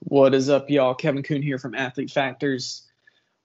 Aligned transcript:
What 0.00 0.34
is 0.34 0.48
up, 0.48 0.70
y'all? 0.70 0.94
Kevin 0.94 1.22
Kuhn 1.22 1.42
here 1.42 1.58
from 1.58 1.74
Athlete 1.74 2.10
Factors. 2.10 2.82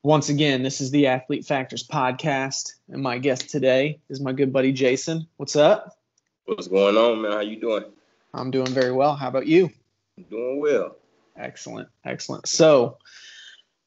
Once 0.04 0.29
again, 0.29 0.63
this 0.63 0.81
is 0.81 0.91
the 0.91 1.07
Athlete 1.07 1.46
Factors 1.46 1.88
podcast, 1.88 2.73
and 2.89 3.04
my 3.04 3.17
guest 3.17 3.49
today 3.49 3.99
is 4.10 4.20
my 4.20 4.31
good 4.31 4.51
buddy 4.51 4.71
Jason. 4.71 5.27
What's 5.38 5.55
up? 5.55 5.97
What's 6.46 6.67
going 6.67 6.97
on, 6.97 7.21
man? 7.21 7.31
How 7.31 7.39
you 7.41 7.59
doing? 7.59 7.85
I'm 8.33 8.51
doing 8.51 8.67
very 8.67 8.91
well. 8.91 9.15
How 9.15 9.27
about 9.27 9.47
you? 9.47 9.69
I'm 10.17 10.23
doing 10.23 10.59
well. 10.59 10.96
Excellent, 11.38 11.89
excellent. 12.04 12.48
So, 12.48 12.98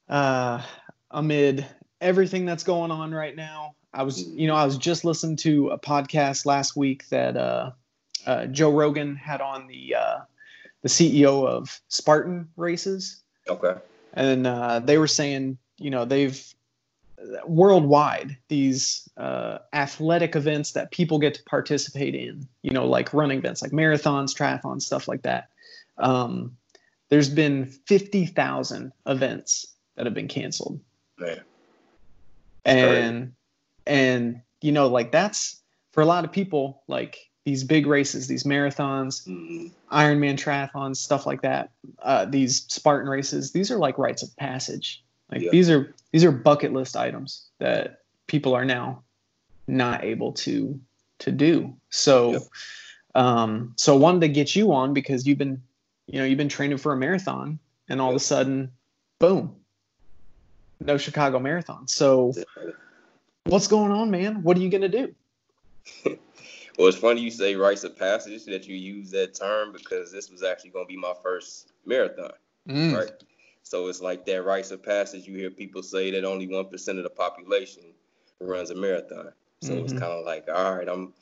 uh, 0.07 0.61
amid 1.11 1.65
everything 1.99 2.45
that's 2.45 2.63
going 2.63 2.91
on 2.91 3.13
right 3.13 3.35
now, 3.35 3.75
I 3.93 4.03
was, 4.03 4.21
you 4.21 4.47
know, 4.47 4.55
I 4.55 4.65
was 4.65 4.77
just 4.77 5.05
listening 5.05 5.37
to 5.37 5.69
a 5.69 5.79
podcast 5.79 6.45
last 6.45 6.75
week 6.75 7.07
that 7.09 7.35
uh, 7.35 7.71
uh, 8.25 8.45
Joe 8.47 8.71
Rogan 8.71 9.15
had 9.15 9.41
on 9.41 9.67
the 9.67 9.95
uh, 9.95 10.19
the 10.85 10.89
CEO 10.89 11.47
of 11.47 11.81
Spartan 11.87 12.47
Races. 12.57 13.23
Okay. 13.49 13.73
And 14.13 14.45
uh, 14.45 14.77
they 14.77 14.99
were 14.99 15.07
saying, 15.07 15.57
you 15.79 15.89
know, 15.89 16.05
they've 16.05 16.53
worldwide 17.47 18.37
these 18.49 19.09
uh, 19.17 19.57
athletic 19.73 20.35
events 20.35 20.73
that 20.73 20.91
people 20.91 21.17
get 21.17 21.33
to 21.33 21.43
participate 21.45 22.13
in, 22.13 22.47
you 22.61 22.69
know, 22.69 22.85
like 22.85 23.15
running 23.15 23.39
events, 23.39 23.63
like 23.63 23.71
marathons, 23.71 24.37
triathlons, 24.37 24.83
stuff 24.83 25.07
like 25.07 25.23
that. 25.23 25.49
Um, 25.97 26.55
there's 27.09 27.29
been 27.29 27.65
50,000 27.65 28.91
events 29.07 29.65
that 29.95 30.05
have 30.05 30.13
been 30.13 30.27
canceled. 30.27 30.79
Man. 31.17 31.41
And, 32.63 33.33
and, 33.87 34.41
you 34.61 34.71
know, 34.71 34.85
like 34.85 35.11
that's 35.11 35.63
for 35.93 36.01
a 36.01 36.05
lot 36.05 36.25
of 36.25 36.31
people, 36.31 36.83
like 36.87 37.17
these 37.45 37.63
big 37.63 37.85
races, 37.87 38.27
these 38.27 38.43
marathons, 38.43 39.27
mm 39.27 39.71
Ironman 39.91 40.35
triathlons, 40.35 40.97
stuff 40.97 41.27
like 41.27 41.43
that. 41.43 41.69
Uh, 41.99 42.25
these 42.25 42.65
Spartan 42.69 43.07
races, 43.07 43.51
these 43.51 43.69
are 43.69 43.77
like 43.77 43.99
rites 43.99 44.23
of 44.23 44.35
passage. 44.35 45.03
Like 45.31 45.43
Yeah. 45.43 45.51
these 45.51 45.69
are 45.69 45.93
these 46.11 46.23
are 46.23 46.31
bucket 46.31 46.73
list 46.73 46.97
items 46.97 47.47
that 47.59 47.99
people 48.25 48.55
are 48.55 48.65
now 48.65 49.03
not 49.67 50.03
able 50.03 50.33
to 50.33 50.79
to 51.19 51.31
do. 51.31 51.75
So, 51.91 52.31
Yep. 52.31 52.41
um, 53.13 53.73
so 53.77 53.93
I 53.95 53.97
wanted 53.99 54.21
to 54.21 54.29
get 54.29 54.55
you 54.55 54.73
on 54.73 54.93
because 54.93 55.27
you've 55.27 55.37
been, 55.37 55.61
you 56.07 56.19
know, 56.19 56.25
you've 56.25 56.37
been 56.37 56.49
training 56.49 56.77
for 56.79 56.91
a 56.91 56.97
marathon, 56.97 57.59
and 57.87 58.01
all 58.01 58.09
of 58.09 58.15
a 58.15 58.19
sudden, 58.19 58.71
boom, 59.19 59.55
no 60.81 60.97
Chicago 60.97 61.39
Marathon. 61.39 61.87
So, 61.87 62.33
what's 63.45 63.67
going 63.67 63.91
on, 63.91 64.09
man? 64.09 64.41
What 64.41 64.57
are 64.57 64.61
you 64.61 64.69
gonna 64.69 64.89
do? 64.89 65.13
Well, 66.77 66.87
it's 66.87 66.97
funny 66.97 67.21
you 67.21 67.31
say 67.31 67.55
rites 67.55 67.83
of 67.85 67.97
passage 67.97 68.45
that 68.45 68.67
you 68.67 68.75
use 68.75 69.11
that 69.11 69.33
term 69.33 69.71
because 69.71 70.11
this 70.11 70.29
was 70.29 70.43
actually 70.43 70.71
going 70.71 70.85
to 70.85 70.89
be 70.89 70.97
my 70.97 71.13
first 71.23 71.71
marathon, 71.85 72.33
Mm. 72.67 72.93
right? 72.97 73.11
So 73.63 73.87
it's 73.87 74.01
like 74.01 74.25
that 74.25 74.43
rites 74.43 74.71
of 74.71 74.83
passage. 74.83 75.27
You 75.27 75.37
hear 75.37 75.49
people 75.49 75.81
say 75.83 76.11
that 76.11 76.25
only 76.25 76.47
one 76.47 76.67
percent 76.67 76.97
of 76.97 77.03
the 77.03 77.09
population 77.09 77.83
runs 78.39 78.71
a 78.71 78.75
marathon. 78.75 79.31
So 79.61 79.73
it's 79.83 79.93
Mhm. 79.93 79.99
kind 79.99 80.11
of 80.11 80.25
like, 80.25 80.47
all 80.49 80.75
right, 80.75 80.87
I'm, 80.87 81.13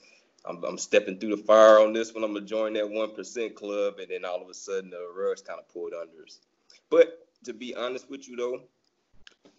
I'm, 0.45 0.63
I'm 0.63 0.77
stepping 0.77 1.19
through 1.19 1.35
the 1.35 1.43
fire 1.43 1.79
on 1.79 1.93
this 1.93 2.13
one. 2.13 2.23
I'm 2.23 2.33
gonna 2.33 2.45
join 2.45 2.73
that 2.73 2.89
one 2.89 3.13
percent 3.15 3.55
club, 3.55 3.99
and 3.99 4.09
then 4.09 4.25
all 4.25 4.41
of 4.41 4.49
a 4.49 4.53
sudden 4.53 4.89
the 4.89 5.07
rug's 5.15 5.41
kind 5.41 5.59
of 5.59 5.69
pulled 5.69 5.93
under 5.93 6.23
us. 6.23 6.39
But 6.89 7.27
to 7.45 7.53
be 7.53 7.75
honest 7.75 8.09
with 8.09 8.27
you 8.27 8.35
though, 8.35 8.61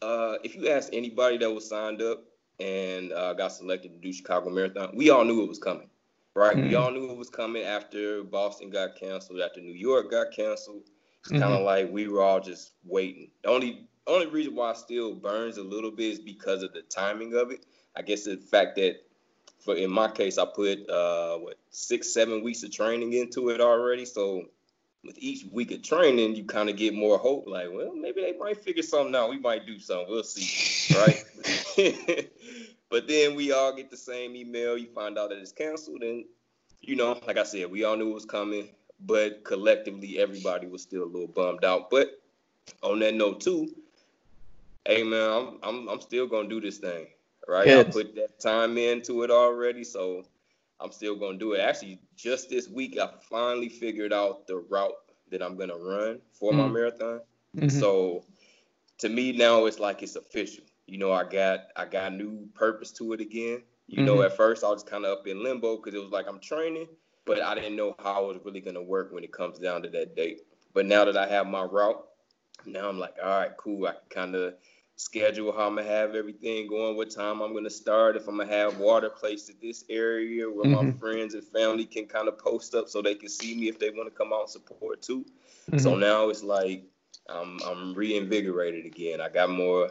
uh, 0.03 0.39
if 0.42 0.56
you 0.56 0.69
ask 0.69 0.92
anybody 0.92 1.39
that 1.39 1.51
was 1.51 1.69
signed 1.69 2.03
up 2.03 2.25
and 2.61 3.13
uh, 3.13 3.33
got 3.35 3.53
selected 3.53 3.93
to 3.93 3.99
do 3.99 4.13
Chicago 4.13 4.51
Marathon, 4.51 4.91
we 4.95 5.11
all 5.11 5.25
knew 5.25 5.43
it 5.43 5.49
was 5.49 5.59
coming, 5.59 5.89
right? 6.35 6.57
We 6.57 6.73
Mhm. 6.73 6.81
all 6.81 6.91
knew 6.91 7.11
it 7.11 7.17
was 7.17 7.31
coming 7.31 7.63
after 7.63 8.23
Boston 8.23 8.71
got 8.71 8.97
canceled, 8.97 9.41
after 9.41 9.61
New 9.61 9.73
York 9.75 10.11
got 10.11 10.33
canceled. 10.33 10.83
It's 11.21 11.33
Mhm. 11.33 11.41
kind 11.41 11.55
of 11.55 11.63
like 11.63 11.91
we 11.91 12.07
were 12.09 12.23
all 12.23 12.41
just 12.41 12.73
waiting. 12.85 13.31
The 13.43 13.51
only 13.51 13.87
only 14.07 14.27
reason 14.27 14.55
why 14.55 14.71
it 14.71 14.77
still 14.77 15.15
burns 15.15 15.57
a 15.57 15.63
little 15.63 15.91
bit 15.91 16.13
is 16.13 16.19
because 16.19 16.63
of 16.63 16.75
the 16.75 16.83
timing 16.83 17.35
of 17.35 17.51
it. 17.51 17.65
I 17.97 18.03
guess 18.03 18.25
the 18.25 18.37
fact 18.37 18.77
that, 18.77 19.03
for 19.61 19.75
in 19.75 19.91
my 19.91 20.09
case, 20.11 20.37
I 20.37 20.45
put 20.45 20.89
uh, 20.91 21.39
what 21.39 21.57
six, 21.70 22.13
seven 22.13 22.43
weeks 22.43 22.63
of 22.64 22.70
training 22.70 23.14
into 23.14 23.48
it 23.48 23.63
already. 23.63 24.05
So 24.05 24.51
with 25.05 25.17
each 25.19 25.47
week 25.51 25.70
of 25.70 25.83
training, 25.83 26.37
you 26.37 26.45
kind 26.45 26.69
of 26.69 26.77
get 26.77 26.95
more 26.95 27.17
hope. 27.19 27.47
Like, 27.47 27.69
well, 27.73 27.95
maybe 27.95 28.20
they 28.20 28.37
might 28.37 28.63
figure 28.63 28.83
something 28.83 29.14
out. 29.14 29.31
We 29.31 29.39
might 29.39 29.67
do 29.67 29.79
something. 29.79 30.07
We'll 30.09 30.23
see, 30.23 30.95
right? 30.98 31.25
but 32.95 33.09
then 33.09 33.35
we 33.35 33.51
all 33.51 33.75
get 33.75 33.91
the 33.91 33.97
same 33.97 34.37
email. 34.37 34.79
You 34.79 34.87
find 34.95 35.19
out 35.19 35.31
that 35.31 35.39
it's 35.39 35.51
canceled, 35.51 36.05
and 36.05 36.25
you 36.81 36.95
know, 36.95 37.19
like 37.27 37.37
I 37.37 37.43
said, 37.43 37.69
we 37.69 37.83
all 37.83 37.97
knew 37.97 38.13
it 38.13 38.15
was 38.15 38.25
coming, 38.25 38.69
but 39.01 39.43
collectively, 39.43 40.21
everybody 40.21 40.69
was 40.69 40.83
still 40.83 41.03
a 41.03 41.11
little 41.11 41.27
bummed 41.27 41.65
out. 41.65 41.91
But 41.91 42.23
on 42.85 43.01
that 43.01 43.15
note, 43.15 43.41
too, 43.41 43.75
hey 44.87 45.03
man, 45.03 45.29
I'm 45.29 45.59
I'm, 45.65 45.89
I'm 45.89 46.01
still 46.01 46.29
gonna 46.29 46.49
do 46.49 46.61
this 46.61 46.79
thing, 46.79 47.09
right? 47.49 47.69
I 47.69 47.83
put 47.83 48.15
that 48.15 48.39
time 48.39 48.79
into 48.79 49.25
it 49.25 49.31
already, 49.33 49.83
so 49.83 50.23
I'm 50.79 50.93
still 50.93 51.17
gonna 51.17 51.37
do 51.37 51.55
it. 51.55 51.63
Actually, 51.63 51.99
just 52.15 52.49
this 52.49 52.69
week, 52.69 52.97
I 52.97 53.09
finally 53.29 53.71
figured 53.71 54.13
out 54.13 54.47
the 54.47 54.59
route 54.59 54.95
that 55.33 55.43
I'm 55.43 55.57
gonna 55.57 55.77
run 55.77 56.21
for 56.31 56.53
my 56.53 56.69
Mm. 56.69 56.73
marathon. 56.75 57.21
Mhm. 57.57 57.73
So 57.73 58.25
to 58.99 59.09
me 59.09 59.33
now 59.33 59.65
it's 59.65 59.81
like 59.81 60.05
it's 60.05 60.15
official. 60.15 60.63
You 60.86 60.98
know, 60.98 61.12
I 61.12 61.24
got 61.24 61.61
I 61.77 61.84
got 61.86 62.12
new 62.14 62.48
purpose 62.55 62.90
to 62.92 63.12
it 63.12 63.20
again. 63.20 63.62
You 63.86 64.02
know, 64.02 64.20
Mhm. 64.20 64.22
at 64.22 64.36
first 64.36 64.64
I 64.64 64.68
was 64.70 64.83
kind 64.83 65.05
of 65.05 65.18
up 65.18 65.27
in 65.27 65.42
limbo 65.42 65.77
because 65.77 65.95
it 65.95 66.02
was 66.02 66.12
like 66.12 66.27
I'm 66.28 66.40
training, 66.40 66.89
but 67.27 67.42
I 67.42 67.55
didn't 67.55 67.77
know 67.77 67.95
how 67.95 68.18
it 68.18 68.22
was 68.24 68.36
really 68.39 68.61
gonna 68.61 68.83
work 68.83 69.05
when 69.12 69.24
it 69.24 69.33
comes 69.33 69.58
down 69.58 69.83
to 69.83 69.89
that 69.90 70.14
date. 70.17 70.40
But 70.72 70.86
now 70.86 71.05
that 71.05 71.17
I 71.17 71.27
have 71.27 71.46
my 71.46 71.62
route, 71.62 72.05
now 72.67 72.89
I'm 72.89 72.98
like, 72.98 73.14
all 73.22 73.28
right, 73.28 73.56
cool. 73.56 73.86
I 73.86 73.92
can 73.92 74.08
kind 74.11 74.34
of 74.34 74.55
schedule 74.96 75.52
how 75.52 75.67
I'm 75.68 75.77
gonna 75.77 75.89
have 75.89 76.14
everything 76.14 76.68
going, 76.68 76.96
what 76.96 77.11
time 77.11 77.40
I'm 77.40 77.55
gonna 77.55 77.70
start, 77.70 78.16
if 78.16 78.28
I'm 78.28 78.36
gonna 78.39 78.51
have 78.51 78.78
water 78.78 79.11
placed 79.11 79.51
at 79.51 79.61
this 79.61 79.84
area 79.90 80.51
where 80.51 80.66
my 80.66 80.83
Mhm. 80.83 81.01
friends 81.01 81.34
and 81.34 81.45
family 81.45 81.84
can 81.86 82.06
kind 82.06 82.28
of 82.28 82.39
post 82.39 82.74
up 82.74 82.89
so 82.89 83.02
they 83.02 83.14
can 83.14 83.28
see 83.28 83.56
me 83.58 83.68
if 83.68 83.78
they 83.78 83.90
want 83.90 84.08
to 84.12 84.16
come 84.16 84.33
out 84.33 84.42
and 84.42 84.51
support 84.51 85.02
too. 85.02 85.24
So 85.77 85.95
Mhm. 85.95 85.96
now 85.96 86.28
it's 86.28 86.42
like 86.42 86.84
I'm 87.28 87.62
I'm 87.62 87.95
reinvigorated 87.95 88.86
again. 88.86 89.20
I 89.20 89.28
got 89.28 89.51
more 89.51 89.90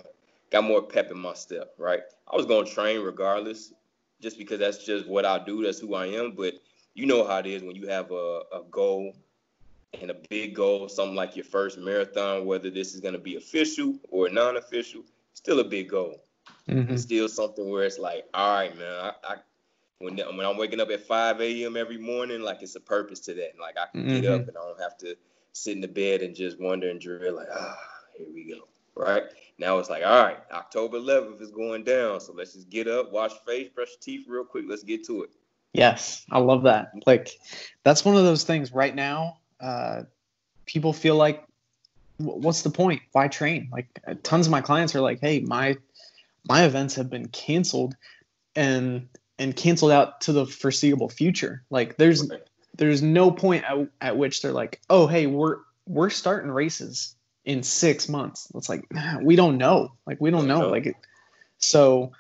got 0.54 0.64
more 0.64 0.84
pep 0.84 1.10
in 1.12 1.18
my 1.20 1.34
step, 1.34 1.74
right? 1.78 2.02
I 2.32 2.36
was 2.38 2.46
gonna 2.46 2.66
train 2.68 3.02
regardless, 3.02 3.74
just 4.22 4.38
because 4.38 4.60
that's 4.60 4.86
just 4.86 5.08
what 5.08 5.26
I 5.26 5.44
do. 5.44 5.64
That's 5.64 5.80
who 5.80 5.96
I 5.96 6.06
am. 6.06 6.34
But 6.36 6.54
you 6.94 7.08
know 7.08 7.26
how 7.28 7.40
it 7.40 7.48
is 7.48 7.64
when 7.64 7.76
you 7.76 7.88
have 7.88 8.12
a, 8.12 8.42
a 8.54 8.62
goal 8.70 9.14
and 10.00 10.12
a 10.12 10.16
big 10.30 10.56
goal, 10.56 10.88
something 10.88 11.16
like 11.16 11.36
your 11.36 11.44
first 11.46 11.78
marathon, 11.80 12.46
whether 12.46 12.70
this 12.70 12.94
is 12.94 13.02
gonna 13.02 13.18
be 13.18 13.36
official 13.36 13.96
or 14.10 14.30
non-official, 14.30 15.02
still 15.34 15.60
a 15.60 15.64
big 15.64 15.90
goal. 15.90 16.24
Mhm. 16.70 16.92
It's 16.92 17.02
still 17.02 17.28
something 17.28 17.68
where 17.70 17.84
it's 17.84 18.00
like, 18.00 18.26
all 18.34 18.56
right, 18.56 18.78
man, 18.78 18.94
I, 18.94 19.12
I 19.24 19.36
when 19.98 20.18
when 20.18 20.46
I'm 20.46 20.58
waking 20.58 20.82
up 20.82 20.92
at 20.92 21.02
5 21.02 21.42
a.m. 21.42 21.78
every 21.78 21.98
morning, 21.98 22.42
like 22.42 22.62
it's 22.62 22.76
a 22.76 22.80
purpose 22.80 23.20
to 23.22 23.34
that. 23.34 23.54
Like 23.60 23.76
I 23.78 23.88
can 23.92 24.08
get 24.08 24.24
Mhm. 24.24 24.36
up 24.42 24.48
and 24.48 24.56
I 24.58 24.62
don't 24.62 24.80
have 24.82 24.98
to 25.00 25.16
sit 25.54 25.74
in 25.76 25.82
the 25.82 25.88
bed 25.88 26.22
and 26.22 26.36
just 26.36 26.60
wonder 26.60 26.90
and 26.90 27.00
drill 27.02 27.36
like, 27.36 27.48
ah, 27.52 27.78
here 28.18 28.28
we 28.32 28.44
go. 28.44 28.68
Right 28.96 29.24
now 29.58 29.78
it's 29.78 29.90
like, 29.90 30.04
all 30.04 30.24
right, 30.24 30.38
October 30.52 30.98
11th 30.98 31.42
is 31.42 31.52
going 31.52 31.84
down, 31.84 32.20
so 32.20 32.34
let's 32.34 32.54
just 32.54 32.70
get 32.70 32.88
up, 32.88 33.12
wash 33.12 33.34
face, 33.46 33.70
brush 33.70 33.90
your 33.90 33.98
teeth 34.02 34.26
real 34.28 34.44
quick. 34.44 34.66
Let's 34.68 34.84
get 34.84 35.06
to 35.08 35.24
it. 35.24 35.30
Yes, 35.74 36.26
I 36.32 36.40
love 36.40 36.64
that. 36.64 36.92
Like, 37.06 37.30
that's 37.84 38.06
one 38.06 38.16
of 38.16 38.24
those 38.24 38.44
things 38.44 38.72
right 38.72 38.94
now. 38.94 39.40
Uh, 39.60 40.04
people 40.66 40.94
feel 40.94 41.16
like, 41.16 41.44
what's 42.18 42.62
the 42.62 42.70
point? 42.70 43.02
Why 43.12 43.28
train? 43.28 43.70
Like, 43.72 43.88
uh, 44.08 44.16
tons 44.24 44.48
of 44.48 44.52
my 44.52 44.62
clients 44.62 44.96
are 44.96 45.02
like, 45.02 45.20
hey, 45.20 45.40
my 45.40 45.78
my 46.48 46.66
events 46.66 46.96
have 46.96 47.10
been 47.10 47.28
canceled, 47.30 47.96
and 48.56 49.08
and 49.40 49.56
canceled 49.56 49.92
out 49.92 50.22
to 50.22 50.32
the 50.32 50.46
foreseeable 50.46 51.10
future. 51.10 51.64
Like, 51.70 51.98
there's 51.98 52.30
there's 52.78 53.02
no 53.02 53.32
point 53.32 53.64
at, 53.66 53.88
at 54.02 54.18
which 54.18 54.42
they're 54.42 54.52
like, 54.52 54.80
oh, 54.90 55.08
hey, 55.08 55.26
we're 55.26 55.58
we're 55.88 56.12
starting 56.12 56.52
races 56.52 57.16
in 57.46 57.64
six 57.64 58.08
months. 58.10 58.52
It's 58.56 58.70
like 58.70 58.86
we 59.22 59.36
don't 59.36 59.58
know. 59.58 59.94
Like, 60.06 60.20
we 60.22 60.32
don't 60.32 60.48
know. 60.48 60.70
Like, 60.70 60.88
it, 60.88 60.96
so. 61.58 62.12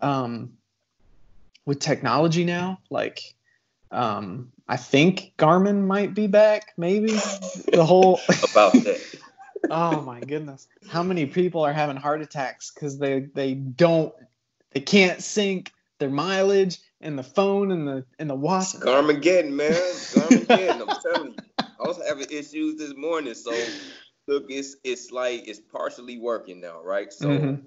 Um, 0.00 0.54
with 1.64 1.80
technology 1.80 2.44
now, 2.44 2.80
like 2.90 3.34
um, 3.90 4.52
I 4.68 4.76
think 4.76 5.32
Garmin 5.38 5.86
might 5.86 6.14
be 6.14 6.26
back. 6.26 6.72
Maybe 6.76 7.12
the 7.72 7.84
whole. 7.84 8.20
About 8.50 8.72
that. 8.72 9.00
oh 9.70 10.00
my 10.00 10.20
goodness, 10.20 10.66
how 10.88 11.02
many 11.02 11.26
people 11.26 11.62
are 11.62 11.72
having 11.72 11.96
heart 11.96 12.22
attacks 12.22 12.72
because 12.72 12.98
they 12.98 13.20
they 13.34 13.54
don't 13.54 14.14
they 14.72 14.80
can't 14.80 15.22
sync 15.22 15.72
their 15.98 16.10
mileage 16.10 16.78
and 17.00 17.18
the 17.18 17.22
phone 17.22 17.70
and 17.70 17.86
the 17.86 18.04
and 18.18 18.28
the 18.30 18.34
watch. 18.34 18.74
Garmageddon, 18.74 19.52
man. 19.52 19.72
Garmageddon. 19.72 20.88
I'm 20.88 21.00
telling 21.00 21.32
you. 21.32 21.36
I 21.58 21.88
was 21.88 22.00
having 22.06 22.26
issues 22.30 22.76
this 22.76 22.94
morning, 22.96 23.34
so 23.34 23.52
look, 24.26 24.46
it's 24.48 24.76
it's 24.84 25.10
like 25.10 25.48
it's 25.48 25.60
partially 25.60 26.18
working 26.18 26.60
now, 26.60 26.82
right? 26.82 27.12
So 27.12 27.28
Mhm. 27.28 27.64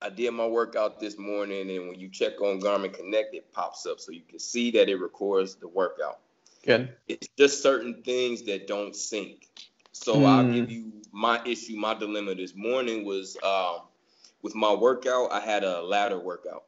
I 0.00 0.10
did 0.10 0.30
my 0.32 0.46
workout 0.46 1.00
this 1.00 1.18
morning, 1.18 1.70
and 1.70 1.88
when 1.88 1.98
you 1.98 2.08
check 2.08 2.40
on 2.40 2.60
Garmin 2.60 2.92
Connect, 2.92 3.34
it 3.34 3.52
pops 3.52 3.84
up 3.84 3.98
so 3.98 4.12
you 4.12 4.22
can 4.22 4.38
see 4.38 4.70
that 4.72 4.88
it 4.88 4.96
records 4.96 5.56
the 5.56 5.66
workout. 5.68 6.20
Good. 6.62 6.94
It's 7.08 7.28
just 7.36 7.62
certain 7.62 8.02
things 8.02 8.42
that 8.42 8.66
don't 8.66 8.94
sync. 8.94 9.48
So 9.92 10.20
mm. 10.20 10.26
I'll 10.26 10.52
give 10.52 10.70
you 10.70 10.92
my 11.10 11.42
issue, 11.44 11.76
my 11.76 11.94
dilemma 11.94 12.34
this 12.34 12.54
morning 12.54 13.04
was 13.04 13.36
um, 13.42 13.80
with 14.42 14.54
my 14.54 14.72
workout. 14.72 15.32
I 15.32 15.40
had 15.40 15.64
a 15.64 15.82
ladder 15.82 16.18
workout, 16.18 16.64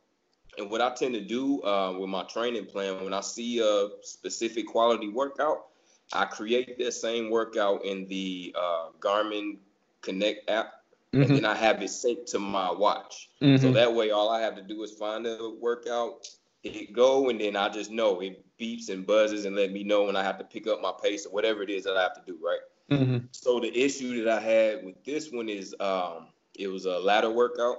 and 0.59 0.71
what 0.71 0.81
I 0.81 0.93
tend 0.95 1.15
to 1.15 1.21
do 1.21 1.63
uh, 1.63 1.97
with 1.97 2.09
my 2.09 2.25
training 2.25 2.67
plan 2.67 3.05
when 3.05 3.15
I 3.15 3.21
see 3.21 3.61
a 3.61 3.89
specific 4.03 4.67
quality 4.67 5.09
workout, 5.09 5.70
I 6.13 6.25
create 6.25 6.79
that 6.79 6.93
same 6.93 7.31
workout 7.31 7.85
in 7.85 8.07
the 8.07 8.55
uh, 8.59 8.89
Garmin 9.01 9.59
Connect 10.03 10.49
app. 10.51 10.75
Mm-hmm. 11.13 11.23
And 11.23 11.37
then 11.37 11.45
I 11.45 11.55
have 11.57 11.83
it 11.83 11.87
synced 11.91 12.31
to 12.33 12.39
my 12.39 12.71
watch. 12.71 13.31
Mm-hmm. 13.43 13.61
So 13.61 13.73
that 13.73 13.93
way, 13.93 14.11
all 14.11 14.31
I 14.31 14.41
have 14.41 14.55
to 14.57 14.63
do 14.63 14.83
is 14.85 14.93
find 14.93 15.27
a 15.27 15.51
workout, 15.61 16.29
hit 16.63 16.93
go, 16.93 17.31
and 17.31 17.41
then 17.41 17.57
I 17.57 17.69
just 17.69 17.91
know 17.91 18.21
it 18.21 18.45
beeps 18.61 18.91
and 18.91 19.05
buzzes 19.05 19.45
and 19.45 19.57
let 19.57 19.73
me 19.73 19.83
know 19.83 20.05
when 20.05 20.15
I 20.15 20.23
have 20.23 20.39
to 20.39 20.45
pick 20.45 20.69
up 20.69 20.81
my 20.81 20.93
pace 21.03 21.27
or 21.27 21.33
whatever 21.33 21.63
it 21.63 21.71
is 21.71 21.85
that 21.85 21.97
I 21.97 22.03
have 22.03 22.15
to 22.15 22.23
do, 22.25 22.39
right? 22.41 22.61
Mm-hmm. 22.91 23.19
So 23.33 23.59
the 23.59 23.77
issue 23.77 24.23
that 24.23 24.39
I 24.39 24.41
had 24.41 24.85
with 24.85 25.05
this 25.05 25.33
one 25.33 25.49
is 25.49 25.75
um, 25.81 26.29
it 26.57 26.69
was 26.69 26.85
a 26.85 26.99
ladder 26.99 27.31
workout. 27.31 27.79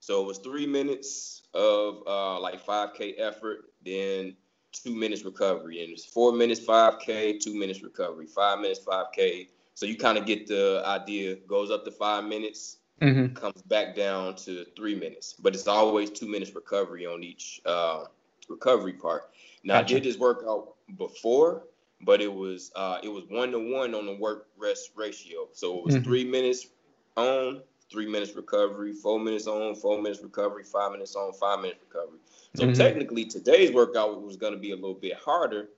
So 0.00 0.22
it 0.22 0.26
was 0.26 0.38
three 0.38 0.66
minutes 0.66 1.42
of 1.54 2.02
uh, 2.06 2.40
like 2.40 2.64
5K 2.64 3.14
effort, 3.18 3.70
then 3.84 4.36
two 4.82 4.94
minutes 4.94 5.24
recovery, 5.24 5.82
and 5.82 5.92
it's 5.92 6.04
four 6.04 6.32
minutes 6.32 6.60
5K, 6.60 7.40
two 7.40 7.54
minutes 7.54 7.82
recovery, 7.82 8.26
five 8.26 8.60
minutes 8.60 8.80
5K. 8.84 9.48
So 9.74 9.86
you 9.86 9.96
kind 9.96 10.18
of 10.18 10.26
get 10.26 10.46
the 10.46 10.82
idea. 10.86 11.36
Goes 11.36 11.70
up 11.70 11.84
to 11.84 11.90
five 11.90 12.24
minutes, 12.24 12.78
mm-hmm. 13.00 13.34
comes 13.34 13.62
back 13.62 13.96
down 13.96 14.36
to 14.36 14.64
three 14.76 14.94
minutes, 14.94 15.34
but 15.34 15.54
it's 15.54 15.66
always 15.66 16.10
two 16.10 16.28
minutes 16.28 16.54
recovery 16.54 17.06
on 17.06 17.22
each 17.22 17.60
uh, 17.66 18.04
recovery 18.48 18.92
part. 18.92 19.30
Now 19.64 19.80
gotcha. 19.80 19.96
I 19.96 19.98
did 19.98 20.08
this 20.08 20.18
workout 20.18 20.74
before, 20.96 21.64
but 22.02 22.20
it 22.20 22.32
was 22.32 22.70
uh, 22.76 22.98
it 23.02 23.08
was 23.08 23.24
one 23.28 23.50
to 23.52 23.58
one 23.58 23.94
on 23.94 24.06
the 24.06 24.14
work 24.14 24.48
rest 24.56 24.90
ratio. 24.94 25.48
So 25.52 25.78
it 25.78 25.84
was 25.84 25.94
mm-hmm. 25.94 26.04
three 26.04 26.24
minutes 26.24 26.68
on, 27.16 27.62
three 27.90 28.06
minutes 28.06 28.34
recovery, 28.34 28.92
four 28.92 29.18
minutes 29.18 29.46
on, 29.46 29.74
four 29.74 30.00
minutes 30.00 30.22
recovery, 30.22 30.64
five 30.64 30.92
minutes 30.92 31.14
on, 31.16 31.32
five 31.34 31.60
minutes 31.60 31.80
recovery. 31.88 32.18
So 32.56 32.64
mm-hmm. 32.64 32.72
technically, 32.72 33.24
today's 33.24 33.72
workout 33.72 34.22
was 34.22 34.36
going 34.36 34.52
to 34.52 34.58
be 34.58 34.70
a 34.70 34.76
little 34.76 34.94
bit 34.94 35.14
harder 35.16 35.68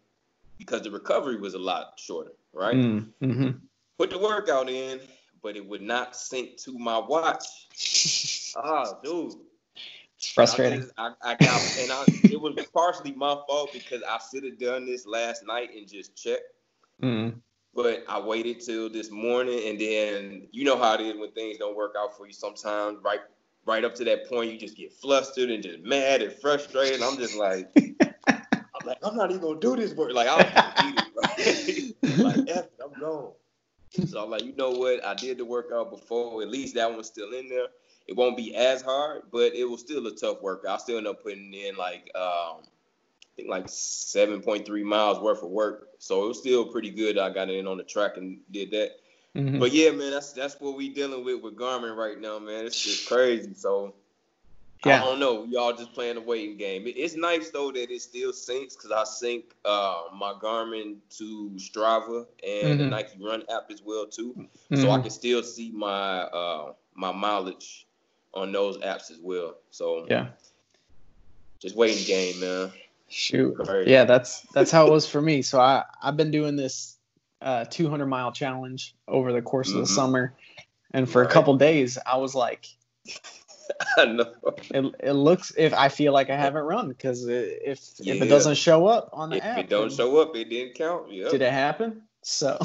because 0.58 0.82
the 0.82 0.90
recovery 0.90 1.36
was 1.36 1.54
a 1.54 1.58
lot 1.58 1.94
shorter, 1.96 2.32
right? 2.52 2.74
Mm-hmm. 2.74 3.50
Put 3.98 4.10
the 4.10 4.18
workout 4.18 4.68
in, 4.68 5.00
but 5.42 5.56
it 5.56 5.66
would 5.66 5.82
not 5.82 6.16
sync 6.16 6.56
to 6.58 6.78
my 6.78 6.98
watch. 6.98 7.44
ah, 8.56 8.98
dude. 9.02 9.34
It's 10.18 10.30
frustrating. 10.30 10.78
I, 10.78 10.82
just, 10.82 10.94
I, 10.98 11.12
I 11.22 11.34
got, 11.34 11.78
and 11.78 11.92
I, 11.92 12.04
it 12.24 12.40
was 12.40 12.54
partially 12.72 13.12
my 13.12 13.36
fault 13.46 13.70
because 13.72 14.02
I 14.08 14.18
should 14.30 14.44
have 14.44 14.58
done 14.58 14.86
this 14.86 15.06
last 15.06 15.46
night 15.46 15.70
and 15.76 15.86
just 15.86 16.16
checked. 16.16 16.44
Mm-hmm. 17.02 17.38
But 17.76 18.04
I 18.08 18.18
waited 18.18 18.60
till 18.60 18.88
this 18.88 19.10
morning, 19.10 19.68
and 19.68 19.78
then 19.78 20.48
you 20.50 20.64
know 20.64 20.78
how 20.78 20.94
it 20.94 21.02
is 21.02 21.16
when 21.18 21.30
things 21.32 21.58
don't 21.58 21.76
work 21.76 21.94
out 21.98 22.16
for 22.16 22.26
you. 22.26 22.32
Sometimes, 22.32 22.98
right, 23.04 23.20
right 23.66 23.84
up 23.84 23.94
to 23.96 24.04
that 24.04 24.28
point, 24.28 24.50
you 24.50 24.58
just 24.58 24.76
get 24.76 24.92
flustered 24.92 25.50
and 25.50 25.62
just 25.62 25.80
mad 25.80 26.22
and 26.22 26.32
frustrated. 26.32 27.02
I'm 27.02 27.18
just 27.18 27.36
like, 27.36 27.68
I'm 28.28 28.86
like, 28.86 28.98
I'm 29.02 29.14
not 29.14 29.30
even 29.30 29.42
gonna 29.42 29.60
do 29.60 29.76
this 29.76 29.92
work. 29.94 30.12
Like 30.12 30.26
I 30.26 30.36
was 30.36 30.46
it, 30.88 31.94
right? 32.02 32.18
like, 32.18 32.48
F, 32.48 32.66
I'm 32.82 32.98
gone. 32.98 33.32
So 34.06 34.24
I'm 34.24 34.30
like, 34.30 34.44
you 34.44 34.54
know 34.56 34.70
what? 34.70 35.04
I 35.04 35.14
did 35.14 35.38
the 35.38 35.44
workout 35.44 35.90
before. 35.90 36.42
At 36.42 36.48
least 36.48 36.74
that 36.74 36.90
one's 36.90 37.06
still 37.06 37.32
in 37.32 37.48
there. 37.48 37.66
It 38.06 38.16
won't 38.16 38.36
be 38.36 38.54
as 38.54 38.82
hard, 38.82 39.22
but 39.32 39.54
it 39.54 39.64
was 39.64 39.80
still 39.80 40.06
a 40.06 40.14
tough 40.14 40.40
workout. 40.40 40.74
I 40.74 40.82
still 40.82 40.98
end 40.98 41.06
up 41.06 41.22
putting 41.22 41.52
in 41.52 41.76
like 41.76 42.10
um, 42.14 42.62
think 43.36 43.48
like 43.48 43.66
7.3 43.66 44.82
miles 44.82 45.20
worth 45.20 45.42
of 45.42 45.50
work. 45.50 45.88
So 45.98 46.24
it 46.24 46.28
was 46.28 46.38
still 46.38 46.66
pretty 46.66 46.90
good. 46.90 47.18
I 47.18 47.30
got 47.30 47.50
in 47.50 47.66
on 47.66 47.76
the 47.76 47.84
track 47.84 48.16
and 48.16 48.38
did 48.50 48.70
that. 48.72 48.92
Mm-hmm. 49.36 49.58
But 49.58 49.72
yeah, 49.72 49.90
man, 49.90 50.12
that's 50.12 50.32
that's 50.32 50.58
what 50.60 50.76
we 50.76 50.88
dealing 50.88 51.24
with 51.24 51.42
with 51.42 51.56
Garmin 51.56 51.94
right 51.94 52.18
now, 52.18 52.38
man. 52.38 52.64
It's 52.64 52.82
just 52.82 53.06
crazy. 53.06 53.52
So 53.54 53.94
yeah. 54.84 55.02
I 55.02 55.04
don't 55.04 55.18
know. 55.18 55.44
Y'all 55.44 55.74
just 55.74 55.92
playing 55.92 56.16
a 56.16 56.20
waiting 56.20 56.56
game. 56.56 56.84
It's 56.86 57.16
nice 57.16 57.50
though 57.50 57.70
that 57.72 57.90
it 57.90 58.02
still 58.02 58.32
syncs 58.32 58.76
because 58.76 58.92
I 58.92 59.04
sync 59.04 59.54
uh, 59.64 60.04
my 60.14 60.32
Garmin 60.42 60.96
to 61.18 61.50
Strava 61.56 62.26
and 62.46 62.68
mm-hmm. 62.68 62.78
the 62.78 62.84
Nike 62.86 63.22
Run 63.22 63.42
app 63.50 63.70
as 63.70 63.82
well 63.82 64.06
too, 64.06 64.34
mm-hmm. 64.38 64.76
so 64.76 64.90
I 64.90 65.00
can 65.00 65.10
still 65.10 65.42
see 65.42 65.70
my 65.70 66.20
uh, 66.22 66.72
my 66.94 67.12
mileage 67.12 67.86
on 68.32 68.52
those 68.52 68.78
apps 68.78 69.10
as 69.10 69.18
well. 69.20 69.56
So 69.70 70.06
yeah, 70.08 70.28
just 71.58 71.76
waiting 71.76 72.04
game, 72.06 72.40
man. 72.40 72.70
Shoot. 73.08 73.56
Yeah, 73.86 74.04
that's 74.04 74.42
that's 74.52 74.70
how 74.70 74.86
it 74.86 74.92
was 74.92 75.08
for 75.08 75.20
me. 75.20 75.42
So 75.42 75.60
I 75.60 75.84
I've 76.02 76.16
been 76.16 76.30
doing 76.30 76.56
this 76.56 76.96
uh 77.40 77.64
200 77.66 78.06
mile 78.06 78.32
challenge 78.32 78.94
over 79.06 79.32
the 79.32 79.42
course 79.42 79.68
mm-hmm. 79.68 79.78
of 79.78 79.86
the 79.86 79.92
mm-hmm. 79.92 80.00
summer, 80.00 80.34
and 80.92 81.08
for 81.08 81.22
right. 81.22 81.30
a 81.30 81.32
couple 81.32 81.56
days 81.56 81.98
I 82.04 82.16
was 82.16 82.34
like, 82.34 82.66
I 83.96 84.06
know. 84.06 84.32
It, 84.70 84.94
it 85.00 85.12
looks 85.12 85.52
if 85.56 85.72
I 85.72 85.88
feel 85.88 86.12
like 86.12 86.30
I 86.30 86.36
haven't 86.36 86.64
run 86.64 86.88
because 86.88 87.26
if 87.26 87.80
yeah. 87.98 88.14
if 88.14 88.22
it 88.22 88.26
doesn't 88.26 88.56
show 88.56 88.86
up 88.86 89.10
on 89.12 89.30
the 89.30 89.36
app. 89.36 89.44
if 89.44 89.50
app, 89.50 89.58
it 89.58 89.70
don't 89.70 89.92
show 89.92 90.18
up, 90.18 90.34
it 90.34 90.48
didn't 90.48 90.74
count. 90.74 91.12
Yep. 91.12 91.30
Did 91.30 91.42
it 91.42 91.52
happen? 91.52 92.02
So, 92.22 92.58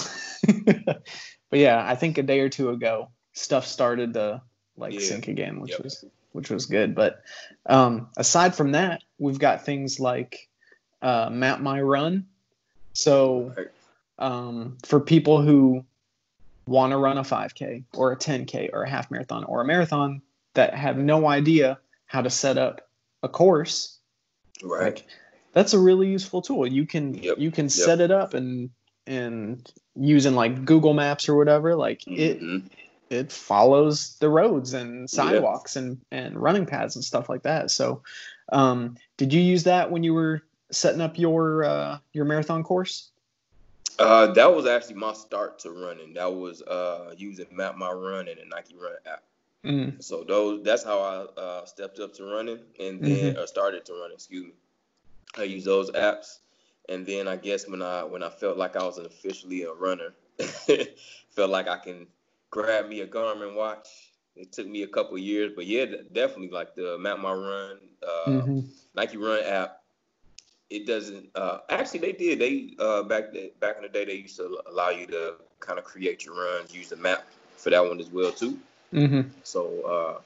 but 0.65 1.03
yeah, 1.51 1.85
I 1.87 1.95
think 1.95 2.17
a 2.17 2.23
day 2.23 2.39
or 2.39 2.49
two 2.49 2.71
ago, 2.71 3.09
stuff 3.33 3.67
started 3.67 4.15
to 4.15 4.41
like 4.75 4.93
yeah. 4.93 5.01
sync 5.01 5.27
again, 5.27 5.59
which 5.59 5.71
yep. 5.71 5.83
was 5.83 6.03
which 6.31 6.49
was 6.49 6.65
good. 6.65 6.95
But 6.95 7.21
um, 7.65 8.09
aside 8.17 8.55
from 8.55 8.73
that, 8.73 9.03
we've 9.19 9.39
got 9.39 9.65
things 9.65 9.99
like 9.99 10.49
uh, 11.01 11.29
Map 11.31 11.59
My 11.59 11.81
Run. 11.81 12.25
So 12.93 13.53
um, 14.19 14.77
for 14.85 14.99
people 14.99 15.41
who 15.41 15.85
want 16.67 16.91
to 16.91 16.97
run 16.97 17.17
a 17.17 17.23
5K 17.23 17.83
or 17.93 18.11
a 18.11 18.17
10K 18.17 18.69
or 18.73 18.83
a 18.83 18.89
half 18.89 19.11
marathon 19.11 19.43
or 19.43 19.61
a 19.61 19.65
marathon 19.65 20.21
that 20.53 20.73
have 20.73 20.97
no 20.97 21.27
idea 21.27 21.79
how 22.05 22.21
to 22.21 22.29
set 22.29 22.57
up 22.57 22.89
a 23.23 23.29
course, 23.29 23.97
right? 24.63 24.95
Like, 24.95 25.07
that's 25.53 25.73
a 25.73 25.79
really 25.79 26.07
useful 26.07 26.41
tool. 26.41 26.67
You 26.67 26.85
can 26.85 27.13
yep. 27.15 27.37
you 27.37 27.51
can 27.51 27.65
yep. 27.65 27.71
set 27.71 28.01
it 28.01 28.11
up 28.11 28.33
and 28.33 28.69
and 29.07 29.69
using 29.95 30.35
like 30.35 30.65
Google 30.65 30.93
Maps 30.93 31.27
or 31.29 31.35
whatever. 31.35 31.75
Like 31.75 32.01
mm-hmm. 32.01 32.19
it 32.57 32.63
it 33.11 33.31
follows 33.31 34.15
the 34.19 34.29
roads 34.29 34.73
and 34.73 35.09
sidewalks 35.09 35.75
and 35.75 35.99
and 36.11 36.35
running 36.41 36.65
paths 36.65 36.95
and 36.95 37.03
stuff 37.03 37.27
like 37.27 37.43
that. 37.43 37.69
So, 37.69 38.01
um, 38.51 38.95
did 39.17 39.33
you 39.33 39.41
use 39.41 39.63
that 39.63 39.91
when 39.91 40.03
you 40.03 40.13
were 40.13 40.43
setting 40.71 41.01
up 41.01 41.19
your 41.19 41.63
uh, 41.63 41.97
your 42.13 42.25
marathon 42.25 42.63
course? 42.63 43.09
Uh, 43.99 44.27
that 44.27 44.55
was 44.55 44.65
actually 44.65 44.95
my 44.95 45.13
start 45.13 45.59
to 45.59 45.71
running. 45.71 46.13
That 46.13 46.33
was 46.33 46.61
uh, 46.61 47.13
using 47.17 47.45
Map 47.51 47.77
My 47.77 47.91
Run 47.91 48.29
and 48.29 48.39
the 48.39 48.45
Nike 48.45 48.75
Run 48.75 48.93
app. 49.05 49.23
Mm-hmm. 49.65 49.99
So 49.99 50.23
those 50.23 50.63
that's 50.63 50.83
how 50.83 50.99
I 50.99 51.39
uh, 51.39 51.65
stepped 51.65 51.99
up 51.99 52.13
to 52.15 52.23
running 52.23 52.59
and 52.79 53.01
then 53.01 53.33
mm-hmm. 53.33 53.39
uh, 53.39 53.45
started 53.45 53.85
to 53.85 53.93
run. 53.93 54.11
Excuse 54.13 54.45
me. 54.45 54.53
I 55.37 55.43
use 55.43 55.65
those 55.65 55.91
apps, 55.91 56.39
and 56.89 57.05
then 57.05 57.27
I 57.27 57.35
guess 57.35 57.67
when 57.67 57.81
I 57.81 58.03
when 58.03 58.23
I 58.23 58.29
felt 58.29 58.57
like 58.57 58.77
I 58.77 58.83
was 58.83 58.97
officially 58.97 59.63
a 59.63 59.73
runner, 59.73 60.13
felt 61.29 61.51
like 61.51 61.67
I 61.67 61.77
can 61.77 62.07
grab 62.51 62.87
me 62.87 63.01
a 63.01 63.07
Garmin 63.07 63.55
watch. 63.55 63.87
It 64.35 64.51
took 64.51 64.67
me 64.67 64.83
a 64.83 64.87
couple 64.87 65.17
years, 65.17 65.51
but 65.55 65.65
yeah, 65.65 65.85
definitely 66.13 66.49
like 66.49 66.75
the 66.75 66.97
Map 66.97 67.19
My 67.19 67.33
Run, 67.33 67.77
uh, 68.03 68.29
mm-hmm. 68.29 68.59
Nike 68.95 69.17
Run 69.17 69.43
app. 69.43 69.81
It 70.69 70.87
doesn't. 70.87 71.29
Uh, 71.35 71.59
actually, 71.69 71.99
they 71.99 72.13
did. 72.13 72.39
They 72.39 72.75
uh, 72.79 73.03
back 73.03 73.33
the, 73.33 73.51
back 73.59 73.75
in 73.77 73.83
the 73.83 73.89
day, 73.89 74.05
they 74.05 74.15
used 74.15 74.37
to 74.37 74.61
allow 74.69 74.89
you 74.89 75.05
to 75.07 75.35
kind 75.59 75.77
of 75.79 75.85
create 75.85 76.23
your 76.23 76.35
runs, 76.35 76.73
use 76.73 76.89
the 76.89 76.95
map 76.95 77.25
for 77.57 77.71
that 77.71 77.83
one 77.83 77.99
as 77.99 78.09
well 78.09 78.31
too. 78.31 78.57
Mm-hmm. 78.93 79.29
So 79.43 79.81
uh, 79.81 80.21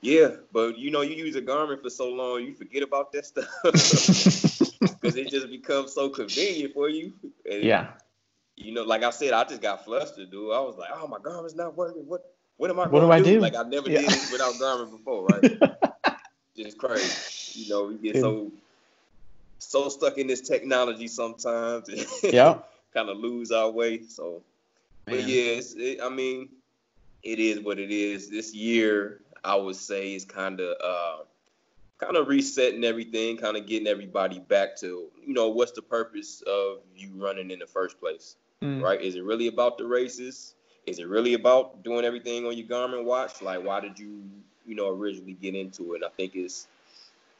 yeah, 0.00 0.28
but 0.50 0.78
you 0.78 0.90
know, 0.90 1.02
you 1.02 1.14
use 1.14 1.36
a 1.36 1.42
Garmin 1.42 1.82
for 1.82 1.90
so 1.90 2.08
long, 2.08 2.42
you 2.42 2.54
forget 2.54 2.82
about 2.82 3.12
that 3.12 3.26
stuff 3.26 3.48
because 3.64 5.16
it 5.16 5.28
just 5.28 5.50
becomes 5.50 5.92
so 5.92 6.08
convenient 6.08 6.72
for 6.72 6.88
you. 6.88 7.12
And 7.50 7.62
yeah 7.62 7.88
you 8.56 8.72
know, 8.72 8.82
like 8.82 9.02
I 9.02 9.10
said, 9.10 9.32
I 9.32 9.44
just 9.44 9.60
got 9.60 9.84
flustered, 9.84 10.30
dude. 10.30 10.52
I 10.52 10.60
was 10.60 10.76
like, 10.78 10.90
oh, 10.94 11.06
my 11.06 11.18
Garmin's 11.18 11.54
not 11.54 11.76
working. 11.76 12.06
What 12.06 12.24
what 12.56 12.70
am 12.70 12.80
I 12.80 12.88
what 12.88 13.00
do 13.00 13.10
I 13.10 13.18
do? 13.18 13.24
do? 13.34 13.40
Like 13.40 13.54
I 13.54 13.62
never 13.62 13.90
yeah. 13.90 14.00
did 14.00 14.12
it 14.12 14.32
without 14.32 14.54
Garmin 14.60 14.90
before, 14.90 15.26
right? 15.26 16.16
just 16.56 16.78
crazy. 16.78 17.60
You 17.60 17.70
know, 17.70 17.84
we 17.84 17.96
get 17.96 18.16
so 18.16 18.50
so 19.58 19.88
stuck 19.88 20.18
in 20.18 20.26
this 20.26 20.40
technology 20.40 21.08
sometimes. 21.08 21.88
yeah. 22.22 22.58
kind 22.94 23.08
of 23.08 23.18
lose 23.18 23.52
our 23.52 23.70
way. 23.70 24.02
So, 24.04 24.42
Man. 25.06 25.16
but 25.16 25.26
yeah, 25.26 25.60
it, 25.60 26.00
I 26.02 26.08
mean, 26.08 26.48
it 27.22 27.38
is 27.38 27.60
what 27.60 27.78
it 27.78 27.90
is. 27.90 28.30
This 28.30 28.54
year, 28.54 29.20
I 29.44 29.56
would 29.56 29.76
say, 29.76 30.14
is 30.14 30.24
kind 30.24 30.60
of 30.60 30.76
uh, 30.82 31.24
kind 31.98 32.16
of 32.16 32.28
resetting 32.28 32.84
everything, 32.84 33.36
kind 33.36 33.56
of 33.56 33.66
getting 33.66 33.88
everybody 33.88 34.38
back 34.38 34.76
to, 34.78 35.08
you 35.24 35.34
know, 35.34 35.48
what's 35.48 35.72
the 35.72 35.82
purpose 35.82 36.42
of 36.46 36.78
you 36.94 37.10
running 37.16 37.50
in 37.50 37.58
the 37.58 37.66
first 37.66 37.98
place? 38.00 38.36
Mm. 38.62 38.82
right? 38.82 39.00
Is 39.00 39.16
it 39.16 39.24
really 39.24 39.46
about 39.48 39.78
the 39.78 39.86
races? 39.86 40.54
Is 40.86 40.98
it 40.98 41.08
really 41.08 41.34
about 41.34 41.82
doing 41.82 42.04
everything 42.04 42.46
on 42.46 42.56
your 42.56 42.66
Garmin 42.66 43.04
watch? 43.04 43.42
Like, 43.42 43.64
why 43.64 43.80
did 43.80 43.98
you, 43.98 44.22
you 44.66 44.74
know, 44.76 44.88
originally 44.88 45.34
get 45.34 45.54
into 45.54 45.94
it? 45.94 46.02
I 46.04 46.10
think 46.16 46.34
it's 46.36 46.68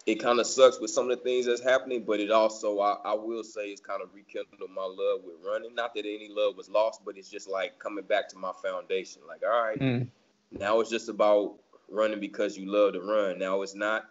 it 0.06 0.16
kind 0.22 0.38
of 0.38 0.46
sucks 0.46 0.80
with 0.80 0.90
some 0.90 1.10
of 1.10 1.18
the 1.18 1.24
things 1.24 1.46
that's 1.46 1.62
happening, 1.62 2.04
but 2.04 2.20
it 2.20 2.30
also 2.30 2.78
I, 2.78 2.96
I 3.04 3.14
will 3.14 3.42
say 3.42 3.66
it's 3.66 3.80
kind 3.80 4.00
of 4.02 4.08
rekindled 4.14 4.70
my 4.74 4.82
love 4.84 5.22
with 5.24 5.34
running. 5.44 5.74
Not 5.74 5.94
that 5.94 6.06
any 6.06 6.28
love 6.30 6.56
was 6.56 6.68
lost, 6.68 7.04
but 7.04 7.18
it's 7.18 7.28
just 7.28 7.48
like 7.48 7.78
coming 7.78 8.04
back 8.04 8.28
to 8.30 8.38
my 8.38 8.52
foundation. 8.62 9.22
Like, 9.28 9.42
all 9.44 9.62
right, 9.62 9.78
Mm. 9.78 10.08
now 10.52 10.80
it's 10.80 10.90
just 10.90 11.08
about 11.08 11.54
running 11.88 12.20
because 12.20 12.56
you 12.56 12.70
love 12.70 12.92
to 12.94 13.00
run. 13.00 13.38
Now 13.38 13.62
it's 13.62 13.74
not 13.74 14.06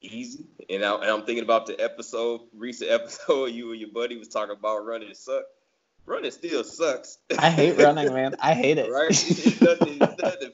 easy. 0.00 0.44
And, 0.68 0.84
I, 0.84 0.94
I'm 0.96 1.22
thinking 1.24 1.44
about 1.44 1.66
the 1.66 1.78
episode, 1.80 2.42
recent 2.56 2.90
episode, 2.98 3.46
you 3.46 3.72
and 3.72 3.80
your 3.80 3.90
buddy 3.90 4.16
was 4.16 4.28
talking 4.28 4.56
about 4.56 4.84
running 4.84 5.14
suck. 5.14 5.44
Running 6.06 6.30
still 6.30 6.64
sucks. 6.64 7.18
I 7.38 7.50
hate 7.50 7.76
running, 7.82 8.12
man. 8.12 8.34
I 8.40 8.54
hate 8.54 8.78
it. 8.78 8.90
right? 8.90 9.10
It's, 9.10 9.60
nothing, 9.60 9.98
it's 10.00 10.22
nothing 10.22 10.50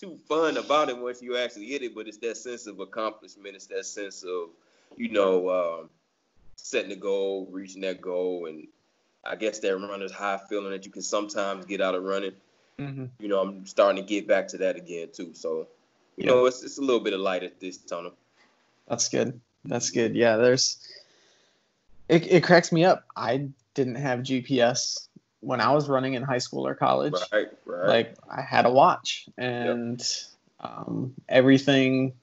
too 0.00 0.18
fun 0.28 0.56
about 0.56 0.88
it 0.88 0.98
once 0.98 1.22
you 1.22 1.36
actually 1.36 1.66
hit 1.66 1.82
it, 1.82 1.94
but 1.94 2.08
it's 2.08 2.18
that 2.18 2.36
sense 2.36 2.66
of 2.66 2.80
accomplishment. 2.80 3.54
It's 3.54 3.66
that 3.66 3.84
sense 3.86 4.22
of, 4.24 4.48
you 4.96 5.10
know, 5.10 5.50
um, 5.80 5.90
setting 6.56 6.90
the 6.90 6.96
goal, 6.96 7.46
reaching 7.50 7.82
that 7.82 8.00
goal, 8.00 8.46
and 8.46 8.66
I 9.24 9.36
guess 9.36 9.58
that 9.60 9.76
runner's 9.76 10.12
high 10.12 10.40
feeling 10.48 10.70
that 10.70 10.86
you 10.86 10.92
can 10.92 11.02
sometimes 11.02 11.66
get 11.66 11.80
out 11.80 11.94
of 11.94 12.02
running. 12.02 12.32
Mhm. 12.78 13.10
You 13.18 13.28
know, 13.28 13.40
I'm 13.40 13.66
starting 13.66 14.02
to 14.02 14.08
get 14.08 14.26
back 14.28 14.48
to 14.48 14.58
that 14.58 14.76
again 14.76 15.08
too. 15.12 15.34
So, 15.34 15.68
you 16.16 16.24
Yeah. 16.24 16.30
know, 16.32 16.46
it's 16.46 16.62
it's 16.62 16.78
a 16.78 16.82
little 16.82 17.00
bit 17.00 17.12
of 17.14 17.20
light 17.20 17.42
at 17.42 17.60
this 17.60 17.76
tunnel. 17.78 18.12
That's 18.88 19.08
good. 19.08 19.40
That's 19.64 19.90
good. 19.90 20.14
Yeah, 20.14 20.36
there's 20.36 20.78
it, 22.08 22.30
it 22.30 22.42
cracks 22.44 22.70
me 22.72 22.84
up. 22.84 23.04
I 23.16 23.48
didn't 23.74 23.96
have 23.96 24.20
GPS 24.20 25.08
when 25.40 25.60
I 25.60 25.72
was 25.72 25.88
running 25.88 26.14
in 26.14 26.22
high 26.22 26.38
school 26.38 26.66
or 26.66 26.74
college. 26.74 27.14
Right, 27.32 27.48
right. 27.64 27.88
Like 27.88 28.14
I 28.30 28.42
had 28.42 28.66
a 28.66 28.70
watch 28.70 29.28
and 29.36 30.02
um, 30.60 31.14
everything 31.28 32.14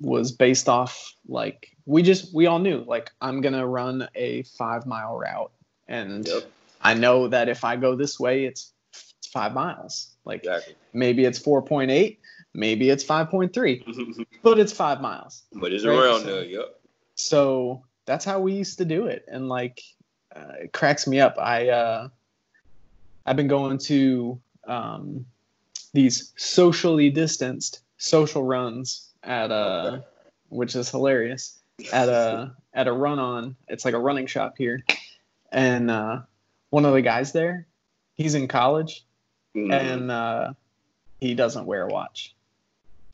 was 0.00 0.32
based 0.32 0.68
off 0.68 1.14
like 1.28 1.74
we 1.86 2.02
just 2.02 2.34
we 2.34 2.46
all 2.46 2.58
knew 2.58 2.84
like 2.86 3.12
I'm 3.20 3.40
gonna 3.40 3.66
run 3.66 4.08
a 4.14 4.42
five 4.42 4.86
mile 4.86 5.16
route 5.16 5.52
and 5.88 6.26
Yep. 6.26 6.44
I 6.82 6.94
know 6.94 7.28
that 7.28 7.48
if 7.48 7.64
I 7.64 7.76
go 7.76 7.94
this 7.94 8.18
way 8.20 8.44
it's 8.44 8.72
it's 9.18 9.28
five 9.28 9.54
miles. 9.54 10.10
Like 10.24 10.40
exactly. 10.40 10.74
maybe 10.92 11.24
it's 11.24 11.38
four 11.38 11.62
point 11.62 11.90
eight, 11.90 12.20
maybe 12.54 12.88
it's 12.90 13.04
five 13.04 13.28
point 13.30 13.52
three, 13.52 13.84
but 14.42 14.58
it's 14.58 14.72
five 14.72 15.00
miles. 15.00 15.42
but 15.52 15.72
it's 15.72 15.84
Right, 15.84 15.96
around 15.96 16.20
so- 16.20 16.26
there. 16.26 16.44
Yep. 16.44 16.80
so 17.16 17.82
that's 18.06 18.24
how 18.24 18.40
we 18.40 18.52
used 18.54 18.78
to 18.78 18.84
do 18.84 19.06
it 19.06 19.24
and 19.28 19.48
like 19.48 19.80
uh, 20.36 20.52
it 20.64 20.72
cracks 20.72 21.06
me 21.06 21.20
up 21.20 21.36
i 21.38 21.68
uh 21.68 22.08
i've 23.24 23.36
been 23.36 23.48
going 23.48 23.78
to 23.78 24.38
um 24.66 25.24
these 25.92 26.32
socially 26.36 27.08
distanced 27.10 27.80
social 27.98 28.42
runs 28.42 29.10
at 29.22 29.50
uh 29.50 29.92
Okay. 29.94 30.04
which 30.48 30.74
is 30.76 30.90
hilarious 30.90 31.58
at 31.92 32.08
a 32.08 32.54
at 32.74 32.88
a 32.88 32.92
run 32.92 33.18
on 33.18 33.56
it's 33.68 33.84
like 33.84 33.94
a 33.94 33.98
running 33.98 34.26
shop 34.26 34.54
here 34.58 34.84
and 35.52 35.90
uh 35.90 36.20
one 36.70 36.84
of 36.84 36.92
the 36.92 37.00
guys 37.02 37.32
there 37.32 37.66
he's 38.14 38.34
in 38.34 38.48
college 38.48 39.04
Mhm. 39.56 39.72
and 39.72 40.10
uh 40.10 40.52
he 41.20 41.34
doesn't 41.34 41.64
wear 41.64 41.84
a 41.84 41.88
watch 41.88 42.34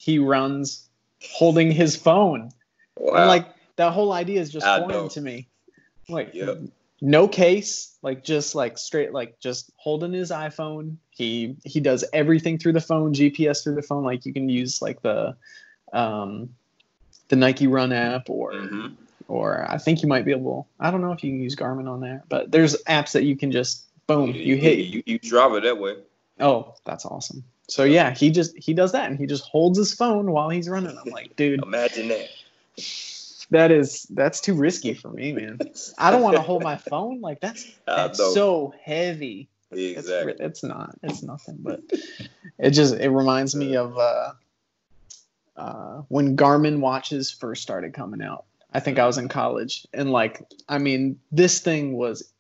he 0.01 0.19
runs 0.19 0.89
holding 1.23 1.71
his 1.71 1.95
phone 1.95 2.51
wow. 2.97 3.15
and 3.19 3.27
like 3.29 3.47
that 3.77 3.93
whole 3.93 4.13
idea 4.13 4.41
is 4.41 4.51
just 4.51 4.67
I 4.67 4.79
foreign 4.79 5.05
know. 5.05 5.09
to 5.09 5.21
me. 5.21 5.49
Like 6.09 6.35
Yep. 6.35 6.63
no 7.03 7.29
case, 7.29 7.97
like 8.03 8.25
just 8.25 8.55
like 8.55 8.79
straight 8.79 9.13
like 9.13 9.39
just 9.39 9.71
holding 9.77 10.13
his 10.13 10.31
iPhone. 10.31 10.97
He 11.11 11.57
he 11.65 11.81
does 11.81 12.05
everything 12.13 12.59
through 12.59 12.73
the 12.73 12.81
phone, 12.81 13.13
GPS 13.15 13.63
through 13.63 13.75
the 13.77 13.83
phone. 13.83 14.03
Like 14.05 14.25
you 14.27 14.33
can 14.33 14.49
use 14.49 14.81
like 14.83 15.03
the 15.03 15.37
um 15.93 16.49
the 17.29 17.37
Nike 17.37 17.67
Run 17.67 17.93
app 17.93 18.29
or 18.31 18.53
Mhm. 18.53 18.97
or 19.29 19.71
I 19.71 19.77
think 19.79 20.03
you 20.03 20.09
might 20.09 20.25
be 20.25 20.33
able 20.33 20.67
I 20.81 20.91
don't 20.91 21.03
know 21.03 21.13
if 21.13 21.23
you 21.23 21.31
can 21.31 21.41
use 21.41 21.55
Garmin 21.57 21.89
on 21.89 22.01
there, 22.01 22.25
but 22.29 22.51
there's 22.51 22.83
apps 22.85 23.13
that 23.13 23.25
you 23.25 23.37
can 23.37 23.53
just 23.53 23.85
boom, 24.07 24.33
you 24.35 24.57
hit 24.57 24.79
You, 24.79 25.03
you 25.07 25.19
drive 25.19 25.53
it 25.55 25.63
that 25.65 25.79
way. 25.79 25.97
Oh, 26.41 26.75
that's 26.85 27.05
awesome. 27.05 27.45
So 27.71 27.85
yeah, 27.85 28.13
he 28.13 28.31
just 28.31 28.57
he 28.59 28.75
does 28.75 28.93
that 28.93 29.09
and 29.09 29.19
he 29.19 29.27
just 29.27 29.45
holds 29.45 29.79
his 29.79 29.95
phone 29.95 30.33
while 30.33 30.49
he's 30.51 30.69
running. 30.69 30.97
I'm 30.99 31.13
like, 31.13 31.37
dude, 31.37 31.63
Imagine 31.63 32.09
that. 32.09 32.29
that 33.51 33.71
is 33.71 34.07
that's 34.11 34.41
too 34.41 34.55
risky 34.55 34.95
for 34.95 35.09
me, 35.09 35.33
man. 35.33 35.61
I 35.97 36.11
don't 36.11 36.23
want 36.23 36.37
to 36.37 36.43
hold 36.43 36.65
my 36.65 36.77
phone 36.77 37.21
like 37.21 37.41
that's 37.41 37.65
that's 37.87 38.19
so 38.19 38.75
heavy. 38.83 39.49
It's, 39.71 39.99
Exactly. 39.99 40.35
it's 40.41 40.65
not. 40.65 40.97
It's 41.05 41.23
nothing, 41.23 41.59
but 41.61 41.81
it 42.59 42.71
just 42.71 42.95
it 42.95 43.11
reminds 43.11 43.55
me 43.55 43.77
of 43.77 43.97
uh, 43.97 44.33
uh, 45.57 46.03
when 46.09 46.37
Garmin 46.37 46.81
watches 46.81 47.31
first 47.31 47.63
started 47.63 47.95
coming 47.95 48.21
out. 48.21 48.47
I 48.73 48.81
think 48.81 48.99
I 48.99 49.07
was 49.07 49.17
in 49.17 49.29
college, 49.29 49.87
and 49.93 50.11
like 50.11 50.45
I 50.69 50.79
mean, 50.79 51.21
this 51.31 51.61
thing 51.61 51.93
was 51.97 52.33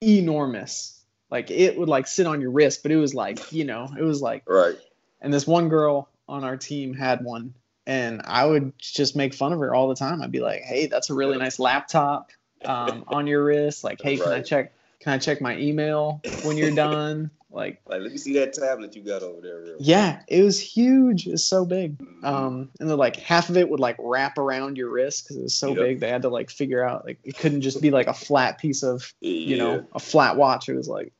enormous. 0.00 0.95
Like 1.30 1.50
it 1.50 1.78
would 1.78 1.88
like 1.88 2.06
sit 2.06 2.26
on 2.26 2.40
your 2.40 2.50
wrist, 2.50 2.82
but 2.82 2.92
it 2.92 2.96
was 2.96 3.14
like 3.14 3.52
you 3.52 3.64
know, 3.64 3.88
it 3.98 4.02
was 4.02 4.22
like 4.22 4.42
Right. 4.46 4.76
and 5.20 5.32
this 5.32 5.46
one 5.46 5.68
girl 5.68 6.08
on 6.28 6.44
our 6.44 6.56
team 6.56 6.92
had 6.94 7.24
one 7.24 7.54
and 7.86 8.20
i 8.24 8.44
would 8.44 8.72
just 8.78 9.14
make 9.14 9.32
fun 9.32 9.52
of 9.52 9.60
her 9.60 9.74
all 9.74 9.88
the 9.88 9.94
time. 9.94 10.22
I'd 10.22 10.32
be 10.32 10.40
like 10.40 10.62
hey 10.62 10.86
that's 10.86 11.10
a 11.10 11.14
really 11.14 11.38
nice 11.38 11.58
laptop 11.58 12.30
um, 12.64 13.04
on 13.08 13.26
your 13.26 13.44
wrist. 13.44 13.84
Like 13.84 14.00
hey 14.00 14.16
can 14.16 14.32
i 14.32 14.40
check 14.40 14.72
can 15.00 15.12
i 15.12 15.18
check 15.18 15.40
my 15.40 15.56
email 15.58 16.20
when 16.42 16.56
you're 16.56 16.70
done 16.74 17.30
like 17.50 17.80
Like, 17.86 18.02
let 18.02 18.10
me 18.12 18.18
see 18.18 18.34
that 18.34 18.52
tablet 18.52 18.94
you 18.96 19.02
got 19.02 19.22
over 19.22 19.40
there. 19.40 19.60
Real. 19.60 19.76
yeah 19.78 20.22
it 20.28 20.42
was 20.42 20.60
huge 20.60 21.26
it's 21.26 21.44
so 21.44 21.64
big 21.64 21.96
Mhm. 22.22 22.28
um, 22.28 22.70
and 22.80 22.88
then 22.88 22.96
like 22.96 23.16
half 23.16 23.50
of 23.50 23.56
it 23.58 23.68
would 23.68 23.78
like 23.78 23.96
wrap 23.98 24.38
around 24.38 24.76
your 24.78 24.88
wrist 24.90 25.24
because 25.24 25.36
it 25.36 25.42
was 25.42 25.54
so 25.54 25.68
Yep. 25.74 25.78
big 25.78 26.00
they 26.00 26.08
had 26.08 26.22
to 26.22 26.28
like 26.30 26.50
figure 26.50 26.82
out 26.82 27.04
like 27.04 27.18
it 27.24 27.36
couldn't 27.36 27.60
just 27.60 27.80
be 27.82 27.90
like 27.90 28.06
a 28.06 28.14
flat 28.14 28.58
piece 28.58 28.82
of 28.82 29.12
you 29.20 29.56
know 29.58 29.86
a 29.92 29.98
flat 30.00 30.36
watch 30.36 30.68
it 30.68 30.74
was 30.76 30.88
like 30.88 31.12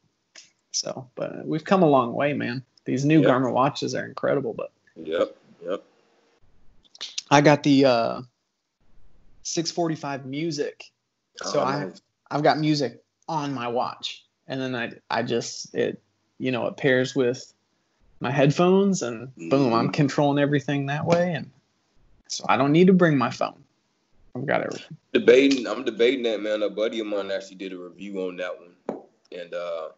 so 0.72 1.08
but 1.14 1.46
we've 1.46 1.64
come 1.64 1.82
a 1.82 1.88
long 1.88 2.12
way 2.14 2.32
man 2.32 2.64
these 2.86 3.04
new 3.04 3.20
Yep. 3.20 3.28
garmin 3.30 3.52
watches 3.52 3.94
are 3.94 4.06
incredible 4.06 4.54
but 4.54 4.72
Yep. 4.96 5.36
Yep. 5.62 5.82
I 7.30 7.40
got 7.42 7.62
the 7.62 7.84
uh, 7.84 8.20
645 9.42 10.26
music. 10.26 10.84
So 11.42 11.60
Oh, 11.60 11.64
I 11.64 11.84
nice. 11.84 12.00
I've 12.30 12.42
got 12.42 12.58
music 12.58 13.02
on 13.28 13.52
my 13.54 13.68
watch, 13.68 14.24
and 14.46 14.60
then 14.60 14.74
I 14.74 14.92
I 15.10 15.22
just 15.22 15.74
it 15.74 16.02
you 16.38 16.52
know 16.52 16.66
it 16.66 16.76
pairs 16.76 17.14
with 17.14 17.52
my 18.20 18.30
headphones, 18.30 19.02
and 19.02 19.34
boom, 19.36 19.72
I'm 19.72 19.88
Mhm. 19.88 19.92
controlling 19.92 20.38
everything 20.42 20.86
that 20.86 21.04
way, 21.04 21.34
and 21.34 21.50
so 22.28 22.44
I 22.48 22.56
don't 22.56 22.72
need 22.72 22.86
to 22.86 22.92
bring 22.92 23.16
my 23.18 23.30
phone. 23.30 23.62
I've 24.34 24.46
got 24.46 24.62
everything. 24.62 24.96
debating. 25.12 25.66
I'm 25.66 25.84
debating 25.84 26.22
that 26.24 26.40
man. 26.40 26.62
A 26.62 26.70
buddy 26.70 27.00
of 27.00 27.06
mine 27.06 27.30
actually 27.30 27.56
did 27.56 27.72
a 27.72 27.78
review 27.78 28.20
on 28.22 28.36
that 28.36 28.52
one, 28.58 28.74
and 29.32 29.54
uh, 29.54 29.88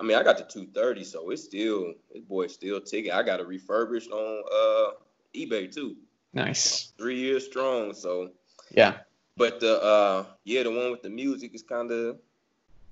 I 0.00 0.02
mean, 0.04 0.16
I 0.16 0.22
got 0.22 0.38
the 0.38 0.44
230, 0.44 1.04
so 1.04 1.30
it's 1.30 1.44
still 1.44 1.94
this 2.12 2.22
boy's 2.22 2.54
still 2.54 2.80
ticking. 2.80 3.12
I 3.12 3.22
got 3.22 3.40
it 3.40 3.46
refurbished 3.46 4.10
on 4.10 4.42
uh 4.52 4.92
eBay 5.34 5.72
too, 5.72 5.96
Nice. 6.32 6.92
three 6.96 7.18
years 7.18 7.44
strong. 7.44 7.92
So, 7.92 8.30
Yeah. 8.70 8.98
but 9.36 9.60
the 9.60 9.82
uh, 9.82 10.24
yeah, 10.44 10.62
the 10.62 10.70
one 10.70 10.90
with 10.90 11.02
the 11.02 11.10
music 11.10 11.54
is 11.54 11.62
kind 11.62 11.90
of 11.90 12.18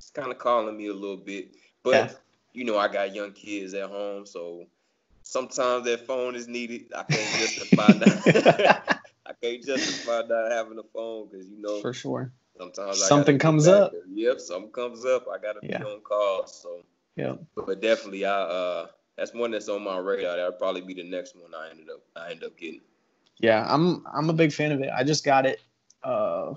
it's 0.03 0.11
kind 0.11 0.33
of 0.33 0.39
calling 0.39 0.77
me 0.77 0.89
a 0.89 0.93
little 0.93 1.17
bit. 1.17 1.55
But 1.85 1.93
Yeah. 1.93 2.13
you 2.55 2.65
know, 2.65 2.77
I 2.77 2.89
got 2.89 3.15
young 3.15 3.31
kids 3.33 3.73
at 3.73 3.89
home, 3.89 4.27
so 4.27 4.67
sometimes 5.23 5.85
that 5.85 6.07
phone 6.09 6.35
is 6.35 6.49
needed. 6.49 6.93
I 6.95 7.05
can't 7.05 7.33
justify 7.39 7.93
that. 7.95 9.01
I 9.27 9.33
can't 9.41 9.63
justify 9.65 10.23
not 10.29 10.51
having 10.51 10.79
a 10.81 10.83
phone 10.83 11.29
because 11.31 11.49
you 11.49 11.63
know 11.63 11.81
For 11.81 11.93
sure. 11.93 12.33
sometimes 12.59 12.99
Something 12.99 13.39
comes 13.39 13.69
up. 13.69 13.93
there. 13.93 14.01
Yep, 14.13 14.41
something 14.41 14.73
comes 14.73 15.05
up. 15.05 15.27
I 15.33 15.39
gotta 15.39 15.61
Yeah. 15.63 15.79
be 15.79 15.85
on 15.85 16.01
call. 16.01 16.49
So, 16.49 16.83
Yeah. 17.15 17.37
but 17.55 17.81
definitely, 17.81 18.25
I 18.25 18.33
uh, 18.43 18.87
that's 19.17 19.33
one 19.33 19.53
that's 19.53 19.69
on 19.69 19.85
my 19.85 19.99
radar. 19.99 20.37
That'll 20.37 20.53
probably 20.53 20.81
be 20.81 20.95
the 20.95 21.05
next 21.09 21.37
one 21.37 21.55
I 21.55 21.71
ended 21.71 21.89
up 21.91 22.03
I 22.17 22.33
end 22.33 22.43
up 22.43 22.59
getting. 22.59 22.81
Yeah. 23.39 23.65
I'm 23.73 24.05
I'm 24.13 24.29
a 24.31 24.35
big 24.35 24.53
fan 24.53 24.73
of 24.73 24.81
it. 24.81 24.91
I 24.93 25.05
just 25.05 25.25
got 25.25 25.47
it 25.47 25.61
uh, 26.03 26.55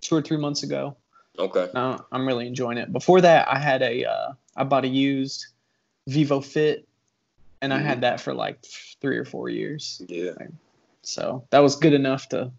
two 0.00 0.14
or 0.14 0.22
three 0.22 0.36
months 0.38 0.62
ago. 0.62 0.96
Okay. 1.38 1.68
No, 1.74 2.04
I'm 2.12 2.26
really 2.26 2.46
enjoying 2.46 2.78
it. 2.78 2.92
Before 2.92 3.20
that, 3.20 3.48
I 3.48 3.58
had 3.58 3.82
a 3.82 4.04
uh, 4.04 4.32
I 4.56 4.64
bought 4.64 4.84
a 4.84 4.88
used 4.88 5.46
Vivo 6.06 6.40
Fit, 6.40 6.86
and 7.60 7.72
I 7.72 7.78
Mm-hmm. 7.78 7.86
had 7.86 8.00
that 8.02 8.20
for 8.20 8.34
like 8.34 8.64
three 9.00 9.18
or 9.18 9.24
four 9.24 9.48
years. 9.48 10.00
Yeah. 10.06 10.32
So 11.02 11.46
that 11.50 11.58
was 11.60 11.76
good 11.76 11.92
enough 11.92 12.28
to 12.30 12.52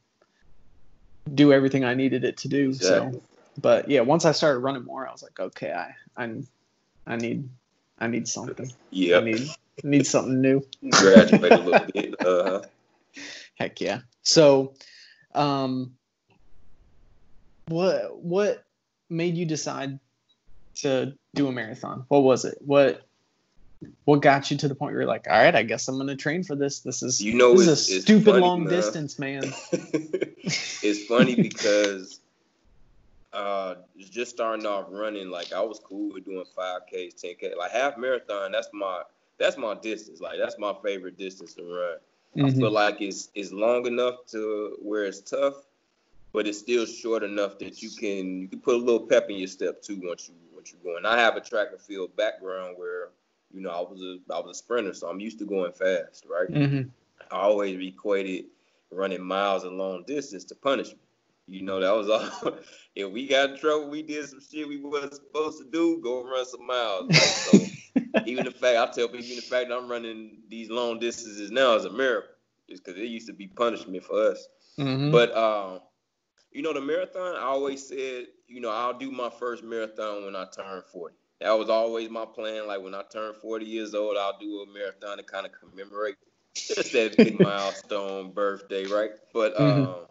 do 1.34 1.54
everything 1.54 1.84
I 1.84 1.94
needed 1.96 2.24
it 2.24 2.38
to 2.38 2.48
do. 2.48 2.70
Exactly. 2.70 3.14
So, 3.20 3.24
but 3.62 3.90
yeah, 3.90 4.02
once 4.02 4.26
I 4.26 4.32
started 4.34 4.60
running 4.60 4.84
more, 4.84 5.08
I 5.08 5.12
was 5.12 5.24
like, 5.24 5.40
okay, 5.40 5.72
I 5.72 5.96
I, 6.22 6.44
I 7.08 7.16
need 7.16 7.50
I 7.98 8.08
need 8.08 8.28
something. 8.28 8.72
Yeah. 8.92 9.18
I 9.18 9.22
need 9.22 9.42
I 9.84 9.88
need 9.88 10.06
something 10.06 10.42
new. 10.42 10.62
Graduate 10.92 11.54
a 11.54 11.60
little 11.60 11.88
bit. 11.94 12.16
Uh 12.26 12.44
huh. 12.44 12.62
Heck 13.56 13.80
yeah. 13.80 14.02
So, 14.24 14.74
um, 15.34 15.94
what 17.68 18.18
what 18.18 18.65
made 19.10 19.36
you 19.38 19.46
decide 19.46 20.00
to 20.76 21.14
do 21.34 21.48
a 21.48 21.52
marathon? 21.52 22.06
What 22.08 22.24
was 22.24 22.46
it? 22.46 22.58
What 22.60 23.02
what 24.06 24.22
got 24.22 24.50
you 24.52 24.58
to 24.58 24.68
the 24.68 24.76
point 24.76 24.94
where 24.94 25.02
you're 25.02 25.10
like, 25.10 25.28
all 25.30 25.38
right, 25.38 25.56
I 25.56 25.64
guess 25.64 25.88
I'm 25.88 25.98
gonna 25.98 26.16
train 26.16 26.44
for 26.44 26.56
this. 26.56 26.80
This 26.80 27.04
is 27.04 27.22
You 27.22 27.34
know, 27.34 27.58
this 27.58 27.68
it's, 27.68 27.90
is 27.90 27.98
a 27.98 28.02
stupid 28.02 28.26
funny, 28.26 28.42
long 28.42 28.68
distance, 28.68 29.20
man. 29.20 29.44
it's 29.72 31.06
funny 31.06 31.36
because 31.36 32.20
uh 33.34 33.76
just 34.00 34.32
starting 34.32 34.66
off 34.66 34.88
running, 34.90 35.30
like 35.30 35.52
I 35.54 35.62
was 35.62 35.80
cool 35.80 36.14
with 36.14 36.26
doing 36.26 36.46
5Ks, 36.58 37.14
10K, 37.22 37.56
like 37.58 37.72
half 37.72 37.98
marathon. 37.98 38.52
That's 38.52 38.70
my 38.74 39.02
that's 39.38 39.58
my 39.58 39.76
distance. 39.76 40.22
Like 40.22 40.40
that's 40.40 40.58
my 40.58 40.74
favorite 40.84 41.18
distance 41.18 41.54
to 41.56 41.64
run. 41.64 41.98
I 42.38 42.50
Mhm. 42.50 42.60
feel 42.60 42.72
like 42.72 43.02
it's 43.02 43.30
it's 43.36 43.52
long 43.52 43.86
enough 43.88 44.26
to 44.32 44.78
where 44.82 45.04
it's 45.04 45.22
tough, 45.22 45.56
but 46.36 46.46
it's 46.46 46.60
still 46.60 46.86
short 46.86 47.24
enough 47.24 47.58
that 47.60 47.82
you 47.82 47.90
can 47.90 48.42
you 48.42 48.48
can 48.50 48.60
put 48.60 48.76
a 48.76 48.78
little 48.78 49.08
pep 49.08 49.30
in 49.30 49.38
your 49.38 49.48
step 49.48 49.82
too 49.82 50.00
once 50.04 50.28
you 50.28 50.36
once 50.54 50.72
you 50.72 50.78
go. 50.84 50.98
And 50.98 51.08
I 51.08 51.18
have 51.18 51.38
a 51.38 51.42
track 51.42 51.70
and 51.72 51.80
field 51.82 52.16
background 52.18 52.76
where 52.78 53.10
you 53.54 53.62
know 53.62 53.70
I 53.70 53.80
was 53.80 54.02
a 54.02 54.18
I 54.34 54.40
was 54.40 54.52
a 54.52 54.60
sprinter, 54.60 54.94
so 54.94 55.08
I'm 55.08 55.22
used 55.22 55.40
to 55.40 55.46
going 55.46 55.72
fast, 55.72 56.26
right? 56.30 56.50
Mhm. 56.52 56.90
I 57.32 57.38
always 57.38 57.80
equated 57.80 58.46
running 58.92 59.24
miles 59.24 59.64
and 59.64 59.78
long 59.78 60.04
distance 60.06 60.44
to 60.46 60.56
punishment. 60.56 61.00
You 61.48 61.62
know, 61.62 61.80
that 61.80 61.92
was 61.96 62.10
all. 62.10 62.58
if 62.96 63.10
we 63.12 63.28
got 63.28 63.52
in 63.52 63.58
trouble, 63.58 63.90
we 63.90 64.02
did 64.04 64.28
some 64.28 64.42
shit 64.42 64.68
we 64.68 64.78
wasn't 64.78 65.14
supposed 65.14 65.60
to 65.60 65.66
do, 65.72 66.00
go 66.04 66.24
run 66.24 66.46
some 66.46 66.66
miles. 66.66 67.08
Right? 67.08 67.18
So 67.18 68.02
even 68.26 68.44
the 68.44 68.52
fact 68.52 68.78
I 68.78 68.86
tell 68.94 69.08
people, 69.08 69.24
even 69.24 69.38
the 69.38 69.42
fact 69.42 69.70
that 69.70 69.76
I'm 69.78 69.90
running 69.90 70.40
these 70.50 70.70
long 70.70 71.00
distances 71.00 71.50
now 71.52 71.76
is 71.76 71.86
a 71.86 71.92
miracle. 71.92 72.32
Just 72.70 72.84
because 72.84 73.00
it 73.00 73.06
used 73.06 73.28
to 73.28 73.34
be 73.34 73.48
punishment 73.48 74.04
for 74.04 74.32
us. 74.32 74.48
Mhm. 74.80 75.12
But 75.12 75.36
um, 75.38 75.82
you 76.56 76.62
know, 76.62 76.74
the 76.74 76.82
marathon, 76.82 77.36
I 77.36 77.42
always 77.42 77.86
said, 77.86 78.28
you 78.48 78.62
know, 78.62 78.72
I'll 78.72 78.98
do 78.98 79.12
my 79.12 79.30
first 79.30 79.64
marathon 79.64 80.24
when 80.26 80.38
I 80.38 80.46
turn 80.56 80.82
40. 80.92 81.16
That 81.42 81.52
was 81.52 81.70
always 81.70 82.10
my 82.10 82.26
plan. 82.26 82.66
Like 82.68 82.82
when 82.82 82.96
I 82.96 83.04
turn 83.12 83.34
40 83.34 83.66
years 83.66 83.94
old, 83.94 84.18
I'll 84.18 84.40
do 84.40 84.62
a 84.62 84.74
marathon 84.74 85.18
to 85.18 85.24
kind 85.24 85.46
of 85.46 85.52
commemorate 85.52 86.16
just 86.70 86.94
that 86.94 87.18
big 87.18 87.36
milestone 87.36 88.32
birthday, 88.32 88.86
right? 88.86 89.12
But 89.34 89.58
um, 89.60 90.06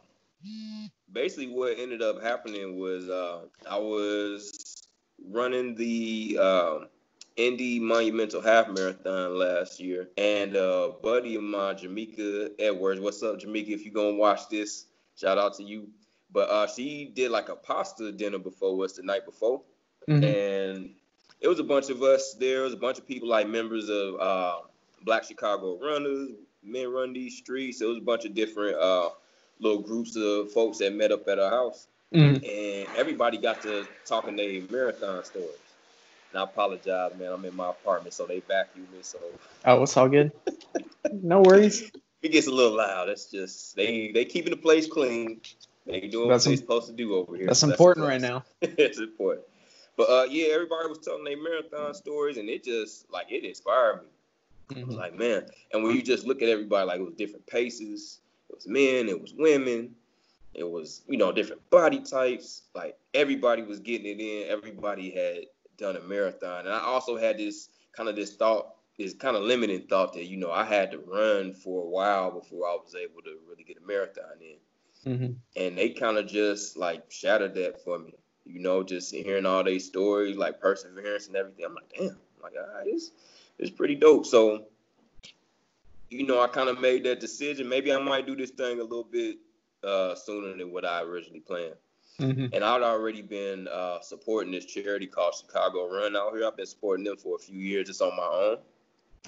Mhm. 0.44 0.90
basically, 1.12 1.48
what 1.48 1.78
ended 1.78 2.02
up 2.02 2.22
happening 2.22 2.78
was 2.78 3.08
uh, 3.08 3.46
I 3.68 3.78
was 3.78 4.86
running 5.30 5.74
the 5.76 6.38
um, 6.38 6.88
Indy 7.36 7.80
Monumental 7.80 8.42
Half 8.42 8.68
Marathon 8.68 9.38
last 9.38 9.80
year, 9.80 10.10
and 10.18 10.54
a 10.56 10.92
buddy 11.02 11.36
of 11.36 11.42
mine, 11.42 11.78
Jamaica 11.78 12.50
Edwards. 12.58 13.00
What's 13.00 13.22
up, 13.22 13.38
Jamaica? 13.40 13.72
If 13.72 13.84
you're 13.86 13.94
gonna 13.94 14.16
watch 14.16 14.48
this, 14.50 14.86
shout 15.16 15.38
out 15.38 15.54
to 15.54 15.62
you. 15.64 15.88
But 16.34 16.50
uh, 16.50 16.66
she 16.66 17.06
did 17.14 17.30
like 17.30 17.48
a 17.48 17.54
pasta 17.56 18.10
dinner 18.12 18.38
before 18.38 18.84
us 18.84 18.94
the 18.94 19.02
night 19.04 19.24
before, 19.24 19.62
Mhm. 20.08 20.24
and 20.24 20.94
it 21.40 21.46
was 21.48 21.60
a 21.60 21.64
bunch 21.64 21.88
of 21.90 22.02
us 22.02 22.34
there. 22.34 22.62
It 22.62 22.64
was 22.64 22.72
a 22.74 22.76
bunch 22.76 22.98
of 22.98 23.06
people 23.06 23.28
like 23.28 23.46
members 23.48 23.88
of 23.88 24.20
uh, 24.20 24.56
Black 25.04 25.24
Chicago 25.24 25.78
Runners, 25.80 26.30
Men 26.64 26.88
Run 26.92 27.12
These 27.12 27.36
Streets. 27.38 27.80
It 27.80 27.86
was 27.86 27.98
a 27.98 28.02
bunch 28.02 28.24
of 28.24 28.34
different 28.34 28.76
uh, 28.76 29.10
little 29.60 29.80
groups 29.80 30.16
of 30.16 30.50
folks 30.50 30.78
that 30.78 30.92
met 30.92 31.12
up 31.12 31.26
at 31.28 31.38
our 31.38 31.50
house, 31.50 31.86
Mhm. 32.12 32.42
and 32.42 32.96
everybody 32.96 33.38
got 33.38 33.62
to 33.62 33.86
talking 34.04 34.34
their 34.34 34.60
marathon 34.68 35.24
stories. 35.24 35.50
And 36.32 36.40
I 36.40 36.42
apologize, 36.42 37.12
man. 37.16 37.32
I'm 37.32 37.44
in 37.44 37.54
my 37.54 37.70
apartment, 37.70 38.12
so 38.12 38.26
they 38.26 38.40
vacuum 38.40 38.88
me, 38.92 38.98
so 39.02 39.18
Oh, 39.64 39.84
it's 39.84 39.96
all 39.96 40.08
good. 40.08 40.32
No 41.12 41.42
worries. 41.42 41.92
it 42.22 42.30
gets 42.32 42.48
a 42.48 42.50
little 42.50 42.76
loud. 42.76 43.08
It's 43.08 43.26
just 43.30 43.76
they 43.76 44.10
they 44.10 44.24
keeping 44.24 44.50
the 44.50 44.56
place 44.56 44.88
clean. 44.88 45.40
They 45.86 46.00
doing 46.00 46.28
That's 46.28 46.46
what 46.46 46.50
they're 46.50 46.56
supposed 46.56 46.86
to 46.88 46.92
do 46.94 47.14
over 47.14 47.36
here. 47.36 47.46
That's 47.46 47.60
So 47.60 47.70
important 47.70 48.06
a 48.06 48.08
right 48.08 48.20
now. 48.20 48.44
it's 48.62 48.98
important. 48.98 49.44
But 49.96 50.04
uh, 50.10 50.26
yeah, 50.30 50.46
everybody 50.52 50.88
was 50.88 50.98
telling 50.98 51.24
their 51.24 51.40
marathon 51.40 51.94
stories, 51.94 52.36
and 52.36 52.48
it 52.48 52.64
just 52.64 53.10
like 53.12 53.30
it 53.30 53.44
inspired 53.44 54.02
me. 54.02 54.08
I 54.82 54.84
was 54.84 54.94
Mhm. 54.94 54.98
like, 54.98 55.14
man. 55.14 55.46
And 55.72 55.84
when 55.84 55.94
you 55.94 56.02
just 56.02 56.26
look 56.26 56.42
at 56.42 56.48
everybody, 56.48 56.86
like 56.86 57.00
it 57.00 57.04
was 57.04 57.14
different 57.14 57.46
paces. 57.46 58.20
It 58.48 58.56
was 58.56 58.66
men, 58.66 59.08
it 59.08 59.20
was 59.20 59.34
women, 59.34 59.94
it 60.54 60.68
was 60.68 61.02
you 61.06 61.16
know 61.18 61.32
different 61.32 61.68
body 61.70 62.00
types. 62.00 62.62
Like 62.74 62.96
everybody 63.12 63.62
was 63.62 63.78
getting 63.80 64.06
it 64.06 64.20
in. 64.20 64.48
Everybody 64.48 65.10
had 65.10 65.44
done 65.76 65.96
a 65.96 66.00
marathon, 66.00 66.66
and 66.66 66.74
I 66.74 66.80
also 66.80 67.16
had 67.16 67.36
this 67.38 67.68
kind 67.92 68.08
of 68.08 68.16
this 68.16 68.34
thought, 68.34 68.74
this 68.98 69.12
kind 69.12 69.36
of 69.36 69.42
limiting 69.42 69.82
thought 69.82 70.12
that 70.14 70.24
you 70.24 70.38
know 70.38 70.50
I 70.50 70.64
had 70.64 70.90
to 70.92 70.98
run 70.98 71.52
for 71.52 71.82
a 71.82 71.88
while 71.88 72.30
before 72.30 72.66
I 72.66 72.72
was 72.74 72.94
able 72.94 73.20
to 73.22 73.36
really 73.48 73.64
get 73.64 73.76
a 73.76 73.86
marathon 73.86 74.40
in 74.40 74.56
Mhm. 75.04 75.36
and 75.56 75.78
they 75.78 75.90
kind 75.90 76.16
of 76.18 76.26
just 76.26 76.76
like 76.76 77.10
shattered 77.10 77.54
that 77.54 77.82
for 77.84 77.98
me. 77.98 78.14
You 78.44 78.60
know, 78.60 78.82
just 78.82 79.14
hearing 79.14 79.46
all 79.46 79.64
these 79.64 79.86
stories, 79.86 80.36
like 80.36 80.60
perseverance 80.60 81.26
and 81.28 81.36
everything. 81.36 81.64
I'm 81.64 81.74
like, 81.74 81.92
damn, 81.96 82.08
I'm 82.10 82.42
like, 82.42 82.54
all 82.58 82.74
right, 82.74 82.86
it's 82.86 83.12
it's 83.58 83.70
pretty 83.70 83.94
dope. 83.94 84.26
So, 84.26 84.66
you 86.10 86.26
know, 86.26 86.40
I 86.40 86.48
kind 86.48 86.68
of 86.68 86.80
made 86.80 87.04
that 87.04 87.20
decision. 87.20 87.68
Maybe 87.68 87.92
I 87.92 87.98
might 87.98 88.26
do 88.26 88.36
this 88.36 88.50
thing 88.50 88.80
a 88.80 88.82
little 88.82 89.04
bit 89.04 89.38
uh, 89.82 90.14
sooner 90.14 90.56
than 90.56 90.72
what 90.72 90.84
I 90.84 91.02
originally 91.02 91.40
planned. 91.40 91.76
Mhm. 92.20 92.50
And 92.52 92.64
I'd 92.64 92.82
already 92.82 93.22
been 93.22 93.66
uh, 93.68 94.00
supporting 94.00 94.52
this 94.52 94.64
charity 94.66 95.06
called 95.06 95.34
Chicago 95.34 95.88
Run 95.90 96.14
out 96.16 96.32
here. 96.34 96.46
I've 96.46 96.56
been 96.56 96.66
supporting 96.66 97.04
them 97.04 97.16
for 97.16 97.36
a 97.36 97.38
few 97.38 97.58
years 97.58 97.88
just 97.88 98.00
on 98.00 98.16
my 98.16 98.22
own. 98.22 98.58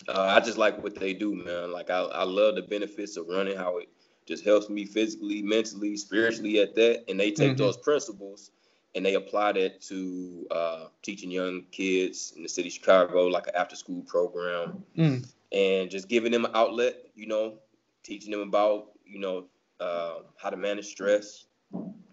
Uh, 0.08 0.20
I 0.22 0.40
just 0.40 0.58
like 0.58 0.82
what 0.82 0.94
they 0.94 1.12
do, 1.14 1.34
man. 1.34 1.72
Like 1.72 1.90
I, 1.90 2.00
I 2.00 2.24
love 2.24 2.54
the 2.54 2.62
benefits 2.62 3.16
of 3.16 3.26
running, 3.28 3.56
how 3.56 3.78
it 3.78 3.88
just 4.26 4.44
helps 4.44 4.68
me 4.68 4.84
physically, 4.84 5.42
mentally, 5.42 5.96
spiritually 5.96 6.60
at 6.60 6.74
that. 6.74 7.04
And 7.08 7.18
they 7.18 7.30
take 7.32 7.54
Mhm. 7.54 7.58
those 7.58 7.76
principles 7.76 8.50
and 8.94 9.04
they 9.04 9.14
apply 9.14 9.52
that 9.52 9.80
to 9.82 10.46
uh, 10.50 10.86
teaching 11.02 11.30
young 11.30 11.64
kids 11.70 12.32
in 12.36 12.42
the 12.42 12.48
city 12.48 12.68
of 12.68 12.74
Chicago, 12.74 13.26
like 13.26 13.46
an 13.48 13.54
after 13.56 13.76
school 13.76 14.02
program 14.02 14.84
Mm. 14.96 15.26
and 15.52 15.90
just 15.90 16.08
giving 16.08 16.32
them 16.32 16.44
an 16.44 16.52
outlet, 16.54 16.96
you 17.14 17.26
know, 17.26 17.58
teaching 18.02 18.30
them 18.30 18.40
about, 18.40 18.92
you 19.04 19.18
know, 19.18 19.46
uh, 19.80 20.20
how 20.36 20.50
to 20.50 20.56
manage 20.56 20.86
stress, 20.86 21.46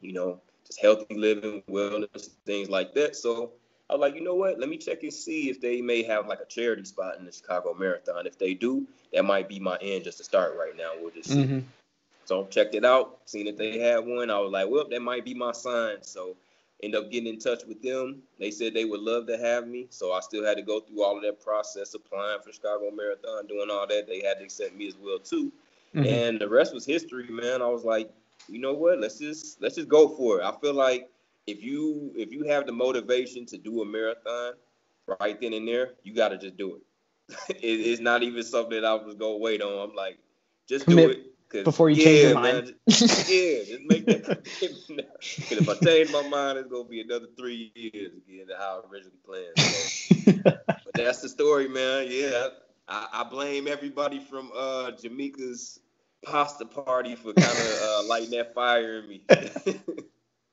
you 0.02 0.14
know, 0.14 0.42
just 0.66 0.82
healthy 0.82 1.16
living, 1.16 1.62
wellness, 1.70 2.30
things 2.46 2.70
like 2.70 2.94
that. 2.94 3.16
So 3.16 3.54
I 3.90 3.94
was 3.94 4.02
like, 4.02 4.16
you 4.16 4.22
know 4.24 4.36
what? 4.36 4.60
Let 4.60 4.70
me 4.70 4.78
check 4.78 5.04
and 5.04 5.14
see 5.14 5.50
if 5.50 5.62
they 5.62 5.82
may 5.82 6.04
have 6.04 6.28
like 6.28 6.40
a 6.42 6.46
charity 6.46 6.84
spot 6.86 7.18
in 7.20 7.26
the 7.26 7.32
Chicago 7.32 7.74
Marathon. 7.74 8.26
If 8.28 8.38
they 8.38 8.54
do, 8.54 8.88
that 9.14 9.26
might 9.26 9.48
be 9.48 9.60
my 9.60 9.78
end 9.82 10.04
just 10.04 10.18
to 10.20 10.24
start 10.24 10.56
right 10.58 10.76
now. 10.76 10.92
We'll 11.00 11.12
just 11.12 11.32
see. 11.32 11.50
So 12.26 12.46
checked 12.46 12.76
it 12.76 12.86
out, 12.86 13.20
seen 13.26 13.46
that 13.48 13.58
they 13.58 13.80
had 13.80 14.00
one. 14.00 14.30
I 14.30 14.40
was 14.40 14.52
like, 14.52 14.70
well, 14.70 14.88
that 14.90 15.02
might 15.02 15.26
be 15.26 15.34
my 15.34 15.52
sign. 15.52 15.98
So 16.02 16.36
end 16.82 16.96
up 16.96 17.12
getting 17.12 17.34
in 17.34 17.40
touch 17.40 17.64
with 17.66 17.82
them. 17.82 18.22
They 18.40 18.52
said 18.52 18.74
they 18.74 18.86
would 18.86 19.00
love 19.02 19.28
to 19.28 19.38
have 19.38 19.68
me. 19.68 19.88
So 19.90 20.14
I 20.14 20.20
still 20.22 20.46
had 20.46 20.58
to 20.58 20.64
go 20.64 20.80
through 20.80 21.04
all 21.04 21.18
of 21.18 21.24
that 21.24 21.42
process, 21.42 21.94
applying 21.94 22.42
for 22.42 22.52
Chicago 22.52 22.92
Marathon, 22.92 23.48
doing 23.48 23.70
all 23.70 23.88
that. 23.88 24.08
They 24.08 24.22
had 24.22 24.40
to 24.40 24.44
accept 24.44 24.76
me 24.76 24.88
as 24.88 24.96
well 24.98 25.20
too. 25.20 25.52
Mhm. 25.94 26.08
And 26.08 26.40
the 26.40 26.50
rest 26.50 26.74
was 26.74 26.86
history, 26.86 27.28
man. 27.30 27.62
I 27.62 27.68
was 27.68 27.84
like, 27.84 28.12
you 28.48 28.60
know 28.60 28.74
what? 28.74 29.00
Let's 29.00 29.20
just 29.20 29.62
let's 29.62 29.76
just 29.76 29.90
go 29.90 30.08
for 30.10 30.40
it. 30.40 30.44
I 30.44 30.52
feel 30.60 30.74
like 30.74 31.10
if 31.48 31.64
you 31.64 32.12
if 32.16 32.32
you 32.32 32.44
have 32.46 32.66
the 32.66 32.72
motivation 32.72 33.46
to 33.48 33.58
do 33.58 33.82
a 33.82 33.86
marathon 33.86 34.54
right 35.20 35.40
then 35.40 35.54
and 35.54 35.68
there, 35.68 35.92
you 36.04 36.14
got 36.14 36.30
to 36.30 36.38
just 36.38 36.58
do 36.58 36.76
it. 36.76 36.82
it. 37.50 37.62
It's 37.62 38.02
not 38.02 38.24
even 38.24 38.44
something 38.44 38.82
that 38.82 38.86
I 38.86 38.94
was 38.96 39.16
gonna 39.16 39.38
wait 39.38 39.62
on. 39.62 39.90
I'm 39.90 39.96
like, 39.96 40.18
just 40.68 40.88
do 40.88 40.96
Commit 40.96 41.12
it. 41.12 41.33
Before 41.62 41.90
you 41.90 41.96
change 41.96 42.22
your 42.22 42.32
man, 42.34 42.34
mind. 42.34 42.68
just- 42.88 43.28
yeah, 43.28 43.64
just 43.64 43.82
make 43.84 44.08
that. 44.08 44.24
'Cause 45.48 45.58
if 45.58 45.68
I 45.68 45.76
change 45.76 46.10
my 46.10 46.22
mind, 46.22 46.58
it's 46.58 46.68
gonna 46.70 46.88
be 46.88 47.02
another 47.02 47.28
three 47.38 47.72
years 47.76 48.12
again 48.16 48.48
than 48.48 48.58
how 48.58 48.82
I 48.84 48.90
originally 48.90 49.18
planned. 49.24 49.60
So. 49.62 49.94
But 50.86 50.96
that's 50.96 51.22
the 51.22 51.30
story, 51.30 51.68
man. 51.68 52.08
Yeah, 52.10 52.48
I, 52.88 53.08
I 53.14 53.24
blame 53.24 53.68
everybody 53.68 54.20
from 54.20 54.52
uh, 54.56 54.92
Jamaica's 54.92 55.80
pasta 56.24 56.66
party 56.66 57.16
for 57.16 57.34
kind 57.34 57.60
of 57.60 57.66
uh, 57.82 58.04
lighting 58.04 58.32
that 58.32 58.54
fire 58.54 59.00
in 59.00 59.08
me. 59.08 59.22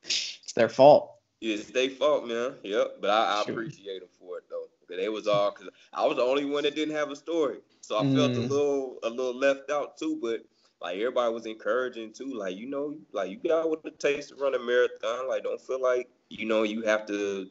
it's 0.05 0.53
their 0.55 0.69
fault. 0.69 1.17
it's 1.41 1.71
their 1.71 1.91
fault, 1.91 2.27
man. 2.27 2.55
Yep, 2.63 2.97
but 3.01 3.11
I, 3.11 3.39
I 3.41 3.43
Sure. 3.45 3.53
appreciate 3.53 4.01
them 4.01 4.09
for 4.19 4.39
it 4.39 4.45
though. 4.51 4.67
Cause 4.89 4.97
they 4.99 5.09
was 5.09 5.27
all 5.27 5.51
because 5.51 5.69
I 5.93 6.07
was 6.07 6.17
the 6.17 6.23
only 6.23 6.45
one 6.45 6.63
that 6.65 6.75
didn't 6.75 6.95
have 6.95 7.11
a 7.11 7.17
story, 7.17 7.59
so 7.81 7.99
I 7.99 8.05
felt 8.05 8.37
a 8.37 8.41
Mm. 8.41 8.49
little 8.49 8.99
a 9.03 9.11
little 9.11 9.37
left 9.37 9.71
out 9.71 9.97
too. 9.99 10.19
But 10.21 10.41
like 10.83 10.97
everybody 10.97 11.33
was 11.33 11.47
encouraging 11.47 12.13
too. 12.13 12.33
Like 12.35 12.57
you 12.57 12.67
know, 12.69 12.97
like 13.13 13.31
you 13.31 13.37
got 13.37 13.69
what 13.69 13.81
it 13.85 13.99
takes 14.01 14.29
to 14.29 14.37
run 14.37 14.55
a 14.55 14.59
marathon. 14.59 15.29
Like 15.29 15.45
don't 15.45 15.61
feel 15.61 15.81
like 15.83 16.09
you 16.29 16.47
know 16.47 16.63
you 16.63 16.83
have 16.83 17.07
to 17.07 17.49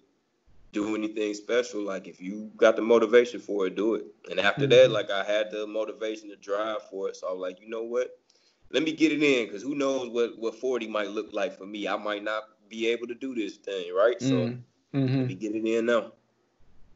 do 0.71 0.95
anything 0.95 1.33
special. 1.33 1.83
Like 1.83 2.07
if 2.07 2.21
you 2.21 2.51
got 2.57 2.75
the 2.75 2.81
motivation 2.81 3.39
for 3.39 3.67
it, 3.67 3.75
do 3.75 3.95
it. 3.95 4.05
And 4.29 4.39
after 4.39 4.67
that, 4.67 4.89
Mhm. 4.89 4.93
like 4.93 5.09
I 5.11 5.23
had 5.23 5.51
the 5.51 5.65
motivation 5.67 6.29
to 6.29 6.35
drive 6.35 6.83
for 6.89 7.09
it. 7.09 7.15
So 7.15 7.27
I 7.27 7.31
was 7.31 7.41
like, 7.41 7.59
you 7.61 7.69
know 7.69 7.83
what? 7.83 8.17
Let 8.71 8.83
me 8.83 8.91
get 8.91 9.11
it 9.11 9.23
in 9.23 9.47
because 9.47 9.63
who 9.63 9.75
knows 9.75 10.09
what 10.09 10.37
what 10.37 10.55
40 10.55 10.87
might 10.87 11.09
look 11.09 11.33
like 11.33 11.57
for 11.57 11.65
me. 11.65 11.87
I 11.87 11.97
might 11.97 12.23
not 12.23 12.43
be 12.69 12.87
able 12.87 13.07
to 13.07 13.15
do 13.15 13.33
this 13.35 13.57
thing, 13.57 13.93
right? 13.95 14.21
So 14.21 14.35
Mm. 14.35 14.63
Mhm. 14.93 15.17
let 15.19 15.27
me 15.27 15.35
get 15.35 15.55
it 15.55 15.65
in 15.65 15.85
now. 15.85 16.13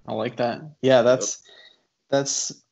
I 0.07 0.13
like 0.13 0.35
that. 0.37 0.61
Yeah, 0.81 1.01
that's 1.01 1.41
that's. 2.09 2.63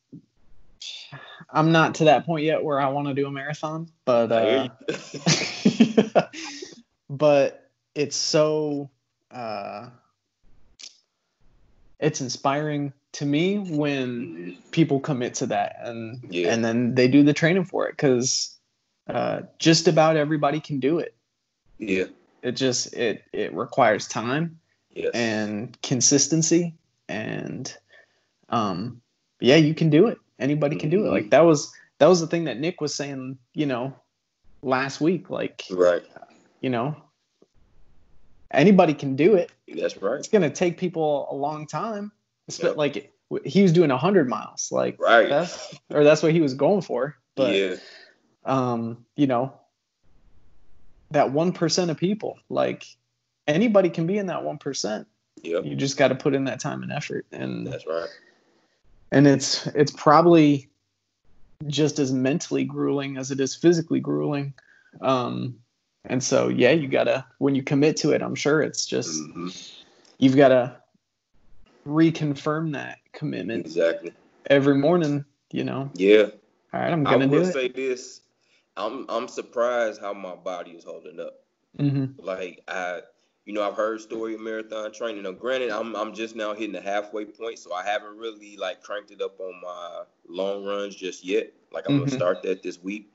I'm 1.52 1.70
not 1.70 1.96
to 1.96 2.04
that 2.04 2.24
point 2.24 2.44
yet 2.44 2.64
where 2.64 2.80
I 2.80 2.88
want 2.88 3.08
to 3.08 3.14
do 3.14 3.26
a 3.26 3.30
marathon, 3.30 3.88
but 4.06 4.32
uh, 4.32 4.68
but 7.10 7.70
it's 7.94 8.16
so 8.16 8.90
uh, 9.30 9.88
it's 12.00 12.20
inspiring 12.20 12.92
to 13.12 13.26
me 13.26 13.58
when 13.58 14.56
people 14.70 14.98
commit 15.00 15.34
to 15.34 15.46
that 15.46 15.76
and 15.82 16.24
Yeah. 16.30 16.52
and 16.52 16.64
then 16.64 16.94
they 16.94 17.08
do 17.08 17.22
the 17.22 17.34
training 17.34 17.64
for 17.64 17.86
it 17.86 17.92
because 17.92 18.56
uh, 19.08 19.42
just 19.58 19.88
about 19.88 20.16
everybody 20.16 20.60
can 20.60 20.80
do 20.80 20.98
it. 20.98 21.14
Yeah. 21.78 22.06
It 22.42 22.52
just 22.52 22.94
it 22.94 23.24
it 23.32 23.54
requires 23.54 24.08
time 24.08 24.58
Yes. 24.94 25.10
and 25.14 25.80
consistency 25.82 26.74
and 27.08 27.74
um 28.50 29.00
yeah 29.40 29.56
you 29.56 29.74
can 29.74 29.88
do 29.88 30.08
it 30.08 30.18
anybody 30.42 30.76
can 30.76 30.90
do 30.90 31.06
it 31.06 31.10
like 31.10 31.30
that 31.30 31.40
was 31.44 31.72
that 31.98 32.06
was 32.08 32.20
the 32.20 32.26
thing 32.26 32.44
that 32.44 32.58
nick 32.58 32.80
was 32.80 32.94
saying 32.94 33.38
you 33.54 33.64
know 33.66 33.94
last 34.62 35.00
week 35.00 35.30
like 35.30 35.64
right. 35.70 36.02
you 36.60 36.68
know 36.70 36.96
anybody 38.50 38.92
can 38.94 39.16
do 39.16 39.34
it 39.34 39.50
That's 39.74 39.96
right. 40.02 40.18
it's 40.18 40.28
gonna 40.28 40.50
take 40.50 40.76
people 40.78 41.28
a 41.30 41.34
long 41.34 41.66
time 41.66 42.12
Espe- 42.50 42.64
Yep. 42.64 42.76
like 42.76 43.12
he 43.44 43.62
was 43.62 43.72
doing 43.72 43.90
100 43.90 44.28
miles 44.28 44.68
like 44.70 45.00
Right. 45.00 45.28
that's 45.28 45.74
or 45.90 46.04
that's 46.04 46.22
what 46.22 46.32
he 46.32 46.40
was 46.40 46.54
going 46.54 46.82
for 46.82 47.16
but 47.36 47.54
yeah. 47.54 47.76
um 48.44 49.06
you 49.16 49.26
know 49.26 49.54
that 51.12 51.26
1% 51.28 51.90
of 51.90 51.96
people 51.98 52.38
like 52.48 52.84
anybody 53.46 53.90
can 53.90 54.06
be 54.06 54.18
in 54.18 54.26
that 54.26 54.42
1% 54.42 55.06
Yep. 55.42 55.64
you 55.64 55.74
just 55.76 55.96
got 55.96 56.08
to 56.08 56.14
put 56.14 56.34
in 56.34 56.44
that 56.44 56.60
time 56.60 56.82
and 56.82 56.92
effort 56.92 57.26
and 57.32 57.66
That's 57.66 57.86
right. 57.86 58.08
And 59.12 59.26
it's 59.26 59.66
it's 59.68 59.92
probably 59.92 60.68
just 61.66 62.00
as 62.00 62.12
mentally 62.12 62.64
grueling 62.64 63.16
as 63.16 63.30
it 63.30 63.38
is 63.38 63.54
physically 63.54 64.00
grueling 64.00 64.52
um 65.00 65.54
and 66.06 66.24
so 66.24 66.48
yeah 66.48 66.72
you 66.72 66.88
gotta 66.88 67.24
when 67.38 67.54
you 67.54 67.62
commit 67.62 67.96
to 67.96 68.10
it 68.10 68.22
i'm 68.22 68.34
sure 68.34 68.60
it's 68.60 68.84
just 68.84 69.20
hmm 69.32 69.48
you've 70.18 70.36
gotta 70.36 70.76
reconfirm 71.86 72.72
that 72.72 72.98
commitment 73.12 73.64
Exactly. 73.66 74.12
every 74.46 74.74
morning 74.74 75.24
you 75.52 75.62
know 75.62 75.90
Yeah. 75.94 76.26
all 76.72 76.80
right 76.80 76.92
i'm 76.92 77.04
gonna 77.04 77.28
will 77.28 77.42
do 77.42 77.48
it 77.48 77.52
say 77.52 77.68
this. 77.68 78.20
I'm 78.76 79.04
I'm 79.10 79.28
surprised 79.28 80.00
how 80.00 80.14
my 80.14 80.34
body 80.34 80.70
is 80.72 80.84
holding 80.84 81.20
up. 81.20 81.34
hmm 81.78 82.06
Like 82.16 82.62
I, 82.66 83.02
you 83.44 83.52
know, 83.52 83.62
I've 83.62 83.76
heard 83.76 84.00
story 84.00 84.34
of 84.34 84.40
marathon 84.40 84.92
training. 84.92 85.22
Now, 85.24 85.32
granted, 85.32 85.70
I'm 85.70 85.96
I'm 85.96 86.14
just 86.14 86.36
now 86.36 86.54
hitting 86.54 86.72
the 86.72 86.80
halfway 86.80 87.24
point, 87.26 87.58
so 87.58 87.72
I 87.74 87.84
haven't 87.84 88.16
really 88.18 88.56
like 88.56 88.82
cranked 88.82 89.10
it 89.10 89.20
up 89.22 89.40
on 89.40 89.60
my 89.62 90.04
long 90.28 90.64
runs 90.64 90.94
just 90.94 91.24
yet. 91.24 91.52
Like 91.72 91.86
I'm 91.86 91.94
Mhm. 91.94 91.96
gonna 91.96 92.08
start 92.08 92.42
that 92.44 92.62
this 92.62 92.78
week, 92.78 93.12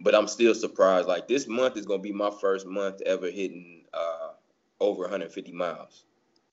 but 0.00 0.14
I'm 0.14 0.28
still 0.28 0.54
surprised. 0.54 1.08
Like 1.08 1.28
this 1.28 1.46
month 1.48 1.76
is 1.76 1.86
gonna 1.86 2.02
be 2.02 2.12
my 2.12 2.30
first 2.30 2.66
month 2.66 3.02
ever 3.02 3.30
hitting 3.30 3.86
uh 3.92 4.32
over 4.80 5.02
150 5.02 5.52
miles. 5.52 6.06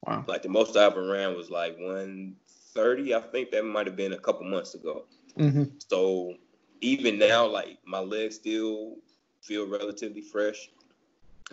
wow 0.07 0.27
Like 0.27 0.43
the 0.43 0.49
most 0.49 0.77
I 0.77 0.85
ever 0.85 1.05
ran 1.11 1.35
was 1.35 1.49
like 1.49 1.77
130. 1.77 3.15
I 3.15 3.21
think 3.21 3.51
that 3.51 3.65
might 3.65 3.87
have 3.87 3.95
been 3.95 4.13
a 4.13 4.19
couple 4.19 4.45
months 4.45 4.75
ago. 4.75 5.07
hmm 5.37 5.81
So 5.89 6.35
even 6.81 7.19
now, 7.19 7.47
like 7.47 7.79
my 7.85 7.99
legs 7.99 8.35
still 8.35 8.97
feel 9.41 9.67
relatively 9.67 10.21
fresh. 10.21 10.69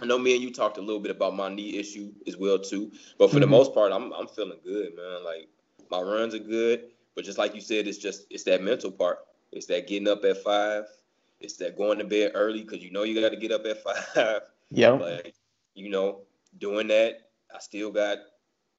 I 0.00 0.06
know 0.06 0.18
me 0.18 0.34
and 0.34 0.42
you 0.42 0.52
talked 0.52 0.78
a 0.78 0.80
little 0.82 1.00
bit 1.00 1.10
about 1.10 1.34
my 1.34 1.48
knee 1.48 1.76
issue 1.78 2.12
as 2.26 2.36
well 2.36 2.58
too, 2.58 2.90
but 3.18 3.30
for 3.30 3.40
the 3.40 3.46
Mhm. 3.46 3.50
most 3.50 3.74
part, 3.74 3.92
I'm 3.92 4.12
I'm 4.12 4.26
feeling 4.28 4.58
good, 4.64 4.94
man. 4.96 5.24
Like 5.24 5.48
my 5.90 6.00
runs 6.00 6.34
are 6.34 6.38
good, 6.38 6.90
but 7.14 7.24
just 7.24 7.38
like 7.38 7.54
you 7.54 7.60
said, 7.60 7.86
it's 7.86 7.98
just 7.98 8.26
it's 8.30 8.44
that 8.44 8.62
mental 8.62 8.90
part. 8.92 9.18
It's 9.52 9.66
that 9.66 9.86
getting 9.86 10.08
up 10.08 10.24
at 10.24 10.38
five. 10.42 10.84
It's 11.40 11.56
that 11.58 11.76
going 11.76 11.98
to 11.98 12.04
bed 12.04 12.32
early 12.34 12.62
because 12.62 12.82
you 12.82 12.90
know 12.90 13.04
you 13.04 13.20
got 13.20 13.30
to 13.30 13.36
get 13.36 13.52
up 13.52 13.64
at 13.66 13.82
five. 14.16 14.42
yep 14.70 14.98
Like 14.98 15.34
you 15.74 15.90
know, 15.90 16.22
doing 16.58 16.88
that, 16.88 17.30
I 17.54 17.58
still 17.58 17.90
got 17.90 18.18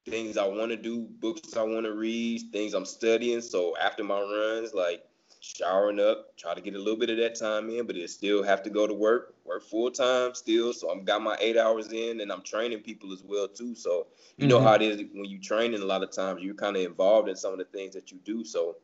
things 0.07 0.37
I 0.37 0.47
want 0.47 0.71
to 0.71 0.77
do, 0.77 1.07
books 1.19 1.55
I 1.55 1.63
want 1.63 1.85
to 1.85 1.93
read, 1.93 2.41
things 2.51 2.73
I'm 2.73 2.85
studying. 2.85 3.41
So 3.41 3.75
after 3.77 4.03
my 4.03 4.19
runs, 4.19 4.73
like 4.73 5.03
showering 5.39 5.99
up, 5.99 6.35
try 6.37 6.53
to 6.53 6.61
get 6.61 6.75
a 6.75 6.77
little 6.77 6.97
bit 6.97 7.09
of 7.09 7.17
that 7.17 7.35
time 7.35 7.69
in, 7.69 7.87
but 7.87 7.95
it 7.95 8.09
still 8.09 8.43
have 8.43 8.61
to 8.63 8.69
go 8.69 8.85
to 8.87 8.93
work, 8.93 9.35
work 9.45 9.63
full 9.63 9.89
time 9.91 10.33
still. 10.35 10.73
So 10.73 10.89
I'm 10.89 11.03
got 11.05 11.21
my 11.21 11.37
eight 11.39 11.57
hours 11.57 11.91
in, 11.91 12.21
and 12.21 12.31
I'm 12.31 12.41
training 12.41 12.79
people 12.79 13.13
as 13.13 13.23
well 13.23 13.47
too. 13.47 13.75
So 13.75 14.07
you 14.37 14.47
know 14.47 14.59
Mhm. 14.59 14.63
how 14.63 14.73
it 14.75 14.81
is 14.81 14.97
when 15.13 15.25
you 15.25 15.39
training. 15.39 15.81
A 15.81 15.85
lot 15.85 16.03
of 16.03 16.11
times 16.11 16.41
you're 16.43 16.55
kind 16.55 16.75
of 16.75 16.83
involved 16.83 17.29
in 17.29 17.35
some 17.35 17.53
of 17.53 17.59
the 17.59 17.65
things 17.65 17.93
that 17.93 18.11
you 18.11 18.19
do. 18.25 18.43
So 18.43 18.77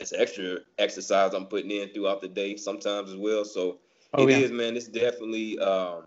it's 0.00 0.12
extra 0.12 0.58
exercise 0.78 1.34
I'm 1.34 1.46
putting 1.46 1.70
in 1.70 1.88
throughout 1.90 2.20
the 2.20 2.28
day 2.28 2.56
sometimes 2.56 3.10
as 3.10 3.16
well. 3.16 3.44
So 3.44 3.78
oh 4.14 4.26
it 4.26 4.30
is, 4.30 4.50
yeah 4.50 4.56
man. 4.56 4.76
It's 4.76 4.88
definitely 4.88 5.58
um, 5.58 6.04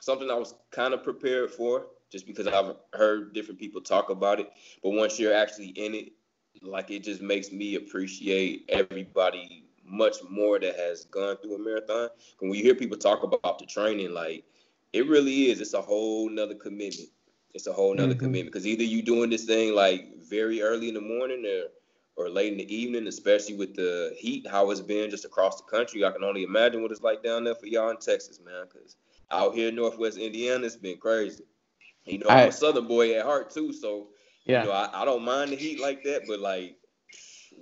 something 0.00 0.30
I 0.30 0.34
was 0.34 0.54
kind 0.70 0.94
of 0.94 1.02
prepared 1.02 1.50
for, 1.50 1.86
just 2.10 2.26
because 2.26 2.46
I've 2.46 2.76
heard 2.92 3.32
different 3.34 3.60
people 3.60 3.80
talk 3.80 4.10
about 4.10 4.40
it. 4.40 4.50
But 4.82 4.90
once 4.90 5.18
you're 5.18 5.34
actually 5.34 5.68
in 5.68 5.94
it, 5.94 6.12
like 6.60 6.90
it 6.90 7.02
just 7.02 7.22
makes 7.22 7.50
me 7.52 7.76
appreciate 7.76 8.64
everybody 8.68 9.64
much 9.84 10.16
more 10.30 10.58
that 10.58 10.76
has 10.76 11.04
gone 11.06 11.36
through 11.38 11.56
a 11.56 11.58
marathon. 11.58 12.08
When 12.40 12.52
you 12.54 12.62
hear 12.62 12.74
people 12.74 12.96
talk 12.96 13.22
about 13.22 13.58
the 13.58 13.66
training, 13.66 14.12
like 14.12 14.44
it 14.92 15.06
really 15.08 15.50
is. 15.50 15.60
It's 15.60 15.74
a 15.74 15.80
whole 15.82 16.28
nother 16.28 16.54
commitment. 16.54 17.08
It's 17.54 17.66
a 17.66 17.72
whole 17.72 17.94
nother 17.94 18.14
Mhm. 18.14 18.18
commitment 18.18 18.46
because 18.46 18.66
either 18.66 18.84
you 18.84 19.02
doing 19.02 19.30
this 19.30 19.44
thing 19.44 19.74
like 19.74 20.16
very 20.18 20.62
early 20.62 20.88
in 20.88 20.94
the 20.94 21.00
morning 21.00 21.44
or 21.46 21.70
or 22.14 22.28
late 22.28 22.52
in 22.52 22.58
the 22.58 22.74
evening, 22.74 23.06
especially 23.06 23.54
with 23.54 23.74
the 23.74 24.14
heat, 24.18 24.46
how 24.46 24.70
it's 24.70 24.82
been 24.82 25.08
just 25.08 25.24
across 25.24 25.56
the 25.56 25.66
country. 25.66 26.04
I 26.04 26.10
can 26.10 26.22
only 26.22 26.42
imagine 26.42 26.82
what 26.82 26.90
it's 26.92 27.00
like 27.00 27.22
down 27.22 27.42
there 27.42 27.54
for 27.54 27.66
y'all 27.66 27.88
in 27.88 27.96
Texas, 27.96 28.38
man. 28.38 28.66
Because 28.70 28.96
out 29.30 29.54
here 29.54 29.68
in 29.70 29.74
Northwest 29.76 30.18
Indiana, 30.18 30.66
it's 30.66 30.76
been 30.76 30.98
crazy. 30.98 31.44
You 32.04 32.18
know, 32.18 32.26
I'm 32.28 32.36
I- 32.38 32.42
a 32.48 32.52
Southern 32.52 32.86
boy 32.86 33.14
at 33.14 33.24
heart 33.24 33.50
too, 33.50 33.72
so 33.72 34.08
yeah 34.46 34.62
you 34.62 34.68
know, 34.68 34.74
I, 34.74 35.02
I 35.02 35.04
don't 35.04 35.22
mind 35.22 35.50
the 35.50 35.56
heat 35.56 35.80
like 35.80 36.02
that, 36.04 36.22
but 36.26 36.40
like 36.40 36.76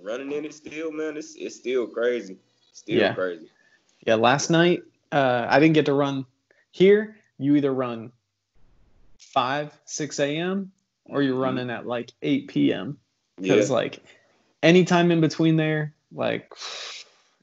running 0.01 0.31
in 0.31 0.45
it 0.45 0.53
still, 0.53 0.91
man, 0.91 1.17
it's 1.17 1.35
it's 1.35 1.55
still 1.55 1.87
crazy. 1.87 2.37
Still 2.73 2.99
Yeah. 2.99 3.13
crazy. 3.13 3.47
Yeah, 4.05 4.15
last 4.15 4.49
night 4.49 4.83
uh, 5.11 5.45
I 5.49 5.59
didn't 5.59 5.73
get 5.75 5.85
to 5.85 5.93
run 5.93 6.25
here. 6.71 7.15
You 7.37 7.55
either 7.55 7.73
run 7.73 8.11
five, 9.17 9.77
six 9.85 10.19
a.m. 10.19 10.71
or 11.05 11.21
you're 11.21 11.35
Mhm. 11.35 11.41
running 11.41 11.69
at 11.69 11.85
like 11.85 12.11
eight 12.21 12.47
p.m. 12.47 12.97
Yeah. 13.37 13.53
Because 13.53 13.69
like 13.69 13.99
anytime 14.63 15.11
in 15.11 15.21
between 15.21 15.55
there, 15.57 15.93
like 16.11 16.51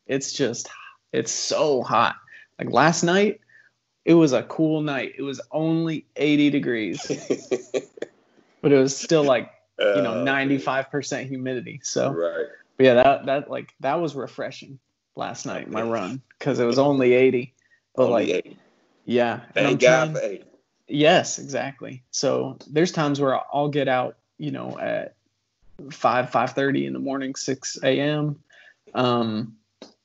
it's 0.07 0.33
just 0.33 0.69
it's 1.13 1.33
so 1.33 1.83
hot. 1.83 2.17
Like 2.59 2.71
last 2.71 3.03
night, 3.03 3.41
it 4.05 4.15
was 4.15 4.33
a 4.33 4.43
cool 4.45 4.81
night. 4.81 5.15
It 5.19 5.23
was 5.23 5.41
only 5.53 6.07
eighty 6.17 6.51
degrees, 6.51 7.01
but 8.63 8.73
it 8.73 8.79
was 8.79 8.97
still 8.97 9.25
like 9.25 9.51
you 9.79 10.03
know 10.03 10.15
Uh, 10.21 10.25
ninety 10.25 10.59
five 10.59 10.91
percent 10.91 11.29
humidity. 11.29 11.81
So 11.83 12.11
Right. 12.11 12.47
but 12.77 12.85
yeah, 12.87 12.95
that 12.95 13.27
that 13.27 13.51
like 13.51 13.75
that 13.81 14.01
was 14.01 14.15
refreshing 14.15 14.79
last 15.17 15.47
night. 15.47 15.71
My 15.71 15.83
run 15.83 16.23
because 16.39 16.59
it 16.59 16.65
was 16.65 16.79
only 16.79 17.15
eighty. 17.15 17.55
But 17.95 18.05
Only 18.05 18.27
like 18.27 18.45
eight. 18.47 18.57
yeah, 19.05 19.41
and 19.57 19.67
Thank 19.67 19.81
God 19.81 20.13
for 20.13 20.21
eight. 20.23 20.45
Yes, 20.87 21.39
exactly. 21.39 22.03
So 22.11 22.59
there's 22.71 22.93
times 22.93 23.21
where 23.21 23.39
I'll 23.53 23.69
get 23.69 23.89
out, 23.89 24.17
you 24.39 24.51
know, 24.53 24.79
at 24.79 25.17
five, 25.91 26.31
five 26.31 26.53
thirty 26.53 26.87
in 26.87 26.93
the 26.93 26.99
morning, 26.99 27.35
six 27.35 27.79
a.m. 27.83 28.41
Um, 28.95 29.57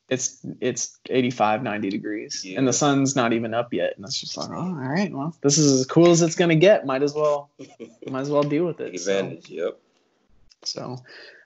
it's 0.09 0.45
it's 0.59 0.97
85, 1.09 1.63
90 1.63 1.89
degrees, 1.89 2.45
and 2.55 2.67
the 2.67 2.73
sun's 2.73 3.15
not 3.15 3.33
even 3.33 3.53
up 3.53 3.73
yet, 3.73 3.93
and 3.95 4.05
it's 4.05 4.19
just 4.19 4.37
like, 4.37 4.49
oh, 4.49 4.55
all 4.55 4.73
right, 4.73 5.11
well, 5.13 5.35
this 5.41 5.57
is 5.57 5.79
as 5.81 5.85
cool 5.85 6.09
as 6.11 6.21
it's 6.21 6.35
gonna 6.35 6.55
get. 6.55 6.85
Might 6.85 7.03
as 7.03 7.13
well, 7.13 7.49
might 8.07 8.21
as 8.21 8.29
well 8.29 8.43
deal 8.43 8.65
with 8.65 8.79
it. 8.79 8.99
So, 8.99 9.17
advantage. 9.17 9.49
Yep. 9.49 9.79
so, 10.63 10.97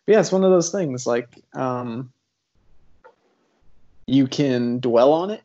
yeah, 0.07 0.19
it's 0.19 0.31
one 0.31 0.43
of 0.43 0.51
those 0.51 0.71
things. 0.71 1.05
Like, 1.05 1.29
um, 1.53 2.11
you 4.07 4.27
can 4.27 4.79
dwell 4.79 5.13
on 5.13 5.29
it, 5.31 5.41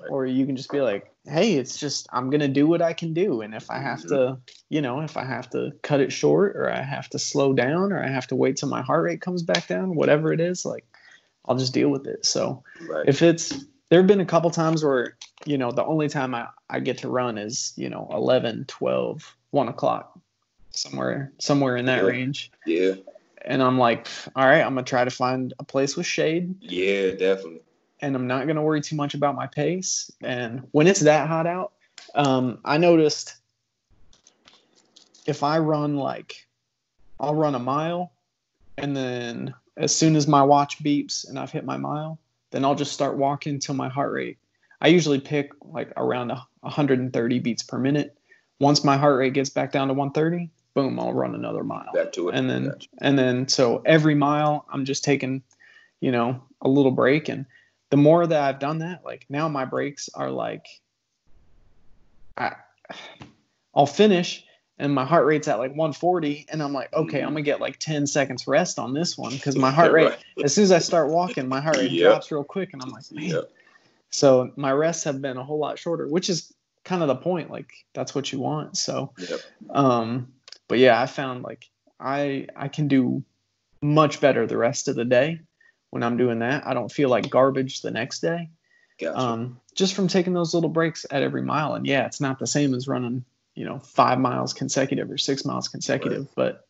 Right. 0.00 0.10
or 0.10 0.26
you 0.26 0.46
can 0.46 0.56
just 0.56 0.70
be 0.70 0.80
like 0.80 1.12
hey 1.26 1.54
it's 1.54 1.78
just 1.78 2.08
i'm 2.12 2.30
gonna 2.30 2.48
do 2.48 2.66
what 2.66 2.80
i 2.82 2.92
can 2.92 3.12
do 3.12 3.42
and 3.42 3.54
if 3.54 3.70
i 3.70 3.78
have 3.78 4.00
to 4.02 4.38
you 4.70 4.80
know 4.82 5.00
if 5.00 5.16
i 5.16 5.24
have 5.24 5.48
to 5.50 5.70
cut 5.82 6.00
it 6.00 6.12
short 6.12 6.56
or 6.56 6.68
i 6.72 6.80
have 6.82 7.08
to 7.10 7.18
slow 7.18 7.52
down 7.52 7.92
or 7.92 8.02
i 8.02 8.08
have 8.08 8.26
to 8.26 8.34
wait 8.34 8.56
till 8.56 8.68
my 8.68 8.82
heart 8.82 9.04
rate 9.04 9.20
comes 9.20 9.42
back 9.42 9.68
down 9.68 9.94
whatever 9.94 10.32
it 10.32 10.40
is 10.40 10.64
like 10.64 10.84
i'll 11.46 11.56
just 11.56 11.74
deal 11.74 11.88
with 11.88 12.06
it 12.06 12.24
so 12.24 12.62
Right. 12.88 13.08
if 13.08 13.22
it's 13.22 13.64
there 13.90 14.00
have 14.00 14.06
been 14.06 14.20
a 14.20 14.26
couple 14.26 14.50
times 14.50 14.84
where 14.84 15.16
you 15.44 15.58
know 15.58 15.70
the 15.70 15.84
only 15.84 16.08
time 16.08 16.34
i, 16.34 16.46
I 16.70 16.80
get 16.80 16.98
to 16.98 17.08
run 17.08 17.38
is 17.38 17.72
you 17.76 17.88
know 17.88 18.08
11 18.12 18.64
12 18.68 19.36
1 19.50 19.68
o'clock 19.68 20.18
somewhere 20.70 21.32
somewhere 21.38 21.76
in 21.76 21.86
that 21.86 22.02
Yeah. 22.02 22.08
range 22.08 22.50
yeah. 22.64 22.94
and 23.42 23.62
i'm 23.62 23.78
like 23.78 24.06
all 24.36 24.46
right 24.46 24.62
i'm 24.62 24.74
gonna 24.74 24.84
try 24.84 25.04
to 25.04 25.10
find 25.10 25.52
a 25.58 25.64
place 25.64 25.96
with 25.96 26.06
shade 26.06 26.54
Yeah. 26.60 27.12
Definitely. 27.12 27.62
and 28.00 28.16
I'm 28.16 28.26
not 28.26 28.46
going 28.46 28.56
to 28.56 28.62
worry 28.62 28.80
too 28.80 28.96
much 28.96 29.14
about 29.14 29.36
my 29.36 29.46
pace. 29.46 30.10
And 30.22 30.66
when 30.72 30.88
it's 30.88 31.00
that 31.00 31.28
hot 31.28 31.46
out, 31.46 31.72
um, 32.16 32.58
I 32.64 32.76
noticed 32.78 33.36
if 35.24 35.44
I 35.44 35.58
run 35.58 35.96
like, 35.96 36.34
I'll 37.20 37.34
run 37.36 37.54
a 37.54 37.60
mile, 37.60 38.10
and 38.76 38.96
then 38.96 39.54
as 39.76 39.94
soon 39.94 40.16
as 40.16 40.26
my 40.26 40.42
watch 40.42 40.82
beeps 40.82 41.28
and 41.28 41.38
I've 41.38 41.50
hit 41.50 41.64
my 41.64 41.76
mile, 41.76 42.18
then 42.50 42.64
I'll 42.64 42.74
just 42.74 42.92
start 42.92 43.16
walking 43.16 43.58
till 43.58 43.74
my 43.74 43.88
heart 43.88 44.12
rate. 44.12 44.38
I 44.80 44.88
usually 44.88 45.20
pick 45.20 45.52
like 45.62 45.92
around 45.96 46.30
a 46.30 46.46
130 46.60 47.38
beats 47.38 47.62
per 47.62 47.78
minute. 47.78 48.16
Once 48.60 48.84
my 48.84 48.96
heart 48.96 49.18
rate 49.18 49.32
gets 49.32 49.50
back 49.50 49.72
down 49.72 49.88
to 49.88 49.94
130, 49.94 50.50
boom, 50.74 50.98
I'll 50.98 51.12
run 51.12 51.34
another 51.34 51.64
mile. 51.64 51.92
Back 51.94 52.12
to 52.12 52.28
it. 52.28 52.34
And 52.34 52.50
then 52.50 52.68
Gotcha. 52.68 52.88
and 52.98 53.18
then 53.18 53.48
so 53.48 53.82
every 53.86 54.14
mile 54.14 54.66
I'm 54.72 54.84
just 54.84 55.04
taking, 55.04 55.42
you 56.00 56.12
know, 56.12 56.42
a 56.60 56.68
little 56.68 56.92
break 56.92 57.28
and 57.28 57.46
the 57.90 57.96
more 57.96 58.26
that 58.26 58.40
I've 58.42 58.58
done 58.58 58.78
that, 58.78 59.04
like 59.04 59.26
now 59.28 59.48
my 59.48 59.64
breaks 59.64 60.08
are 60.14 60.30
like 60.30 60.66
I 62.36 62.54
I'll 63.74 63.86
finish 63.86 64.44
and 64.82 64.92
my 64.92 65.04
heart 65.04 65.26
rate's 65.26 65.46
at 65.46 65.58
like 65.60 65.70
140 65.70 66.46
and 66.50 66.60
I'm 66.60 66.72
like, 66.72 66.92
okay, 66.92 67.20
I'm 67.20 67.28
gonna 67.28 67.42
get 67.42 67.60
like 67.60 67.78
10 67.78 68.04
seconds 68.06 68.48
rest 68.48 68.80
on 68.80 68.92
this 68.92 69.16
one 69.16 69.32
because 69.32 69.56
my 69.56 69.70
heart 69.78 69.92
rate 69.92 70.12
as 70.42 70.54
soon 70.54 70.64
as 70.64 70.72
I 70.72 70.80
start 70.80 71.08
walking, 71.08 71.48
my 71.48 71.60
heart 71.60 71.76
rate 71.78 71.92
Yep. 71.92 72.10
drops 72.10 72.32
real 72.32 72.42
quick 72.42 72.72
and 72.72 72.82
I'm 72.82 72.90
like, 72.90 73.04
man. 73.12 73.30
Yep. 73.30 73.50
So 74.10 74.50
my 74.56 74.72
rests 74.72 75.04
have 75.04 75.22
been 75.22 75.36
a 75.36 75.44
whole 75.44 75.60
lot 75.60 75.78
shorter, 75.78 76.08
which 76.08 76.28
is 76.28 76.52
kind 76.84 77.00
of 77.00 77.06
the 77.06 77.14
point. 77.14 77.48
Like 77.48 77.72
that's 77.94 78.12
what 78.12 78.32
you 78.32 78.40
want. 78.40 78.76
So 78.76 79.12
Yep. 79.18 79.40
um 79.70 80.32
but 80.66 80.78
yeah 80.80 81.00
i 81.00 81.06
found 81.06 81.44
like 81.44 81.68
i 82.00 82.48
i 82.56 82.66
can 82.66 82.88
do 82.88 83.22
much 83.80 84.20
better 84.20 84.46
the 84.46 84.56
rest 84.56 84.88
of 84.88 84.96
the 84.96 85.04
day 85.04 85.38
when 85.90 86.02
i'm 86.02 86.16
doing 86.16 86.40
that 86.40 86.66
i 86.66 86.74
don't 86.74 86.90
feel 86.90 87.08
like 87.08 87.30
garbage 87.30 87.82
the 87.82 87.90
next 87.92 88.20
day 88.20 88.48
Gotcha. 88.98 89.18
um 89.20 89.60
just 89.76 89.94
from 89.94 90.08
taking 90.08 90.32
those 90.32 90.54
little 90.54 90.70
breaks 90.70 91.06
at 91.10 91.22
every 91.22 91.42
mile 91.42 91.74
and 91.74 91.86
yeah 91.86 92.06
it's 92.06 92.20
not 92.20 92.38
the 92.40 92.46
same 92.46 92.74
as 92.74 92.88
running 92.88 93.24
you 93.54 93.64
know 93.64 93.78
five 93.78 94.18
miles 94.18 94.52
consecutive 94.52 95.10
or 95.10 95.18
six 95.18 95.44
miles 95.44 95.68
consecutive 95.68 96.28
but 96.34 96.66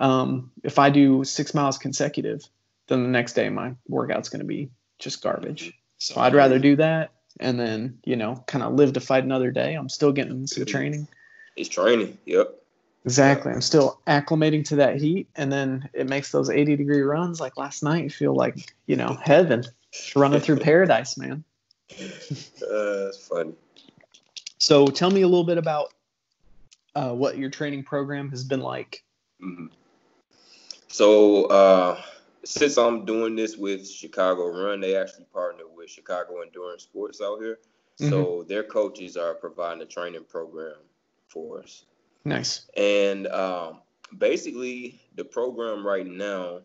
um 0.00 0.50
if 0.62 0.78
i 0.78 0.90
do 0.90 1.24
six 1.24 1.54
miles 1.54 1.78
consecutive 1.78 2.42
then 2.88 3.02
the 3.02 3.08
next 3.08 3.34
day 3.34 3.48
my 3.48 3.74
workout's 3.88 4.28
going 4.28 4.40
to 4.40 4.46
be 4.46 4.70
just 4.98 5.22
garbage 5.22 5.72
so 5.98 6.20
i'd 6.20 6.34
rather 6.34 6.58
do 6.58 6.76
that 6.76 7.12
and 7.40 7.58
then 7.58 7.98
you 8.04 8.16
know 8.16 8.42
kind 8.46 8.62
of 8.62 8.74
live 8.74 8.92
to 8.92 9.00
fight 9.00 9.24
another 9.24 9.50
day 9.50 9.74
i'm 9.74 9.88
still 9.88 10.12
getting 10.12 10.46
some 10.46 10.64
training 10.64 11.08
it's 11.56 11.68
training. 11.68 12.18
Yep. 12.26 12.54
Exactly. 13.04 13.52
I'm 13.52 13.60
still 13.60 14.00
acclimating 14.06 14.64
to 14.66 14.76
that 14.76 15.00
heat, 15.00 15.28
and 15.34 15.52
then 15.52 15.88
it 15.92 16.08
makes 16.08 16.30
those 16.30 16.48
80 16.48 16.76
degree 16.76 17.00
runs 17.00 17.40
like 17.40 17.56
last 17.56 17.82
night 17.82 18.12
feel 18.12 18.34
like 18.34 18.74
you 18.86 18.96
know 18.96 19.18
heaven, 19.22 19.64
running 20.14 20.40
through 20.40 20.58
paradise, 20.58 21.16
man. 21.16 21.44
Uh, 22.62 23.04
that's 23.04 23.26
funny. 23.26 23.52
So 24.56 24.86
tell 24.86 25.10
me 25.10 25.22
a 25.22 25.28
little 25.28 25.44
bit 25.44 25.58
about 25.58 25.92
uh, 26.94 27.12
what 27.12 27.38
your 27.38 27.50
training 27.50 27.84
program 27.84 28.30
has 28.30 28.44
been 28.44 28.60
like. 28.60 29.04
Mhm. 29.40 29.70
So 30.88 31.46
uh, 31.46 32.02
since 32.44 32.76
I'm 32.76 33.04
doing 33.04 33.34
this 33.34 33.56
with 33.56 33.88
Chicago 33.88 34.48
Run, 34.48 34.80
they 34.80 34.96
actually 34.96 35.24
partner 35.32 35.64
with 35.74 35.90
Chicago 35.90 36.42
Endurance 36.42 36.82
Sports 36.82 37.20
out 37.22 37.40
here. 37.40 37.58
So 37.96 38.42
their 38.48 38.64
coaches 38.64 39.16
are 39.16 39.34
providing 39.34 39.82
a 39.82 39.86
training 39.86 40.24
program 40.24 40.74
for 41.28 41.60
us. 41.60 41.84
Nice. 42.24 42.68
And 42.76 43.28
um, 43.28 43.80
basically, 44.18 45.00
the 45.14 45.24
program 45.24 45.86
right 45.86 46.06
now 46.06 46.62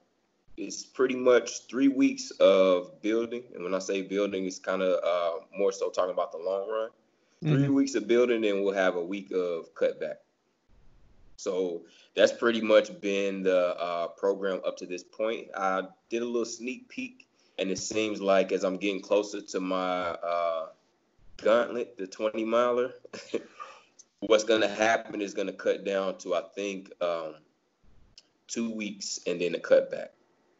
is 0.56 0.84
pretty 0.84 1.16
much 1.16 1.68
three 1.70 1.90
weeks 1.90 2.32
of 2.40 3.00
building. 3.02 3.44
And 3.54 3.64
when 3.64 3.76
I 3.76 3.80
say 3.80 4.02
building, 4.02 4.46
it's 4.46 4.58
kind 4.58 4.82
of 4.82 5.04
uh, 5.04 5.46
more 5.56 5.72
so 5.72 5.90
talking 5.90 6.14
about 6.14 6.32
the 6.32 6.40
long 6.40 6.68
run. 6.70 6.90
3 7.42 7.68
Mhm. 7.68 7.74
weeks 7.74 7.96
of 7.96 8.08
building, 8.08 8.46
and 8.46 8.64
we'll 8.64 8.74
have 8.74 8.96
a 8.96 9.04
week 9.04 9.32
of 9.32 9.74
cutback. 9.76 10.18
So 11.38 11.86
that's 12.16 12.32
pretty 12.32 12.62
much 12.62 13.00
been 13.00 13.44
the 13.44 13.80
uh, 13.80 14.08
program 14.08 14.60
up 14.66 14.76
to 14.78 14.88
this 14.88 15.04
point. 15.04 15.50
I 15.56 15.84
did 16.10 16.24
a 16.24 16.26
little 16.26 16.46
sneak 16.46 16.90
peek, 16.90 17.28
and 17.60 17.70
it 17.70 17.78
seems 17.78 18.20
like 18.20 18.52
as 18.52 18.64
I'm 18.64 18.78
getting 18.78 19.02
closer 19.02 19.42
to 19.42 19.60
my 19.60 20.10
uh, 20.10 20.70
gauntlet, 21.38 21.96
the 21.98 22.08
20 22.08 22.44
miler, 22.44 22.96
what's 24.22 24.44
going 24.44 24.62
to 24.62 24.68
happen 24.68 25.22
is 25.22 25.36
going 25.36 25.48
to 25.48 25.54
cut 25.54 25.86
down 25.86 26.18
to, 26.20 26.34
I 26.34 26.42
think, 26.56 26.92
um, 27.02 27.36
two 28.48 28.72
weeks 28.74 29.20
and 29.28 29.40
then 29.40 29.54
a 29.54 29.60
cutback. 29.60 30.10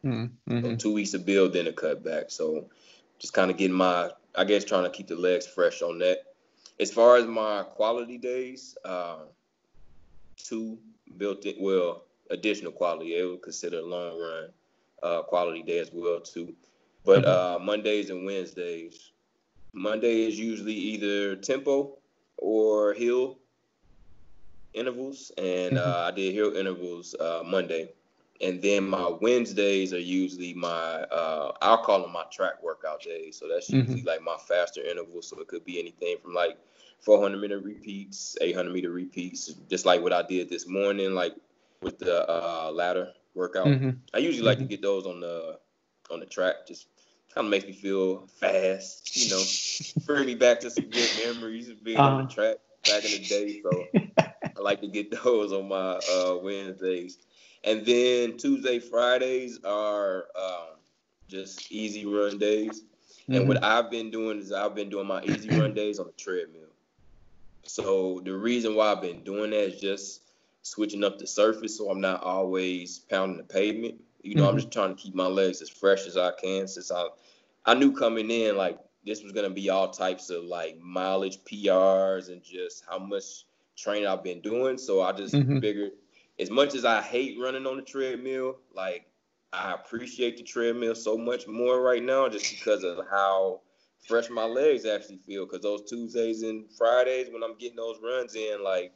Mhm. 0.04 0.30
So 0.48 0.54
Mhm. 0.54 0.78
two 0.78 0.92
weeks 0.92 1.14
of 1.14 1.26
build, 1.26 1.54
then 1.54 1.66
a 1.66 1.72
cutback. 1.72 2.30
So 2.30 2.70
just 3.18 3.32
kind 3.32 3.50
of 3.50 3.56
getting 3.56 3.76
my, 3.76 4.12
I 4.36 4.44
guess, 4.44 4.64
trying 4.64 4.84
to 4.84 4.90
keep 4.90 5.08
the 5.08 5.16
legs 5.16 5.46
fresh 5.46 5.82
on 5.82 5.98
that. 5.98 6.27
As 6.80 6.92
far 6.92 7.16
as 7.16 7.26
my 7.26 7.64
quality 7.64 8.18
days, 8.18 8.76
uh, 8.84 9.24
two 10.36 10.78
built 11.16 11.44
in, 11.44 11.56
well, 11.60 12.04
additional 12.30 12.72
quality. 12.72 13.20
I 13.20 13.24
would 13.24 13.42
consider 13.42 13.78
a 13.78 13.84
long 13.84 14.20
run 14.20 14.48
uh, 15.02 15.22
quality 15.22 15.62
day 15.62 15.78
as 15.78 15.90
well 15.92 16.20
too. 16.20 16.54
But 17.04 17.24
uh, 17.24 17.58
Mondays 17.60 18.10
and 18.10 18.26
Wednesdays, 18.26 19.12
Monday 19.72 20.26
is 20.26 20.38
usually 20.38 20.74
either 20.74 21.36
tempo 21.36 21.96
or 22.36 22.92
hill 22.92 23.38
intervals, 24.74 25.32
and 25.38 25.78
uh, 25.78 26.04
I 26.08 26.10
did 26.10 26.34
hill 26.34 26.54
intervals 26.54 27.14
uh, 27.14 27.42
Monday. 27.44 27.90
And 28.40 28.60
then 28.62 28.84
my 28.88 29.08
Wednesdays 29.20 29.92
are 29.92 29.98
usually 30.00 30.54
my 30.54 30.68
uh, 31.10 31.52
I'll 31.60 31.78
call 31.82 32.02
them 32.02 32.12
my 32.12 32.24
track 32.30 32.62
workout 32.62 33.02
days. 33.02 33.36
So 33.38 33.48
that's 33.48 33.72
usually 33.72 34.02
like 34.02 34.22
my 34.22 34.36
faster 34.48 34.80
intervals. 34.82 35.28
So 35.28 35.40
it 35.40 35.48
could 35.48 35.64
be 35.64 35.78
anything 35.78 36.16
from 36.22 36.34
like 36.34 36.58
400 37.00 37.40
meter 37.40 37.58
repeats, 37.58 38.36
800 38.40 38.72
meter 38.72 38.90
repeats, 38.90 39.54
just 39.68 39.86
like 39.86 40.02
what 40.02 40.12
I 40.12 40.22
did 40.22 40.48
this 40.48 40.66
morning, 40.68 41.14
like 41.14 41.34
with 41.80 41.98
the 41.98 42.28
uh, 42.28 42.70
ladder 42.72 43.08
workout. 43.34 43.74
Mhm. 43.74 44.00
I 44.14 44.18
usually 44.18 44.44
like 44.44 44.58
to 44.58 44.64
get 44.64 44.82
those 44.82 45.06
on 45.06 45.20
the 45.20 45.58
on 46.10 46.20
the 46.20 46.26
track. 46.26 46.66
Just 46.66 46.88
kind 47.34 47.46
of 47.46 47.50
makes 47.50 47.64
me 47.66 47.72
feel 47.72 48.26
fast, 48.26 49.04
you 49.14 49.26
know, 49.26 49.48
bring 50.06 50.26
me 50.26 50.34
back 50.34 50.60
to 50.60 50.70
some 50.70 50.90
good 50.90 51.14
memories 51.14 51.68
of 51.68 51.82
being 51.84 52.06
on 52.06 52.16
the 52.16 52.22
Uh-huh. 52.22 52.26
track 52.26 52.56
back 52.86 53.04
in 53.04 53.12
the 53.12 53.18
day. 53.18 53.52
So 53.62 53.88
I 54.56 54.60
like 54.60 54.80
to 54.80 54.88
get 54.88 55.10
those 55.24 55.52
on 55.52 55.68
my 55.68 55.94
uh, 56.08 56.38
Wednesdays, 56.42 57.18
and 57.64 57.84
then 57.84 58.36
Tuesday, 58.36 58.78
Fridays 58.78 59.62
are 59.64 60.26
um, 60.36 60.76
just 61.28 61.70
easy 61.72 62.06
run 62.06 62.38
days. 62.38 62.84
And 63.32 63.46
Mhm. 63.46 63.48
what 63.48 63.62
I've 63.62 63.90
been 63.90 64.10
doing 64.10 64.38
is 64.38 64.52
I've 64.52 64.74
been 64.74 64.90
doing 64.90 65.06
my 65.06 65.22
easy 65.22 65.50
run 65.50 65.74
days 65.74 65.98
on 65.98 66.06
the 66.06 66.12
treadmill. 66.12 66.68
So 67.64 68.20
the 68.24 68.34
reason 68.36 68.74
why 68.74 68.92
I've 68.92 69.02
been 69.02 69.24
doing 69.24 69.50
that 69.50 69.74
is 69.74 69.80
just 69.80 70.22
switching 70.62 71.04
up 71.04 71.18
the 71.18 71.26
surface 71.26 71.76
so 71.78 71.90
I'm 71.90 72.00
not 72.00 72.22
always 72.22 73.00
pounding 73.00 73.38
the 73.38 73.44
pavement. 73.44 74.00
You 74.22 74.34
know, 74.36 74.48
I'm 74.48 74.56
Mhm. 74.56 74.58
just 74.58 74.72
trying 74.72 74.94
to 74.96 75.00
keep 75.02 75.14
my 75.14 75.26
legs 75.26 75.60
as 75.62 75.68
fresh 75.68 76.06
as 76.06 76.16
I 76.16 76.32
can 76.32 76.66
since 76.68 76.90
I 76.90 77.06
I 77.66 77.74
knew 77.74 77.92
coming 77.92 78.30
in 78.30 78.56
like 78.56 78.78
this 79.04 79.22
was 79.22 79.32
gonna 79.32 79.50
be 79.50 79.70
all 79.70 79.90
types 79.90 80.30
of 80.30 80.44
like 80.44 80.78
mileage 80.80 81.38
PRs 81.44 82.28
and 82.28 82.42
just 82.42 82.84
how 82.88 82.98
much 82.98 83.44
training 83.76 84.06
I've 84.06 84.22
been 84.24 84.40
doing. 84.40 84.78
So 84.78 85.02
I 85.02 85.12
just 85.12 85.42
Mhm. 85.42 85.60
figured 85.60 85.92
as 86.38 86.50
much 86.50 86.74
as 86.74 86.84
I 86.84 87.00
hate 87.02 87.38
running 87.40 87.66
on 87.66 87.76
the 87.76 87.82
treadmill, 87.82 88.58
like 88.74 89.06
I 89.52 89.72
appreciate 89.74 90.36
the 90.36 90.42
treadmill 90.42 90.94
so 90.94 91.16
much 91.16 91.46
more 91.46 91.80
right 91.80 92.02
now 92.02 92.28
just 92.28 92.50
because 92.50 92.84
of 92.84 92.98
how 93.10 93.60
fresh 94.06 94.30
my 94.30 94.44
legs 94.44 94.86
actually 94.86 95.18
feel. 95.26 95.46
Because 95.46 95.62
those 95.62 95.88
Tuesdays 95.88 96.42
and 96.42 96.70
Fridays 96.76 97.28
when 97.30 97.42
I'm 97.42 97.56
getting 97.58 97.76
those 97.76 97.98
runs 98.02 98.34
in, 98.34 98.62
like 98.62 98.92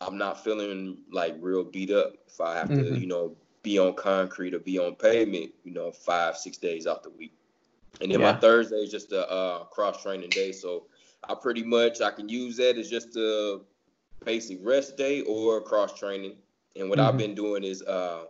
I'm 0.00 0.18
not 0.18 0.42
feeling 0.42 0.98
like 1.10 1.36
real 1.40 1.64
beat 1.64 1.90
up 1.90 2.14
if 2.26 2.40
I 2.40 2.54
have 2.56 2.68
to, 2.68 2.74
Mhm. 2.74 3.00
you 3.00 3.06
know, 3.06 3.36
be 3.62 3.78
on 3.78 3.94
concrete 3.94 4.52
or 4.52 4.58
be 4.58 4.78
on 4.78 4.94
pavement, 4.96 5.54
you 5.64 5.72
know, 5.72 5.90
five, 5.90 6.36
six 6.36 6.58
days 6.58 6.86
out 6.86 7.02
the 7.02 7.10
week. 7.10 7.32
And 8.00 8.10
then 8.12 8.20
Yeah. 8.20 8.32
my 8.32 8.38
Thursday 8.38 8.76
is 8.82 8.90
just 8.90 9.12
a 9.12 9.30
uh, 9.30 9.64
cross 9.64 10.02
training 10.02 10.30
day. 10.30 10.52
So 10.52 10.88
I 11.22 11.34
pretty 11.34 11.62
much 11.62 12.02
I 12.02 12.10
can 12.10 12.28
use 12.28 12.56
that 12.58 12.76
as 12.76 12.90
just 12.90 13.16
a 13.16 13.60
basic 14.24 14.58
rest 14.62 14.96
day 14.96 15.22
or 15.22 15.60
cross 15.62 15.98
training. 15.98 16.36
And 16.76 16.90
what 16.90 16.98
I've 16.98 17.14
Mhm. 17.14 17.18
been 17.18 17.34
doing 17.34 17.64
is 17.64 17.82
uh, 17.82 18.26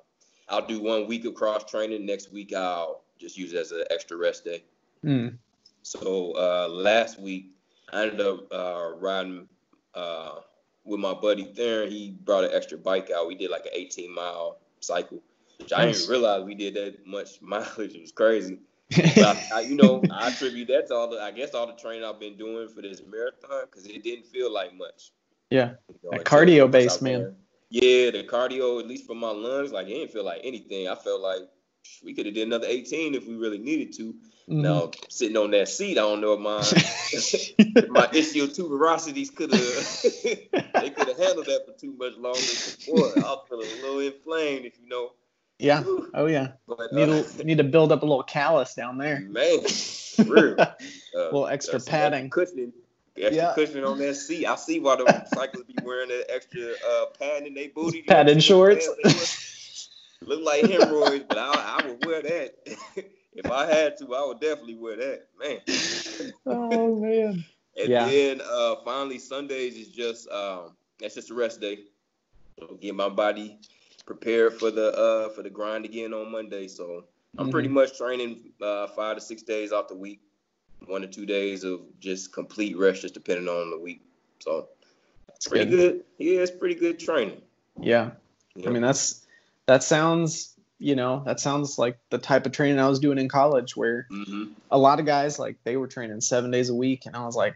I'll 0.48 0.66
do 0.66 0.80
one 0.80 1.06
week 1.06 1.24
of 1.24 1.34
cross 1.34 1.64
training. 1.64 2.04
Next 2.04 2.32
week 2.32 2.52
I'll 2.52 3.04
just 3.18 3.36
use 3.38 3.52
it 3.52 3.58
as 3.58 3.72
an 3.72 3.84
extra 3.90 4.16
rest 4.16 4.44
day. 4.44 4.64
Mm. 5.04 5.38
So 5.82 6.32
uh, 6.36 6.68
last 6.68 7.18
week 7.20 7.52
I 7.92 8.02
ended 8.02 8.20
up 8.20 8.52
uh, 8.52 8.92
riding 8.98 9.48
uh, 9.94 10.40
with 10.84 11.00
my 11.00 11.14
buddy 11.14 11.44
Theron. 11.44 11.90
He 11.90 12.10
brought 12.24 12.44
an 12.44 12.50
extra 12.52 12.76
bike 12.76 13.10
out. 13.10 13.26
We 13.26 13.34
did 13.34 13.50
like 13.50 13.64
an 13.66 13.72
18 13.72 14.14
mile 14.14 14.58
cycle, 14.80 15.22
which 15.58 15.72
I 15.72 15.86
didn't 15.86 16.08
realize 16.08 16.44
we 16.44 16.54
did 16.54 16.74
that 16.74 17.06
much 17.06 17.40
mileage. 17.40 17.94
It 17.94 18.00
was 18.00 18.12
crazy. 18.12 18.58
I, 18.94 19.48
I, 19.54 19.60
you 19.60 19.76
know, 19.76 20.02
I 20.10 20.28
attribute 20.28 20.68
that 20.68 20.88
to 20.88 20.94
all 20.94 21.08
the, 21.08 21.20
I 21.20 21.30
guess, 21.30 21.54
all 21.54 21.66
the 21.66 21.72
training 21.72 22.04
I've 22.04 22.20
been 22.20 22.36
doing 22.36 22.68
for 22.68 22.82
this 22.82 23.02
marathon 23.10 23.64
because 23.64 23.86
it 23.86 24.02
didn't 24.02 24.26
feel 24.26 24.52
like 24.52 24.74
much. 24.76 25.12
Yeah. 25.50 25.74
You 26.02 26.10
know, 26.10 26.18
cardio 26.18 26.70
based, 26.70 27.00
man. 27.00 27.34
Yeah, 27.74 28.12
the 28.12 28.22
cardio, 28.22 28.78
at 28.78 28.86
least 28.86 29.04
for 29.04 29.16
my 29.16 29.30
lungs, 29.32 29.72
like 29.72 29.88
it 29.88 29.94
didn't 29.94 30.12
feel 30.12 30.24
like 30.24 30.42
anything. 30.44 30.86
I 30.86 30.94
felt 30.94 31.20
like 31.20 31.40
we 32.04 32.14
could 32.14 32.24
have 32.24 32.34
did 32.36 32.46
another 32.46 32.68
18 32.68 33.16
if 33.16 33.26
we 33.26 33.34
really 33.34 33.58
needed 33.58 33.92
to. 33.94 34.14
Mhm. 34.48 34.62
Now 34.62 34.90
sitting 35.08 35.36
on 35.36 35.50
that 35.50 35.68
seat, 35.68 35.98
I 35.98 36.02
don't 36.02 36.20
know 36.20 36.34
if 36.34 36.38
my 36.40 36.60
if 36.60 37.88
my 37.90 38.06
ischial 38.12 38.46
tuberosities 38.46 39.34
could 39.34 39.52
have 39.52 40.72
they 40.82 40.90
could 40.90 41.08
have 41.08 41.18
handled 41.18 41.46
that 41.46 41.66
for 41.66 41.72
too 41.72 41.92
much 41.98 42.16
longer. 42.16 42.38
Boy, 42.86 43.10
I 43.20 43.36
feeling 43.48 43.66
a 43.66 43.82
little 43.82 43.98
inflamed, 43.98 44.66
if 44.66 44.78
you 44.80 44.88
know. 44.88 45.10
yeah. 45.58 45.82
Oh 46.14 46.26
yeah. 46.26 46.52
But 46.68 46.92
Need 46.92 47.08
uh, 47.08 47.22
to 47.24 47.44
need 47.44 47.58
to 47.58 47.64
build 47.64 47.90
up 47.90 48.02
a 48.02 48.06
little 48.06 48.22
callus 48.22 48.74
down 48.74 48.98
there. 48.98 49.18
man, 49.28 49.58
real. 50.28 50.54
Uh, 50.60 50.74
little 51.12 51.48
extra 51.48 51.80
padding. 51.80 52.30
cushioning. 52.30 52.72
Extra 53.22 53.46
Yeah. 53.46 53.54
cushion 53.54 53.84
on 53.84 53.98
that 53.98 54.14
seat. 54.14 54.46
I 54.46 54.56
see 54.56 54.80
why 54.80 54.96
the 54.96 55.10
cyclists 55.26 55.64
be 55.64 55.78
wearing 55.80 56.08
that 56.08 56.26
extra 56.30 56.72
uh, 56.86 57.06
pad 57.18 57.46
in 57.46 57.54
their 57.54 57.68
booty. 57.68 58.04
Padded 58.06 58.42
shorts. 58.42 58.88
Look 60.26 60.42
like 60.42 60.66
hemorrhoids, 60.66 61.24
but 61.28 61.38
I, 61.38 61.78
I 61.82 61.86
would 61.86 62.00
wear 62.00 62.22
that. 62.22 62.54
if 63.34 63.50
I 63.50 63.66
had 63.66 63.96
to, 63.98 64.14
I 64.14 64.26
would 64.26 64.40
definitely 64.40 64.76
wear 64.76 64.96
that. 64.96 65.28
Man. 65.38 65.58
oh 66.46 66.96
man. 67.00 67.44
And 67.80 67.90
Yeah. 67.90 67.98
then 67.98 68.40
uh, 68.40 68.76
finally 68.84 69.18
Sundays 69.18 69.76
is 69.76 69.88
just 69.88 70.28
um, 70.30 70.76
that's 71.00 71.14
just 71.14 71.30
a 71.30 71.34
rest 71.34 71.60
day. 71.60 71.78
So 72.58 72.76
get 72.80 72.94
my 72.94 73.08
body 73.08 73.58
prepared 74.06 74.54
for 74.54 74.70
the 74.70 74.92
uh, 74.92 75.28
for 75.30 75.42
the 75.42 75.50
grind 75.50 75.84
again 75.84 76.12
on 76.14 76.30
Monday. 76.32 76.68
So 76.68 77.04
I'm 77.38 77.48
pretty 77.48 77.68
Mm-hmm. 77.68 77.74
much 77.74 77.96
training 77.98 78.52
uh, 78.62 78.86
five 78.88 79.16
to 79.16 79.20
six 79.20 79.42
days 79.42 79.72
off 79.72 79.88
the 79.88 79.96
week, 79.96 80.20
one 80.88 81.02
to 81.02 81.06
two 81.06 81.26
days 81.26 81.64
of 81.64 81.80
just 82.00 82.32
complete 82.32 82.76
rest, 82.76 83.02
just 83.02 83.14
depending 83.14 83.48
on 83.48 83.70
the 83.70 83.78
week. 83.78 84.02
So 84.40 84.68
it's 85.34 85.48
pretty 85.48 85.70
good. 85.70 86.04
Yeah, 86.18 86.40
it's 86.40 86.50
pretty 86.50 86.74
good 86.74 86.98
training. 86.98 87.40
Yeah. 87.80 88.12
Yeah. 88.56 88.68
I 88.68 88.72
mean, 88.72 88.82
that's 88.82 89.26
that 89.66 89.82
sounds, 89.82 90.54
you 90.78 90.94
know, 90.96 91.22
that 91.26 91.40
sounds 91.40 91.78
like 91.78 91.98
the 92.10 92.18
type 92.18 92.46
of 92.46 92.52
training 92.52 92.78
I 92.78 92.88
was 92.88 93.00
doing 93.00 93.18
in 93.18 93.28
college 93.28 93.76
where 93.76 94.06
hmm 94.10 94.44
a 94.70 94.78
lot 94.78 94.98
of 94.98 95.06
guys 95.06 95.38
like 95.38 95.56
they 95.64 95.76
were 95.76 95.86
training 95.86 96.20
7 96.20 96.50
days 96.50 96.68
a 96.68 96.74
week 96.74 97.06
and 97.06 97.14
I 97.14 97.24
was 97.24 97.36
like 97.36 97.54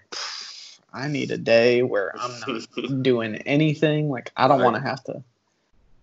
I 0.93 1.09
need 1.09 1.31
a 1.31 1.39
day 1.39 1.83
where 1.83 2.13
I'm 2.17 2.41
not 2.41 3.03
doing 3.03 3.37
anything. 3.37 4.09
Like 4.09 4.33
I 4.37 4.47
don't 4.49 4.59
Right. 4.59 4.65
want 4.65 4.77
to 4.77 4.83
have 4.83 5.03
to 5.05 5.23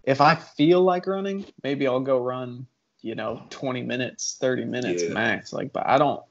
if 0.04 0.22
I 0.22 0.36
feel 0.36 0.82
like 0.82 1.08
running, 1.08 1.46
maybe 1.64 1.88
I'll 1.88 2.00
go 2.00 2.20
run, 2.20 2.68
you 3.02 3.16
know, 3.16 3.42
20 3.50 3.82
minutes, 3.84 4.38
30 4.40 4.66
minutes 4.66 5.04
Yeah. 5.04 5.14
max. 5.14 5.54
Like 5.54 5.74
but 5.74 5.88
I 5.88 5.98
don't 5.98 6.22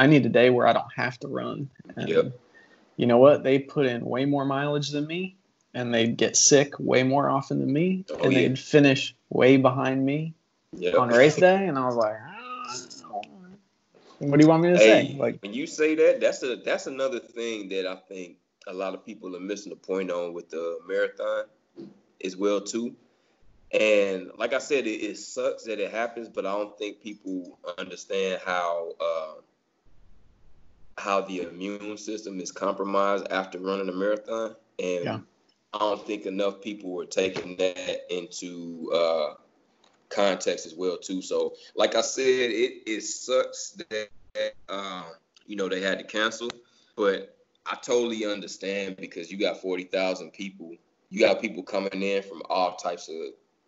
I 0.00 0.06
need 0.06 0.24
a 0.24 0.30
day 0.30 0.48
where 0.48 0.66
I 0.66 0.72
don't 0.72 0.92
have 0.96 1.18
to 1.20 1.28
run. 1.28 1.68
And 1.94 2.08
Yep. 2.08 2.32
you 2.96 3.06
know 3.06 3.18
what? 3.18 3.42
They 3.42 3.58
put 3.58 3.84
in 3.84 4.02
way 4.02 4.24
more 4.24 4.46
mileage 4.46 4.88
than 4.88 5.06
me 5.06 5.36
and 5.74 5.92
they'd 5.92 6.16
get 6.16 6.36
sick 6.36 6.72
way 6.78 7.02
more 7.02 7.28
often 7.28 7.60
than 7.60 7.70
me 7.70 8.06
Oh, 8.10 8.24
and 8.24 8.32
yeah. 8.32 8.40
they'd 8.40 8.58
finish 8.58 9.14
way 9.28 9.58
behind 9.58 10.02
me 10.04 10.32
Yep. 10.72 10.94
on 10.94 11.08
race 11.10 11.36
day 11.36 11.66
and 11.66 11.78
I 11.78 11.84
was 11.84 11.96
like, 11.96 12.16
"Ah, 12.18 13.20
what 14.20 14.38
do 14.38 14.42
you 14.42 14.48
want 14.48 14.62
me 14.62 14.70
to 14.70 14.78
say? 14.78 15.16
Like 15.18 15.42
when 15.42 15.52
you 15.52 15.66
say 15.66 15.94
that, 15.96 16.20
that's 16.22 16.42
a 16.42 16.56
that's 16.56 16.86
another 16.86 17.20
thing 17.20 17.68
that 17.68 17.86
I 17.86 17.96
think 17.96 18.38
a 18.66 18.72
lot 18.72 18.94
of 18.94 19.04
people 19.04 19.36
are 19.36 19.40
missing 19.40 19.68
the 19.68 19.76
point 19.76 20.10
on 20.10 20.32
with 20.32 20.48
the 20.48 20.78
marathon 20.88 21.44
as 22.24 22.38
well 22.38 22.62
too. 22.62 22.96
And 23.72 24.30
like 24.38 24.54
I 24.54 24.58
said, 24.60 24.86
it, 24.86 25.02
it 25.02 25.18
sucks 25.18 25.64
that 25.64 25.78
it 25.78 25.90
happens, 25.90 26.30
but 26.30 26.46
I 26.46 26.52
don't 26.52 26.76
think 26.78 27.02
people 27.02 27.58
understand 27.78 28.40
how 28.46 28.92
uh, 28.98 29.32
how 31.00 31.22
the 31.22 31.42
immune 31.42 31.96
system 31.96 32.40
is 32.40 32.52
compromised 32.52 33.26
after 33.30 33.58
running 33.58 33.88
a 33.88 33.92
marathon. 33.92 34.54
And 34.78 35.04
Yeah. 35.04 35.20
I 35.72 35.78
don't 35.78 36.04
think 36.06 36.26
enough 36.26 36.60
people 36.60 36.90
were 36.90 37.06
taking 37.06 37.56
that 37.56 38.12
into 38.14 38.90
uh, 38.92 39.34
context 40.08 40.66
as 40.66 40.74
well 40.74 40.98
too. 40.98 41.22
So, 41.22 41.54
like 41.74 41.94
I 41.94 42.00
said, 42.00 42.50
it, 42.50 42.82
it 42.86 43.02
sucks 43.02 43.78
that 43.90 44.08
um, 44.68 45.04
you 45.46 45.56
know 45.56 45.68
they 45.68 45.80
had 45.80 45.98
to 45.98 46.04
cancel, 46.04 46.50
but 46.96 47.36
I 47.66 47.76
totally 47.76 48.26
understand 48.26 48.96
because 48.96 49.30
you 49.30 49.38
got 49.38 49.62
forty 49.62 49.84
thousand 49.84 50.32
people. 50.32 50.74
You 51.08 51.20
got 51.20 51.40
people 51.40 51.62
coming 51.62 52.02
in 52.02 52.22
from 52.22 52.42
all 52.50 52.76
types 52.76 53.08
of 53.08 53.16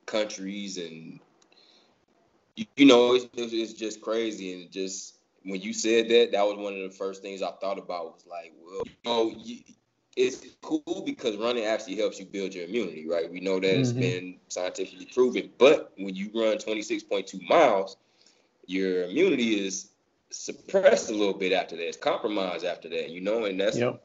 countries, 0.07 0.79
and 0.79 1.21
you, 2.57 2.66
you 2.77 2.87
know 2.87 3.14
it's, 3.14 3.27
it's 3.35 3.53
it's 3.53 3.73
just 3.73 4.01
crazy. 4.01 4.55
And 4.55 4.71
just 4.73 5.18
when 5.45 5.61
you 5.61 5.73
said 5.73 6.09
that, 6.09 6.33
that 6.33 6.43
was 6.47 6.57
one 6.57 6.75
of 6.75 6.83
the 6.91 6.97
first 6.97 7.23
things 7.23 7.43
I 7.43 7.51
thought 7.61 7.79
about. 7.79 8.15
Was 8.15 8.27
like, 8.29 8.53
well, 8.65 8.83
you 8.87 9.11
know, 9.11 9.33
you, 9.45 9.59
it's 10.17 10.45
cool 10.63 11.03
because 11.05 11.37
running 11.37 11.65
actually 11.65 11.97
helps 11.97 12.19
you 12.21 12.27
build 12.27 12.55
your 12.55 12.65
immunity, 12.67 13.07
right? 13.09 13.31
We 13.31 13.41
know 13.41 13.61
that 13.61 13.79
it's 13.81 13.93
Mhm. 13.93 13.95
been 13.95 14.39
scientifically 14.49 15.07
proven. 15.07 15.51
But 15.59 15.93
when 15.99 16.15
you 16.15 16.31
run 16.35 16.59
26.2 16.59 17.41
miles, 17.49 17.97
your 18.67 19.05
immunity 19.05 19.67
is 19.67 19.91
suppressed 20.31 21.11
a 21.11 21.15
little 21.15 21.35
bit 21.35 21.53
after 21.53 21.77
that. 21.77 21.87
It's 21.89 21.97
compromised 21.97 22.65
after 22.65 22.89
that, 22.91 23.11
you 23.11 23.21
know, 23.21 23.45
and 23.45 23.59
that's 23.61 23.83
Yep. 23.83 24.03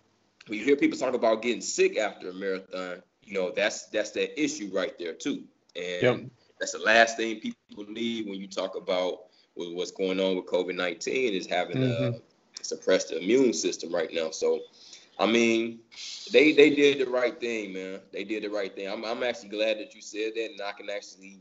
when 0.47 0.59
you 0.59 0.65
hear 0.65 0.75
people 0.75 0.97
talk 0.97 1.13
about 1.13 1.41
getting 1.41 1.61
sick 1.61 1.97
after 1.97 2.29
a 2.29 2.33
marathon, 2.33 3.01
you 3.23 3.33
know, 3.33 3.51
that's 3.55 3.87
that's 3.89 4.11
that 4.11 4.41
issue 4.41 4.69
right 4.73 4.97
there 4.99 5.13
too. 5.13 5.43
And 5.75 6.29
Yep. 6.29 6.31
that's 6.59 6.73
the 6.73 6.79
last 6.79 7.17
thing 7.17 7.39
people 7.39 7.69
need 7.69 8.27
when 8.27 8.39
you 8.39 8.47
talk 8.47 8.75
about 8.75 9.17
what- 9.57 9.73
what's 9.73 9.91
going 9.91 10.19
on 10.19 10.35
with 10.35 10.45
COVID 10.45 10.75
nineteen 10.75 11.33
is 11.33 11.47
having 11.47 11.77
Mhm. 11.77 12.15
a 12.15 12.63
suppressed 12.63 13.11
immune 13.11 13.53
system 13.53 13.93
right 13.93 14.11
now. 14.13 14.31
So, 14.31 14.61
I 15.19 15.25
mean, 15.25 15.79
they 16.31 16.51
they 16.53 16.69
did 16.69 16.99
the 16.99 17.09
right 17.09 17.39
thing, 17.39 17.73
man. 17.73 18.01
They 18.11 18.23
did 18.23 18.43
the 18.43 18.49
right 18.49 18.73
thing. 18.73 18.87
I'm 18.87 19.03
I'm 19.03 19.23
actually 19.23 19.49
glad 19.49 19.79
that 19.79 19.95
you 19.95 20.01
said 20.01 20.33
that, 20.35 20.51
and 20.51 20.61
I 20.61 20.71
can 20.73 20.89
actually 20.89 21.39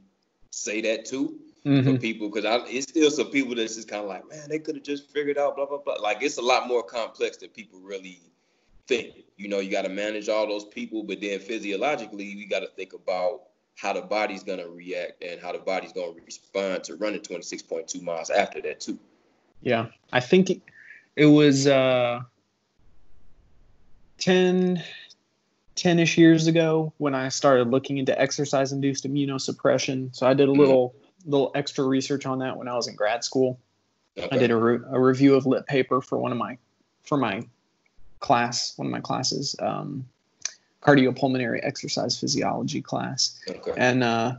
say 0.50 0.80
that 0.82 1.04
too 1.04 1.38
Mhm. 1.64 1.84
for 1.84 1.98
people 1.98 2.28
because 2.28 2.44
I 2.44 2.64
it's 2.68 2.88
still 2.88 3.10
some 3.10 3.30
people 3.30 3.54
that's 3.54 3.74
just 3.74 3.88
kind 3.88 4.02
of 4.02 4.08
like, 4.08 4.28
man, 4.28 4.48
they 4.48 4.58
could 4.58 4.76
have 4.76 4.84
just 4.84 5.10
figured 5.10 5.38
out 5.38 5.56
blah 5.56 5.66
blah 5.66 5.78
blah. 5.78 5.94
Like 5.94 6.22
it's 6.22 6.38
a 6.38 6.42
lot 6.42 6.66
more 6.68 6.82
complex 6.82 7.36
than 7.38 7.50
people 7.50 7.80
really 7.80 8.20
think. 8.86 9.24
You 9.36 9.48
know, 9.48 9.58
you 9.60 9.70
got 9.70 9.82
to 9.82 9.88
manage 9.90 10.28
all 10.28 10.46
those 10.46 10.64
people, 10.64 11.02
but 11.02 11.20
then 11.20 11.38
physiologically, 11.40 12.24
you 12.24 12.46
got 12.48 12.60
to 12.60 12.68
think 12.68 12.92
about 12.94 13.42
how 13.76 13.92
the 13.92 14.02
body's 14.02 14.42
gonna 14.42 14.66
react 14.66 15.22
and 15.22 15.40
how 15.40 15.52
the 15.52 15.58
body's 15.58 15.92
gonna 15.92 16.12
respond 16.24 16.82
to 16.84 16.96
running 16.96 17.20
26.2 17.20 18.02
miles 18.02 18.30
after 18.30 18.60
that 18.62 18.80
too. 18.80 18.98
Yeah. 19.60 19.86
I 20.12 20.20
think 20.20 20.50
it, 20.50 20.62
it 21.14 21.26
was 21.26 21.66
uh 21.66 22.22
10 24.18 24.82
10ish 25.76 26.16
years 26.16 26.46
ago 26.46 26.92
when 26.96 27.14
I 27.14 27.28
started 27.28 27.70
looking 27.70 27.98
into 27.98 28.18
exercise 28.18 28.72
induced 28.72 29.06
immunosuppression. 29.06 30.14
So 30.16 30.26
I 30.26 30.32
did 30.32 30.48
a 30.48 30.52
Mhm. 30.52 30.58
little 30.58 30.94
little 31.26 31.50
extra 31.54 31.84
research 31.84 32.24
on 32.24 32.38
that 32.38 32.56
when 32.56 32.68
I 32.68 32.74
was 32.74 32.88
in 32.88 32.94
grad 32.94 33.24
school. 33.24 33.58
Okay. 34.16 34.28
I 34.30 34.38
did 34.38 34.50
a, 34.50 34.56
re- 34.56 34.78
a 34.90 34.98
review 34.98 35.34
of 35.34 35.44
lit 35.44 35.66
paper 35.66 36.00
for 36.00 36.18
one 36.18 36.32
of 36.32 36.38
my 36.38 36.56
for 37.02 37.18
my 37.18 37.46
class, 38.20 38.72
one 38.78 38.86
of 38.86 38.92
my 38.92 39.00
classes, 39.00 39.54
um, 39.58 40.08
cardiopulmonary 40.86 41.58
exercise 41.62 42.18
physiology 42.18 42.80
class, 42.80 43.38
Okay. 43.48 43.72
and 43.76 44.04
uh, 44.04 44.36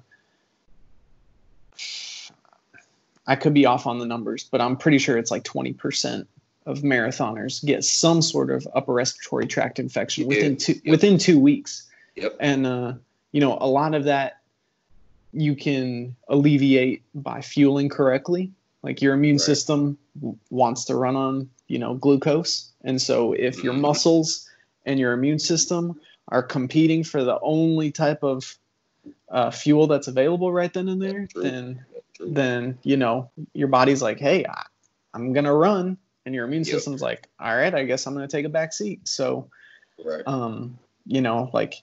I 3.28 3.36
could 3.36 3.54
be 3.54 3.66
off 3.66 3.86
on 3.88 4.00
the 4.00 4.06
numbers, 4.06 4.48
but 4.50 4.62
I'm 4.62 4.78
pretty 4.78 4.98
sure 4.98 5.18
it's 5.18 5.32
like 5.32 5.44
20% 5.44 6.26
of 6.66 6.80
marathoners 6.80 7.64
get 7.66 7.84
some 7.84 8.22
sort 8.22 8.50
of 8.52 8.68
upper 8.74 8.94
respiratory 8.94 9.48
tract 9.48 9.80
infection 9.80 10.24
Yeah. 10.24 10.28
within 10.30 10.58
two 10.58 10.74
Yep. 10.74 10.92
within 10.92 11.18
two 11.18 11.40
weeks 11.40 11.88
Yep. 12.16 12.36
and 12.42 12.66
uh, 12.68 12.94
you 13.32 13.40
know 13.40 13.58
a 13.62 13.68
lot 13.68 13.94
of 13.96 14.04
that 14.04 14.42
you 15.32 15.56
can 15.56 16.14
alleviate 16.28 17.04
by 17.16 17.40
fueling 17.40 17.88
correctly 17.88 18.52
like 18.84 19.02
your 19.02 19.14
immune 19.14 19.36
Right. 19.38 19.42
system 19.46 19.98
w- 20.20 20.38
wants 20.50 20.84
to 20.86 20.96
run 20.96 21.16
on 21.16 21.50
you 21.70 21.80
know 21.80 21.94
glucose 21.96 22.70
and 22.84 23.02
so 23.02 23.32
if 23.32 23.64
your 23.64 23.74
Mhm. 23.74 23.80
muscles 23.82 24.46
and 24.86 25.00
your 25.00 25.14
immune 25.14 25.40
system 25.40 25.98
are 26.30 26.44
competing 26.44 27.04
for 27.04 27.24
the 27.24 27.40
only 27.42 27.92
type 27.92 28.24
of 28.24 28.58
uh, 29.30 29.52
fuel 29.52 29.88
that's 29.88 30.08
available 30.08 30.52
right 30.52 30.74
then 30.74 30.88
and 30.90 31.02
there 31.02 31.28
then 31.36 31.86
then 32.20 32.78
you 32.84 32.98
know 32.98 33.30
your 33.54 33.68
body's 33.68 34.02
like 34.02 34.20
hey 34.20 34.46
I, 34.46 34.64
i'm 35.14 35.34
gonna 35.34 35.54
run 35.54 35.98
and 36.26 36.34
your 36.36 36.46
immune 36.46 36.64
Yep. 36.64 36.74
system's 36.76 37.02
like 37.02 37.28
all 37.40 37.56
right 37.56 37.74
i 37.74 37.84
guess 37.86 38.06
i'm 38.06 38.14
gonna 38.14 38.28
take 38.28 38.46
a 38.46 38.50
back 38.50 38.74
seat 38.74 39.08
so 39.08 39.50
Right. 40.04 40.24
um 40.28 40.78
you 41.06 41.22
know 41.22 41.50
like 41.54 41.82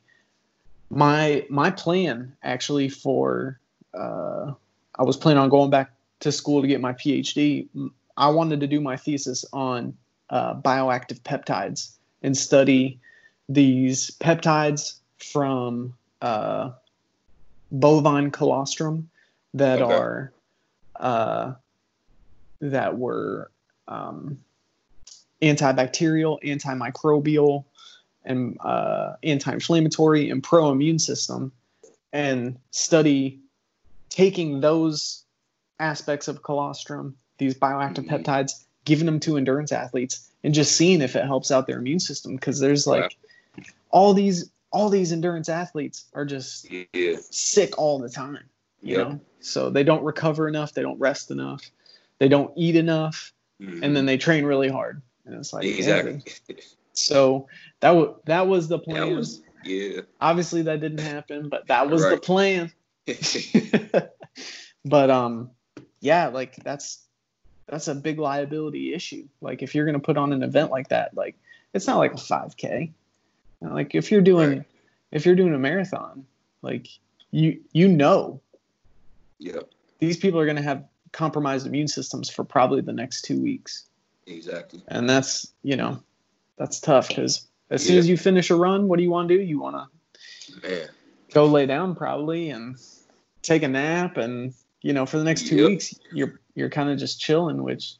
my 0.90 1.46
my 1.48 1.70
plan 1.70 2.36
actually 2.42 2.88
for 2.88 3.58
uh 3.94 4.52
i 4.98 5.02
was 5.02 5.16
planning 5.16 5.42
on 5.42 5.48
going 5.48 5.70
back 5.70 5.92
to 6.20 6.30
school 6.32 6.62
to 6.62 6.68
get 6.68 6.80
my 6.80 6.92
phd 6.92 7.68
i 8.16 8.28
wanted 8.28 8.60
to 8.60 8.66
do 8.66 8.80
my 8.80 8.96
thesis 8.96 9.44
on 9.52 9.96
uh, 10.30 10.54
bioactive 10.54 11.20
peptides 11.20 11.92
and 12.22 12.36
study 12.36 12.98
these 13.48 14.10
peptides 14.20 14.98
from 15.18 15.94
uh, 16.22 16.70
bovine 17.70 18.30
colostrum 18.30 19.10
that 19.54 19.80
Okay. 19.80 19.94
are 19.94 20.32
uh, 20.96 21.54
that 22.60 22.96
were 22.96 23.50
um, 23.88 24.38
antibacterial, 25.42 26.42
antimicrobial, 26.42 27.64
and 28.24 28.56
uh, 28.60 29.16
anti-inflammatory 29.22 30.30
and 30.30 30.42
pro-immune 30.42 30.98
system, 30.98 31.52
and 32.12 32.58
study 32.70 33.40
taking 34.08 34.60
those 34.60 35.24
aspects 35.80 36.28
of 36.28 36.42
colostrum, 36.42 37.16
these 37.38 37.54
bioactive 37.54 38.06
Mhm. 38.06 38.24
peptides, 38.24 38.64
giving 38.84 39.06
them 39.06 39.20
to 39.20 39.36
endurance 39.36 39.72
athletes, 39.72 40.30
and 40.44 40.54
just 40.54 40.76
seeing 40.76 41.02
if 41.02 41.16
it 41.16 41.24
helps 41.24 41.50
out 41.50 41.66
their 41.66 41.78
immune 41.78 42.00
system. 42.00 42.36
Because 42.36 42.60
there's 42.60 42.86
like 42.86 43.16
all 43.94 44.12
these 44.12 44.50
all 44.72 44.88
these 44.90 45.12
endurance 45.12 45.48
athletes 45.48 46.06
are 46.14 46.24
just 46.24 46.66
Yeah. 46.70 47.16
sick 47.30 47.78
all 47.78 47.98
the 48.00 48.08
time 48.08 48.44
you 48.82 48.98
Yep. 48.98 49.08
know 49.08 49.20
so 49.40 49.70
they 49.70 49.84
don't 49.84 50.02
recover 50.02 50.48
enough 50.48 50.74
they 50.74 50.82
don't 50.82 50.98
rest 50.98 51.30
enough 51.30 51.62
they 52.18 52.28
don't 52.28 52.52
eat 52.56 52.76
enough 52.76 53.32
Mhm. 53.62 53.82
and 53.82 53.96
then 53.96 54.04
they 54.04 54.18
train 54.18 54.44
really 54.44 54.68
hard 54.68 55.00
and 55.24 55.34
it's 55.36 55.52
like 55.52 55.64
exactly. 55.64 56.22
Hey. 56.48 56.56
So 56.92 57.48
that 57.80 57.90
was 57.90 58.16
that 58.26 58.46
was 58.46 58.68
the 58.68 58.78
plan. 58.78 59.16
Was 59.16 59.40
yeah. 59.64 60.02
Obviously, 60.20 60.62
that 60.62 60.80
didn't 60.80 61.00
happen, 61.00 61.48
but 61.48 61.66
that 61.68 61.88
was 61.88 62.02
the 62.02 62.18
plan. 62.18 62.70
but 64.84 65.10
um, 65.10 65.50
yeah, 66.00 66.28
like 66.28 66.56
that's 66.56 67.02
that's 67.66 67.88
a 67.88 67.94
big 67.94 68.18
liability 68.18 68.92
issue. 68.94 69.26
Like 69.40 69.62
if 69.62 69.74
you're 69.74 69.86
gonna 69.86 69.98
put 69.98 70.16
on 70.16 70.32
an 70.32 70.42
event 70.42 70.70
like 70.70 70.88
that, 70.88 71.16
like 71.16 71.36
it's 71.72 71.86
not 71.86 71.98
like 71.98 72.12
a 72.12 72.16
5K. 72.16 72.92
Like 73.72 73.94
if 73.94 74.10
you're 74.10 74.20
doing 74.22 74.50
Right. 74.58 74.64
if 75.12 75.24
you're 75.26 75.34
doing 75.36 75.54
a 75.54 75.58
marathon, 75.58 76.26
like 76.62 76.88
you 77.30 77.60
you 77.72 77.88
know 77.88 78.40
yeah. 79.38 79.60
these 79.98 80.16
people 80.16 80.38
are 80.40 80.46
gonna 80.46 80.62
have 80.62 80.84
compromised 81.12 81.66
immune 81.66 81.88
systems 81.88 82.28
for 82.30 82.44
probably 82.44 82.80
the 82.80 82.92
next 82.92 83.22
two 83.22 83.40
weeks, 83.40 83.86
Exactly. 84.26 84.82
and 84.88 85.08
that's 85.08 85.52
you 85.62 85.76
know 85.76 86.02
that's 86.56 86.80
tough 86.80 87.08
because 87.08 87.46
as 87.70 87.84
soon 87.84 87.96
as 87.98 88.08
you 88.08 88.16
finish 88.16 88.50
a 88.50 88.54
run, 88.54 88.88
what 88.88 88.96
do 88.98 89.02
you 89.02 89.10
want 89.10 89.28
to 89.28 89.36
do? 89.36 89.42
You 89.42 89.58
want 89.60 89.90
to 90.62 90.88
go 91.32 91.46
lay 91.46 91.66
down 91.66 91.94
probably 91.94 92.50
and 92.50 92.76
take 93.42 93.62
a 93.62 93.68
nap 93.68 94.16
and 94.16 94.54
you 94.82 94.92
know 94.92 95.06
for 95.06 95.18
the 95.18 95.24
next 95.24 95.46
two 95.46 95.56
Yep. 95.56 95.68
weeks 95.68 95.94
you're 96.12 96.40
you're 96.54 96.70
kind 96.70 96.90
of 96.90 96.98
just 96.98 97.20
chilling 97.20 97.62
which 97.62 97.94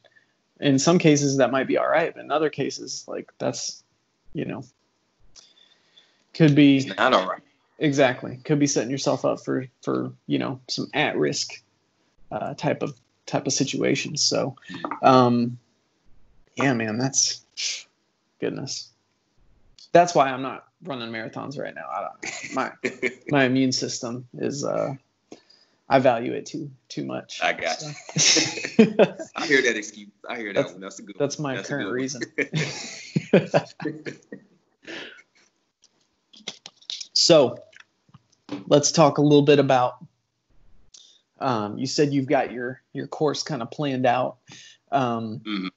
in 0.59 0.79
some 0.79 0.97
cases 0.99 1.37
that 1.37 1.51
might 1.51 1.67
be 1.67 1.77
all 1.77 1.87
right 1.87 2.13
but 2.15 2.23
in 2.23 2.31
other 2.31 2.49
cases 2.49 3.03
like 3.07 3.31
that's 3.39 3.83
you 4.33 4.45
know 4.45 4.63
could 6.35 6.55
be 6.55 6.77
It's 6.77 6.97
not 6.97 7.13
all 7.13 7.27
right. 7.27 7.41
exactly 7.79 8.37
could 8.45 8.59
be 8.59 8.67
setting 8.67 8.91
yourself 8.91 9.25
up 9.25 9.43
for 9.43 9.65
for 9.81 10.13
you 10.27 10.37
know 10.37 10.59
some 10.69 10.87
at 10.93 11.17
risk 11.17 11.61
uh, 12.31 12.53
type 12.53 12.83
of 12.83 12.95
type 13.25 13.47
of 13.47 13.53
situations 13.53 14.21
so 14.21 14.55
um 15.01 15.57
yeah 16.57 16.73
man 16.73 16.97
that's 16.97 17.41
goodness 18.39 18.89
that's 19.91 20.13
why 20.13 20.29
i'm 20.29 20.41
not 20.41 20.67
running 20.83 21.09
marathons 21.09 21.57
right 21.57 21.73
now 21.73 21.87
I 21.89 22.01
don't, 22.01 22.53
my 22.53 22.71
my 23.29 23.45
immune 23.45 23.71
system 23.71 24.27
is 24.37 24.63
uh 24.63 24.93
I 25.87 25.99
value 25.99 26.33
it 26.33 26.47
too 26.47 26.71
too 26.89 27.05
much. 27.05 27.39
I 27.43 27.53
got 27.53 27.79
So- 27.79 27.91
I 29.35 29.45
hear 29.45 29.61
that 29.61 29.75
excuse. 29.77 30.09
I 30.27 30.37
hear 30.37 30.47
that 30.47 30.55
That's- 30.55 30.71
one. 30.73 30.81
That's 30.81 30.97
a 30.97 31.03
good 31.03 31.15
that's 31.19 31.37
my 31.37 31.57
a 31.57 31.63
current 31.63 31.91
reason. 31.91 32.23
so 37.25 37.57
let's 38.67 38.91
talk 38.91 39.17
a 39.17 39.21
little 39.21 39.41
bit 39.41 39.59
about 39.59 40.05
um, 41.39 41.77
you 41.77 41.87
said 41.87 42.13
you've 42.13 42.27
got 42.27 42.51
your 42.51 42.81
your 42.93 43.07
course 43.07 43.43
kind 43.43 43.61
of 43.61 43.69
planned 43.71 44.05
out. 44.05 44.37
Um, 44.91 45.39
Mhm. 45.39 45.69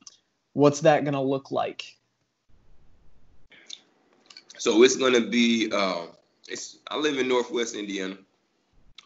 What's 0.53 0.81
that 0.81 1.05
going 1.05 1.15
to 1.15 1.21
look 1.21 1.51
like? 1.51 1.97
So 4.59 4.83
it's 4.83 4.97
gonna 4.97 5.21
be. 5.21 5.71
Uh, 5.73 6.07
it's. 6.49 6.79
I 6.91 6.97
live 6.97 7.19
in 7.19 7.29
Northwest 7.29 7.77
Indiana, 7.77 8.19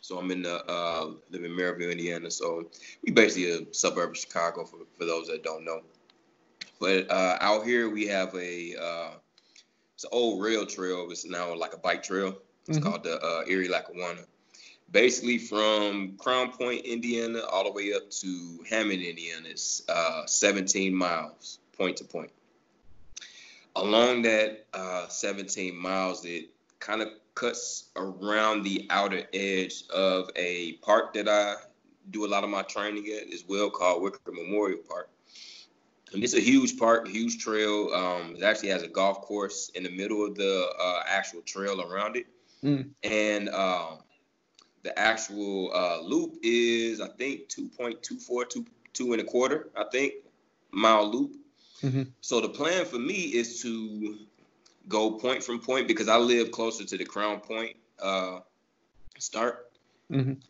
so 0.01 0.19
I'm 0.19 0.31
in 0.31 0.43
the 0.43 0.65
uh, 0.65 1.11
live 1.31 1.45
in 1.45 1.51
Merrillville, 1.53 1.93
Indiana. 1.93 2.31
So 2.31 2.71
we 3.05 3.13
basically 3.13 3.51
a 3.51 3.75
suburb 3.75 4.11
of 4.11 4.17
Chicago 4.17 4.65
for, 4.65 4.79
for 4.97 5.05
those 5.05 5.27
that 5.29 5.45
don't 5.45 5.65
know. 5.65 5.83
But 6.81 7.11
uh, 7.11 7.37
out 7.41 7.67
here 7.67 7.91
we 7.91 8.07
have 8.07 8.35
a. 8.35 9.21
It's 9.95 10.05
an 10.05 10.11
old 10.13 10.43
rail 10.43 10.67
trail. 10.67 11.09
It's 11.11 11.25
now 11.25 11.55
like 11.55 11.75
a 11.75 11.79
bike 11.79 12.03
trail. 12.03 12.39
It's 12.67 12.79
Mhm. 12.79 12.83
called 12.83 13.03
the 13.05 13.21
uh, 13.21 13.45
Erie 13.47 13.69
Lackawanna. 13.69 14.25
Basically, 14.91 15.39
from 15.39 16.17
Crown 16.19 16.53
Point, 16.53 16.85
Indiana, 16.85 17.41
all 17.47 17.65
the 17.65 17.73
way 17.73 17.93
up 17.95 18.11
to 18.11 18.65
Hammond, 18.69 19.03
Indiana, 19.03 19.49
it's 19.49 19.83
uh, 19.89 20.27
17 20.27 20.95
miles, 20.95 21.59
point 21.73 21.97
to 21.99 22.05
point. 22.05 22.31
Along 23.75 24.23
that 24.23 24.67
uh, 24.75 25.09
17 25.09 25.75
miles, 25.75 26.25
it 26.27 26.51
kind 26.79 27.01
of 27.01 27.09
cuts 27.35 27.85
around 27.97 28.65
the 28.65 28.87
outer 28.91 29.27
edge 29.33 29.85
of 29.89 30.31
a 30.37 30.75
park 30.83 31.15
that 31.15 31.27
I 31.29 31.55
do 32.11 32.27
a 32.27 32.29
lot 32.29 32.45
of 32.45 32.51
my 32.51 32.63
training 32.63 33.07
at 33.07 33.33
as 33.33 33.45
well, 33.49 33.71
called 33.71 34.03
Wicker 34.03 34.31
Memorial 34.31 34.81
Park. 34.87 35.09
And 36.13 36.23
it's 36.23 36.35
a 36.35 36.41
huge 36.41 36.79
park, 36.79 37.09
huge 37.09 37.39
trail. 37.39 37.91
Um, 37.95 38.37
it 38.37 38.43
actually 38.43 38.69
has 38.69 38.83
a 38.83 38.89
golf 38.89 39.23
course 39.23 39.71
in 39.75 39.83
the 39.83 39.91
middle 39.91 40.25
of 40.25 40.35
the 40.35 40.69
uh, 40.79 41.03
actual 41.07 41.43
trail 41.43 41.81
around 41.81 42.17
it. 42.17 42.27
Mm. 42.63 42.91
And 43.03 43.49
um, 43.49 43.99
the 44.83 44.97
actual 44.99 45.73
uh, 45.75 46.01
loop 46.03 46.37
is, 46.43 47.01
I 47.01 47.09
think, 47.09 47.49
2.24, 47.49 48.49
two, 48.49 48.67
two 48.93 49.13
and 49.13 49.21
a 49.21 49.25
quarter, 49.25 49.71
I 49.77 49.85
think, 49.91 50.15
mile 50.71 51.11
loop. 51.11 51.37
Mhm. 51.83 52.13
So 52.21 52.41
the 52.41 52.49
plan 52.49 52.85
for 52.85 52.99
me 52.99 53.15
is 53.15 53.61
to 53.63 54.19
go 54.89 55.13
point 55.13 55.43
from 55.43 55.61
point 55.61 55.89
because 55.89 56.09
I 56.09 56.17
live 56.17 56.51
closer 56.53 56.85
to 56.85 56.97
the 56.97 57.05
Crown 57.05 57.41
Point 57.41 57.77
uh, 58.01 58.41
start. 59.19 59.71
Mhm. 60.11 60.41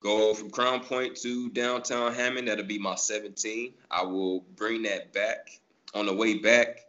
Go 0.00 0.32
from 0.34 0.50
Crown 0.50 0.80
Point 0.80 1.16
to 1.18 1.50
downtown 1.50 2.14
Hammond. 2.14 2.48
That'll 2.48 2.64
be 2.64 2.78
my 2.78 2.94
17. 2.94 3.74
I 3.90 4.02
will 4.02 4.40
bring 4.56 4.82
that 4.82 5.12
back 5.12 5.60
on 5.94 6.06
the 6.06 6.14
way 6.14 6.38
back. 6.38 6.80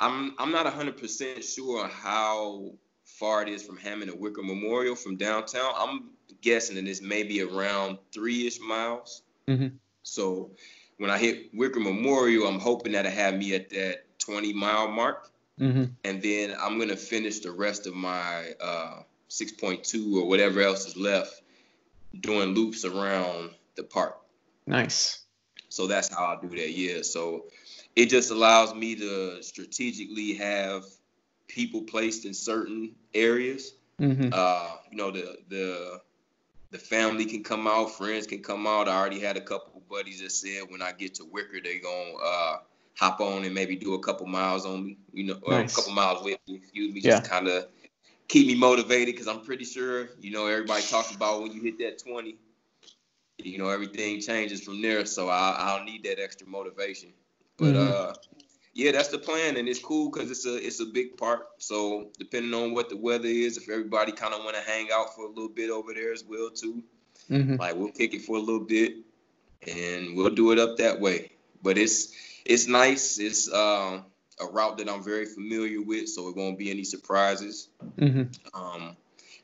I'm 0.00 0.34
I'm 0.38 0.52
not 0.52 0.66
100% 0.66 1.42
sure 1.54 1.84
on 1.84 1.90
how 1.90 2.72
far 3.04 3.42
it 3.42 3.48
is 3.48 3.62
from 3.62 3.78
Hammond 3.78 4.10
to 4.10 4.16
Wicker 4.16 4.42
Memorial 4.42 4.94
from 4.94 5.16
downtown. 5.16 5.72
I'm 5.76 6.10
guessing 6.42 6.76
that 6.76 6.86
it's 6.86 7.02
maybe 7.02 7.42
around 7.42 7.98
three-ish 8.12 8.60
miles. 8.60 9.22
Mhm. 9.48 9.72
So 10.02 10.50
when 10.98 11.10
I 11.10 11.18
hit 11.18 11.50
Wicker 11.54 11.80
Memorial, 11.80 12.46
I'm 12.46 12.60
hoping 12.60 12.92
that'll 12.92 13.10
have 13.10 13.34
me 13.34 13.54
at 13.54 13.70
that 13.70 14.18
20 14.18 14.52
mile 14.52 14.88
mark 14.88 15.30
hmm 15.58 15.84
and 16.04 16.22
then 16.22 16.54
I'm 16.60 16.78
gonna 16.78 16.96
finish 16.96 17.40
the 17.40 17.50
rest 17.50 17.86
of 17.88 17.94
my 17.94 18.52
uh, 18.60 19.02
6.2 19.28 20.16
or 20.16 20.28
whatever 20.28 20.60
else 20.60 20.86
is 20.86 20.96
left 20.96 21.42
doing 22.18 22.54
loops 22.54 22.84
around 22.84 23.50
the 23.76 23.82
park. 23.82 24.16
Nice. 24.66 25.20
So 25.68 25.86
that's 25.86 26.08
how 26.12 26.24
I 26.24 26.40
do 26.40 26.48
that. 26.56 26.70
Yeah. 26.70 27.02
So 27.02 27.46
it 27.96 28.06
just 28.06 28.30
allows 28.30 28.74
me 28.74 28.96
to 28.96 29.42
strategically 29.42 30.34
have 30.34 30.84
people 31.46 31.82
placed 31.82 32.24
in 32.24 32.34
certain 32.34 32.94
areas. 33.14 33.74
hmm 33.98 34.28
Uh, 34.32 34.76
you 34.90 34.96
know, 34.96 35.10
the 35.10 35.38
the 35.48 36.00
the 36.70 36.78
family 36.78 37.24
can 37.24 37.42
come 37.42 37.66
out, 37.66 37.96
friends 37.96 38.26
can 38.26 38.42
come 38.42 38.66
out. 38.66 38.88
I 38.88 38.96
already 38.96 39.20
had 39.20 39.36
a 39.36 39.40
couple 39.40 39.82
buddies 39.88 40.20
that 40.20 40.32
said 40.32 40.62
when 40.70 40.82
I 40.82 40.92
get 40.92 41.14
to 41.16 41.24
Wicker, 41.24 41.60
they 41.62 41.78
gonna 41.78 42.14
uh, 42.22 42.58
hop 42.94 43.20
on 43.20 43.44
and 43.44 43.54
maybe 43.54 43.76
do 43.76 43.94
a 43.94 44.00
couple 44.00 44.26
miles 44.26 44.66
on 44.66 44.84
me. 44.84 44.98
You 45.12 45.24
know, 45.24 45.38
or 45.42 45.52
Nice. 45.54 45.72
a 45.72 45.76
couple 45.76 45.92
miles 45.92 46.22
with 46.24 46.38
me. 46.46 46.56
Excuse 46.56 46.92
me, 46.94 47.00
Yeah. 47.00 47.20
just 47.20 47.30
kind 47.30 47.48
of 47.48 47.66
keep 48.28 48.46
me 48.46 48.54
motivated 48.54 49.14
because 49.14 49.28
I'm 49.28 49.40
pretty 49.42 49.64
sure 49.64 50.08
you 50.20 50.32
know 50.32 50.46
everybody 50.46 50.82
talks 50.82 51.14
about 51.14 51.42
when 51.42 51.52
you 51.52 51.62
hit 51.62 51.78
that 51.80 51.98
20, 51.98 52.36
you 53.38 53.58
know 53.58 53.68
everything 53.68 54.20
changes 54.20 54.62
from 54.62 54.82
there. 54.82 55.04
So 55.06 55.28
I, 55.28 55.56
I'll 55.58 55.84
need 55.84 56.04
that 56.04 56.20
extra 56.20 56.46
motivation. 56.46 57.10
But 57.58 57.76
Mhm. 57.76 57.76
uh, 57.76 58.14
yeah, 58.74 58.92
that's 58.92 59.08
the 59.08 59.18
plan, 59.18 59.56
and 59.56 59.68
it's 59.68 59.80
cool 59.80 60.10
because 60.10 60.30
it's 60.30 60.46
a 60.46 60.56
it's 60.64 60.80
a 60.80 60.86
big 60.86 61.16
park. 61.16 61.46
So 61.58 62.10
depending 62.18 62.54
on 62.54 62.74
what 62.74 62.88
the 62.90 62.96
weather 62.96 63.28
is, 63.28 63.56
if 63.56 63.68
everybody 63.68 64.12
kind 64.12 64.34
of 64.34 64.44
want 64.44 64.56
to 64.56 64.62
hang 64.62 64.88
out 64.92 65.14
for 65.14 65.26
a 65.26 65.28
little 65.28 65.48
bit 65.48 65.70
over 65.70 65.94
there 65.94 66.12
as 66.12 66.24
well 66.24 66.50
too, 66.50 66.82
hmm 67.28 67.56
like 67.58 67.76
we'll 67.76 67.90
kick 67.92 68.14
it 68.14 68.22
for 68.22 68.36
a 68.36 68.40
little 68.40 68.64
bit, 68.66 68.92
and 69.66 70.16
we'll 70.16 70.30
do 70.30 70.52
it 70.52 70.58
up 70.58 70.76
that 70.78 71.00
way. 71.00 71.30
But 71.62 71.78
it's 71.78 72.12
it's 72.44 72.66
nice. 72.68 73.18
It's 73.18 73.52
um, 73.52 74.04
a 74.40 74.46
route 74.46 74.78
that 74.78 74.88
I'm 74.88 75.02
very 75.02 75.26
familiar 75.26 75.80
with, 75.82 76.08
so 76.08 76.28
it 76.28 76.36
won't 76.36 76.58
be 76.58 76.70
any 76.70 76.84
surprises. 76.84 77.68
hmm 77.98 78.22
Um, 78.54 78.96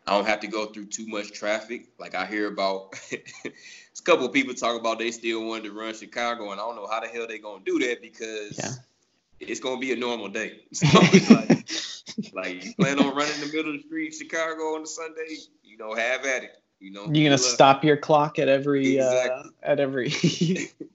I 0.07 0.13
don't 0.13 0.27
have 0.27 0.41
to 0.41 0.47
go 0.49 0.67
through 0.67 0.87
too 0.87 1.07
much 1.07 1.33
traffic. 1.33 1.89
Like 1.99 2.15
I 2.15 2.27
hear 2.27 2.47
about, 2.49 2.95
a 3.13 4.03
couple 4.05 4.27
of 4.27 4.33
people 4.33 4.55
talk 4.55 4.79
about 4.79 4.99
they 4.99 5.11
still 5.11 5.45
wanted 5.47 5.65
to 5.65 5.73
run 5.73 5.95
Chicago, 5.95 6.51
and 6.53 6.61
I 6.61 6.65
don't 6.65 6.77
know 6.77 6.87
how 6.87 7.01
the 7.01 7.09
hell 7.09 7.27
they're 7.27 7.39
gonna 7.39 7.65
do 7.65 7.79
that 7.81 8.03
because 8.03 8.59
Yeah. 8.59 9.49
it's 9.49 9.61
gonna 9.61 9.81
be 9.81 9.93
a 9.93 9.97
normal 9.97 10.29
day. 10.29 10.61
So 10.75 10.87
it's 10.93 11.31
like, 11.31 11.69
like 12.35 12.65
you 12.65 12.75
plan 12.75 12.99
on 12.99 13.15
running 13.15 13.41
the 13.41 13.47
middle 13.47 13.75
of 13.75 13.81
the 13.81 13.87
street, 13.87 14.15
Chicago 14.15 14.75
on 14.77 14.83
a 14.83 14.87
Sunday, 14.87 15.37
you 15.63 15.77
know, 15.79 15.95
have 15.95 16.25
at 16.27 16.45
it. 16.45 16.57
You 16.81 16.93
know, 16.93 17.11
You're 17.13 17.25
gonna 17.25 17.39
stop 17.39 17.85
your 17.85 17.97
clock 17.97 18.39
at 18.39 18.49
every 18.49 19.01
uh, 19.01 19.45
at 19.63 19.81
every 19.81 20.13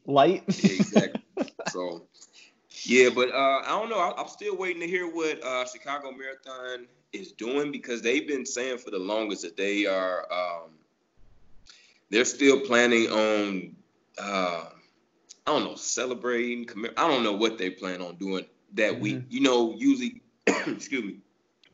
light. 0.06 0.44
exactly. 0.48 1.22
So, 1.66 2.09
yeah, 2.84 3.10
but 3.14 3.32
uh, 3.32 3.62
I 3.66 3.70
don't 3.70 3.90
know. 3.90 4.00
I, 4.00 4.14
I'm 4.20 4.28
still 4.28 4.56
waiting 4.56 4.82
to 4.82 4.88
hear 4.88 5.08
what 5.08 5.44
uh, 5.44 5.66
Chicago 5.66 6.12
Marathon 6.12 6.88
is 7.14 7.32
doing 7.32 7.72
because 7.72 8.02
they've 8.02 8.28
been 8.28 8.46
saying 8.46 8.78
for 8.78 8.92
the 8.92 9.00
longest 9.00 9.42
that 9.42 9.58
they 9.58 9.86
are 9.86 10.32
um, 10.32 10.72
they're 12.10 12.26
still 12.26 12.60
planning 12.62 13.08
on 13.10 13.76
uh, 14.22 14.66
I 15.48 15.52
don't 15.52 15.64
know 15.64 15.76
celebrating. 15.76 16.68
I 16.98 17.08
don't 17.08 17.24
know 17.24 17.34
what 17.34 17.58
they 17.58 17.70
plan 17.70 18.02
on 18.02 18.16
doing 18.16 18.46
that 18.74 19.00
week. 19.00 19.24
You 19.30 19.42
know, 19.42 19.76
usually, 19.76 20.22
excuse 20.48 21.04
me, 21.04 21.18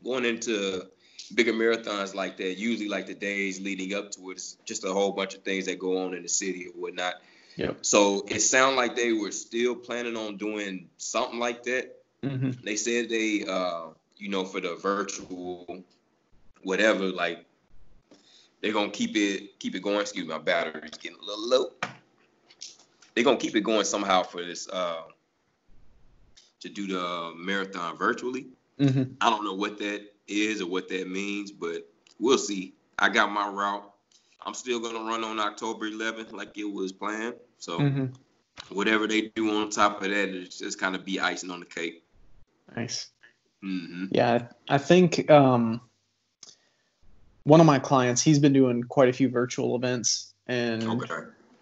going 0.02 0.24
into 0.24 0.86
bigger 1.34 1.52
marathons 1.52 2.14
like 2.14 2.36
that, 2.38 2.56
usually 2.56 2.88
like 2.88 3.06
the 3.06 3.14
days 3.14 3.60
leading 3.60 3.94
up 3.94 4.12
to 4.12 4.30
it, 4.30 4.34
it's 4.34 4.56
just 4.64 4.84
a 4.84 4.92
whole 4.92 5.12
bunch 5.12 5.34
of 5.34 5.42
things 5.42 5.66
that 5.66 5.78
go 5.78 6.04
on 6.04 6.14
in 6.14 6.22
the 6.22 6.28
city 6.28 6.68
or 6.68 6.80
whatnot. 6.80 7.14
Yep. 7.56 7.78
So 7.82 8.24
it 8.28 8.40
sounded 8.40 8.76
like 8.76 8.96
they 8.96 9.12
were 9.12 9.32
still 9.32 9.74
planning 9.74 10.16
on 10.16 10.36
doing 10.36 10.88
something 10.98 11.38
like 11.38 11.62
that. 11.64 11.96
Mm-hmm. 12.22 12.50
They 12.62 12.76
said 12.76 13.08
they, 13.08 13.44
uh, 13.44 13.88
you 14.16 14.28
know, 14.28 14.44
for 14.44 14.60
the 14.60 14.76
virtual, 14.76 15.82
whatever, 16.62 17.06
like 17.06 17.44
they're 18.60 18.72
gonna 18.72 18.90
keep 18.90 19.16
it 19.16 19.58
keep 19.58 19.74
it 19.74 19.80
going. 19.80 20.00
Excuse 20.00 20.26
me, 20.26 20.32
my 20.32 20.38
battery's 20.38 20.98
getting 20.98 21.18
a 21.18 21.24
little 21.24 21.48
low. 21.48 21.70
They're 23.14 23.24
gonna 23.24 23.38
keep 23.38 23.56
it 23.56 23.62
going 23.62 23.84
somehow 23.84 24.22
for 24.22 24.44
this 24.44 24.68
uh, 24.68 25.02
to 26.60 26.68
do 26.68 26.86
the 26.86 27.32
marathon 27.36 27.96
virtually. 27.96 28.48
Mm-hmm. 28.78 29.14
I 29.20 29.30
don't 29.30 29.44
know 29.44 29.54
what 29.54 29.78
that 29.78 30.02
is 30.28 30.60
or 30.60 30.66
what 30.66 30.88
that 30.88 31.08
means, 31.08 31.52
but 31.52 31.88
we'll 32.18 32.38
see. 32.38 32.74
I 32.98 33.08
got 33.08 33.30
my 33.30 33.48
route. 33.48 33.90
I'm 34.44 34.54
still 34.54 34.80
gonna 34.80 35.08
run 35.08 35.24
on 35.24 35.40
October 35.40 35.90
11th 35.90 36.32
like 36.32 36.58
it 36.58 36.64
was 36.64 36.92
planned. 36.92 37.34
So 37.58 37.78
Mm-hmm. 37.78 38.06
whatever 38.74 39.06
they 39.06 39.32
do 39.34 39.50
on 39.50 39.70
top 39.70 40.02
of 40.02 40.08
that 40.10 40.28
is 40.28 40.58
just 40.58 40.80
kind 40.80 40.94
of 40.94 41.04
be 41.04 41.20
icing 41.20 41.50
on 41.50 41.60
the 41.60 41.66
cake. 41.66 42.02
Nice. 42.74 43.08
hmm 43.62 44.06
Yeah, 44.10 44.48
I 44.68 44.78
think 44.78 45.30
um, 45.30 45.80
one 47.44 47.60
of 47.60 47.66
my 47.66 47.78
clients, 47.78 48.22
he's 48.22 48.38
been 48.38 48.52
doing 48.52 48.82
quite 48.82 49.08
a 49.08 49.12
few 49.12 49.28
virtual 49.28 49.76
events, 49.76 50.34
and 50.46 50.82
Okay. 50.84 51.14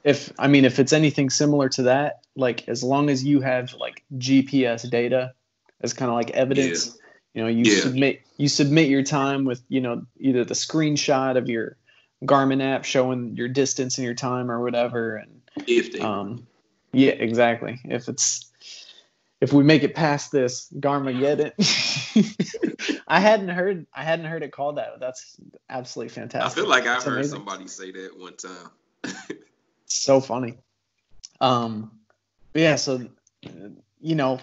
if 0.02 0.32
I 0.38 0.48
mean 0.48 0.64
if 0.64 0.78
it's 0.78 0.92
anything 0.92 1.30
similar 1.30 1.68
to 1.70 1.82
that, 1.84 2.20
like 2.36 2.68
as 2.68 2.82
long 2.82 3.10
as 3.10 3.24
you 3.24 3.40
have 3.40 3.74
like 3.74 4.02
GPS 4.18 4.88
data 4.88 5.34
as 5.82 5.92
kind 5.92 6.10
of 6.10 6.16
like 6.16 6.30
evidence, 6.30 6.98
you 7.34 7.42
know, 7.42 7.48
you 7.48 7.64
Yeah. 7.64 7.80
submit 7.80 8.22
you 8.36 8.48
submit 8.48 8.88
your 8.88 9.02
time 9.02 9.44
with 9.44 9.62
you 9.68 9.80
know 9.80 10.06
either 10.18 10.44
the 10.44 10.54
screenshot 10.54 11.36
of 11.36 11.48
your 11.48 11.76
Garmin 12.24 12.62
app 12.62 12.84
showing 12.84 13.36
your 13.36 13.48
distance 13.48 13.98
and 13.98 14.04
your 14.04 14.14
time 14.14 14.50
or 14.50 14.60
whatever, 14.60 15.16
and 15.16 15.40
If 15.66 15.92
they 15.92 16.00
um, 16.00 16.46
yeah, 16.92 17.12
exactly. 17.12 17.80
If 17.84 18.08
it's 18.08 18.50
if 19.40 19.52
we 19.52 19.62
make 19.64 19.82
it 19.82 19.94
past 19.94 20.32
this 20.32 20.68
Garmin, 20.78 21.18
get 21.18 21.40
it. 21.40 23.02
I 23.08 23.20
hadn't 23.20 23.48
heard 23.48 23.86
I 23.92 24.04
hadn't 24.04 24.26
heard 24.26 24.42
it 24.42 24.52
called 24.52 24.78
that. 24.78 25.00
That's 25.00 25.36
absolutely 25.68 26.10
fantastic. 26.14 26.58
I 26.58 26.62
feel 26.62 26.68
like 26.70 26.86
I've 26.86 27.02
heard 27.02 27.14
amazing. 27.14 27.36
somebody 27.36 27.66
say 27.68 27.90
that 27.92 28.18
one 28.18 28.34
time. 28.36 28.70
so 29.86 30.20
funny. 30.20 30.58
Um, 31.40 31.90
yeah, 32.54 32.76
so 32.76 33.06
you 34.00 34.14
know, 34.14 34.38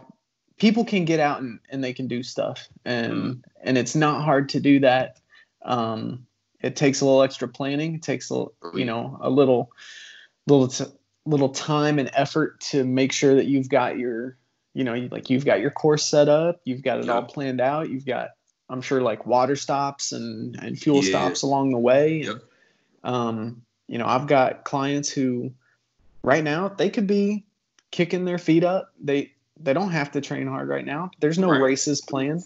people 0.58 0.86
can 0.86 1.06
get 1.06 1.20
out 1.20 1.42
and, 1.42 1.60
and 1.70 1.84
they 1.84 1.94
can 1.94 2.08
do 2.08 2.22
stuff, 2.24 2.68
and 2.86 3.14
Mhm. 3.16 3.44
and 3.64 3.78
it's 3.78 3.96
not 3.96 4.24
hard 4.24 4.50
to 4.50 4.60
do 4.60 4.82
that. 4.82 5.18
Um, 5.64 6.28
it 6.62 6.76
takes 6.76 7.02
a 7.02 7.06
little 7.06 7.24
extra 7.24 7.48
planning. 7.48 7.96
It 7.96 8.04
takes 8.04 8.30
a 8.30 8.34
little, 8.34 8.54
you 8.74 8.86
know 8.86 9.18
a 9.22 9.30
little 9.30 9.72
little 10.48 10.68
t- 10.68 10.86
little 11.26 11.50
time 11.50 12.00
and 12.00 12.10
effort 12.14 12.60
to 12.72 12.84
make 12.84 13.12
sure 13.12 13.36
that 13.36 13.46
you've 13.46 13.70
got 13.70 13.98
your 13.98 14.38
you 14.74 14.84
know 14.84 14.94
like 15.12 15.30
you've 15.30 15.46
got 15.46 15.60
your 15.60 15.72
course 15.72 16.06
set 16.06 16.30
up, 16.30 16.62
you've 16.66 16.82
got 16.84 17.00
it 17.00 17.10
all 17.10 17.24
planned 17.24 17.62
out, 17.62 17.90
you've 17.90 18.06
got 18.06 18.30
I'm 18.70 18.82
sure 18.82 19.02
like 19.02 19.26
water 19.26 19.56
stops 19.56 20.12
and 20.12 20.56
and 20.62 20.80
fuel 20.80 21.04
Yeah. 21.04 21.10
stops 21.10 21.42
along 21.44 21.72
the 21.72 21.80
way. 21.80 22.22
Yep. 22.24 22.36
And, 23.04 23.16
um, 23.16 23.62
you 23.88 23.98
know, 23.98 24.06
I've 24.06 24.28
got 24.28 24.64
clients 24.64 25.10
who 25.10 25.52
right 26.24 26.44
now 26.44 26.70
they 26.70 26.90
could 26.90 27.08
be 27.08 27.46
kicking 27.92 28.26
their 28.26 28.38
feet 28.38 28.64
up. 28.64 28.94
They 29.04 29.34
they 29.60 29.74
don't 29.74 29.92
have 29.92 30.12
to 30.12 30.22
train 30.22 30.48
hard 30.48 30.70
right 30.70 30.86
now. 30.86 31.12
There's 31.20 31.38
no 31.38 31.50
Right. 31.50 31.62
races 31.62 32.02
planned. 32.02 32.44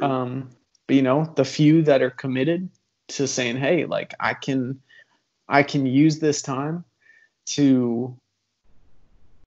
Um, 0.00 0.50
but 0.86 0.96
you 0.96 1.02
know, 1.02 1.32
the 1.36 1.44
few 1.44 1.82
that 1.82 2.02
are 2.02 2.10
committed 2.10 2.68
to 3.16 3.28
saying, 3.28 3.56
"Hey, 3.56 3.84
like 3.86 4.14
I 4.20 4.34
can, 4.34 4.80
I 5.48 5.62
can 5.62 5.86
use 5.86 6.18
this 6.18 6.42
time 6.42 6.84
to 7.46 8.16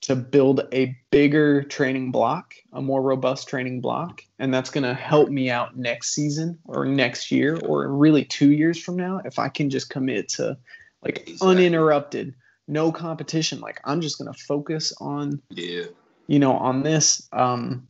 to 0.01 0.15
build 0.15 0.67
a 0.71 0.95
bigger 1.09 1.63
training 1.63 2.11
block, 2.11 2.53
a 2.73 2.81
more 2.81 3.01
robust 3.01 3.47
training 3.49 3.81
block, 3.81 4.21
and 4.37 4.53
that's 4.53 4.69
going 4.69 4.83
to 4.83 4.93
help 4.93 5.29
me 5.29 5.49
out 5.49 5.77
next 5.77 6.13
season 6.13 6.59
or 6.65 6.85
next 6.85 7.31
year 7.31 7.57
or 7.65 7.87
really 7.87 8.23
two 8.23 8.51
years 8.51 8.79
from 8.79 8.95
now 8.97 9.19
if 9.25 9.39
I 9.39 9.49
can 9.49 9.67
just 9.71 9.89
commit 9.89 10.29
to 10.29 10.57
like 11.01 11.27
Exactly. 11.27 11.49
uninterrupted, 11.49 12.35
no 12.67 12.91
competition. 12.91 13.61
Like 13.61 13.81
I'm 13.83 13.99
just 13.99 14.19
going 14.19 14.31
to 14.31 14.39
focus 14.39 14.93
on 15.01 15.41
yeah. 15.49 15.85
you 16.27 16.37
know, 16.37 16.53
on 16.53 16.83
this, 16.83 17.27
um, 17.31 17.87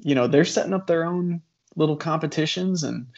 you 0.00 0.14
know, 0.14 0.26
they're 0.26 0.46
setting 0.46 0.72
up 0.72 0.86
their 0.86 1.04
own 1.04 1.42
little 1.76 1.96
competitions 1.96 2.82
and, 2.82 3.08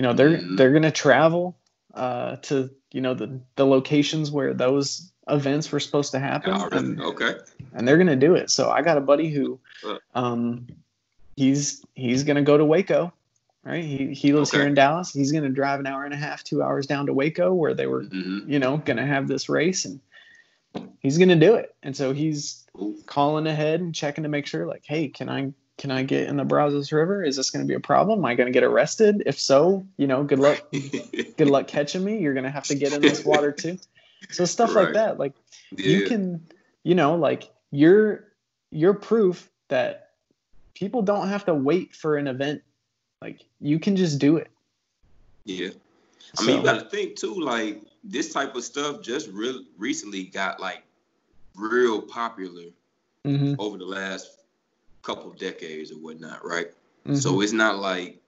you 0.00 0.02
know, 0.02 0.14
they're, 0.14 0.38
Mhm. 0.38 0.56
they're 0.56 0.70
going 0.70 0.84
to 0.84 0.90
travel, 0.90 1.58
uh, 1.92 2.36
to, 2.36 2.70
you 2.90 3.02
know, 3.02 3.12
the, 3.12 3.38
the 3.56 3.66
locations 3.66 4.30
where 4.30 4.54
those 4.54 5.12
events 5.28 5.70
were 5.70 5.78
supposed 5.78 6.12
to 6.12 6.18
happen 6.18 6.54
and, 6.72 7.02
Okay. 7.02 7.34
and 7.74 7.86
they're 7.86 7.98
going 7.98 8.06
to 8.06 8.16
do 8.16 8.34
it. 8.34 8.48
So 8.48 8.70
I 8.70 8.80
got 8.80 8.96
a 8.96 9.02
buddy 9.02 9.28
who, 9.28 9.60
Uh. 9.84 9.98
um, 10.14 10.66
he's, 11.36 11.84
he's 11.94 12.24
going 12.24 12.36
to 12.36 12.42
go 12.42 12.56
to 12.56 12.64
Waco, 12.64 13.12
right? 13.62 13.84
He, 13.84 14.14
he 14.14 14.32
lives 14.32 14.50
here 14.50 14.66
in 14.66 14.72
Dallas. 14.72 15.12
He's 15.12 15.32
going 15.32 15.44
to 15.44 15.50
drive 15.50 15.80
an 15.80 15.86
hour 15.86 16.06
and 16.06 16.14
a 16.14 16.16
half, 16.16 16.42
two 16.44 16.62
hours 16.62 16.86
down 16.86 17.04
to 17.04 17.12
Waco 17.12 17.52
where 17.52 17.74
they 17.74 17.86
were, 17.86 18.04
hmm 18.04 18.48
you 18.50 18.58
know, 18.58 18.78
going 18.78 18.96
to 18.96 19.04
have 19.04 19.28
this 19.28 19.50
race 19.50 19.84
and 19.84 20.00
he's 21.00 21.18
going 21.18 21.28
to 21.28 21.36
do 21.36 21.56
it. 21.56 21.74
And 21.82 21.94
so 21.94 22.14
he's, 22.14 22.64
calling 23.04 23.46
ahead 23.46 23.80
and 23.82 23.94
checking 23.94 24.22
to 24.22 24.30
make 24.30 24.46
sure 24.46 24.66
like 24.66 24.84
hey 24.86 25.08
can 25.08 25.28
i 25.28 25.52
can 25.80 25.90
i 25.90 26.02
get 26.02 26.28
in 26.28 26.36
the 26.36 26.44
brazos 26.44 26.92
river? 26.92 27.24
Is 27.24 27.36
this 27.36 27.50
going 27.50 27.64
to 27.64 27.68
be 27.68 27.74
a 27.74 27.80
problem? 27.80 28.18
Am 28.18 28.24
i 28.26 28.34
going 28.34 28.46
to 28.46 28.52
get 28.52 28.62
arrested? 28.62 29.22
If 29.24 29.40
so 29.40 29.86
you 29.96 30.06
know 30.06 30.22
good 30.22 30.38
luck 30.38 30.62
good 30.72 31.48
luck 31.48 31.68
catching 31.68 32.04
me. 32.04 32.18
You're 32.18 32.34
going 32.34 32.44
to 32.44 32.50
have 32.50 32.64
to 32.64 32.74
get 32.74 32.92
in 32.92 33.00
this 33.00 33.24
water 33.24 33.50
too. 33.50 33.78
So 34.30 34.44
stuff 34.44 34.74
like 34.74 34.92
that 34.92 35.18
like 35.18 35.32
yeah. 35.72 35.86
you 35.86 36.06
can 36.06 36.46
you 36.82 36.94
know 36.94 37.16
like 37.16 37.50
you're 37.70 38.24
you're 38.70 38.92
proof 38.92 39.50
that 39.68 40.10
people 40.74 41.00
don't 41.00 41.28
have 41.28 41.46
to 41.46 41.54
wait 41.54 41.96
for 41.96 42.18
an 42.18 42.26
event. 42.26 42.60
Like 43.22 43.40
you 43.58 43.78
can 43.78 43.96
just 43.96 44.18
do 44.18 44.36
it. 44.36 44.50
Yeah. 45.46 45.70
I 46.38 46.44
mean, 46.44 46.58
you 46.58 46.62
got 46.62 46.78
to 46.78 46.88
think 46.90 47.16
too. 47.16 47.40
Like 47.40 47.80
this 48.04 48.34
type 48.34 48.54
of 48.54 48.64
stuff 48.64 49.00
just 49.00 49.28
real 49.28 49.64
recently 49.78 50.24
got 50.24 50.60
like 50.60 50.82
real 51.56 52.02
popular 52.02 52.64
Mhm, 53.26 53.56
over 53.58 53.76
the 53.76 53.84
last 53.84 54.39
couple 55.02 55.30
decades 55.32 55.90
or 55.92 55.96
whatnot, 55.96 56.44
right? 56.44 56.68
mhm. 57.06 57.16
So 57.16 57.40
it's 57.40 57.52
not 57.52 57.78
like 57.78 58.20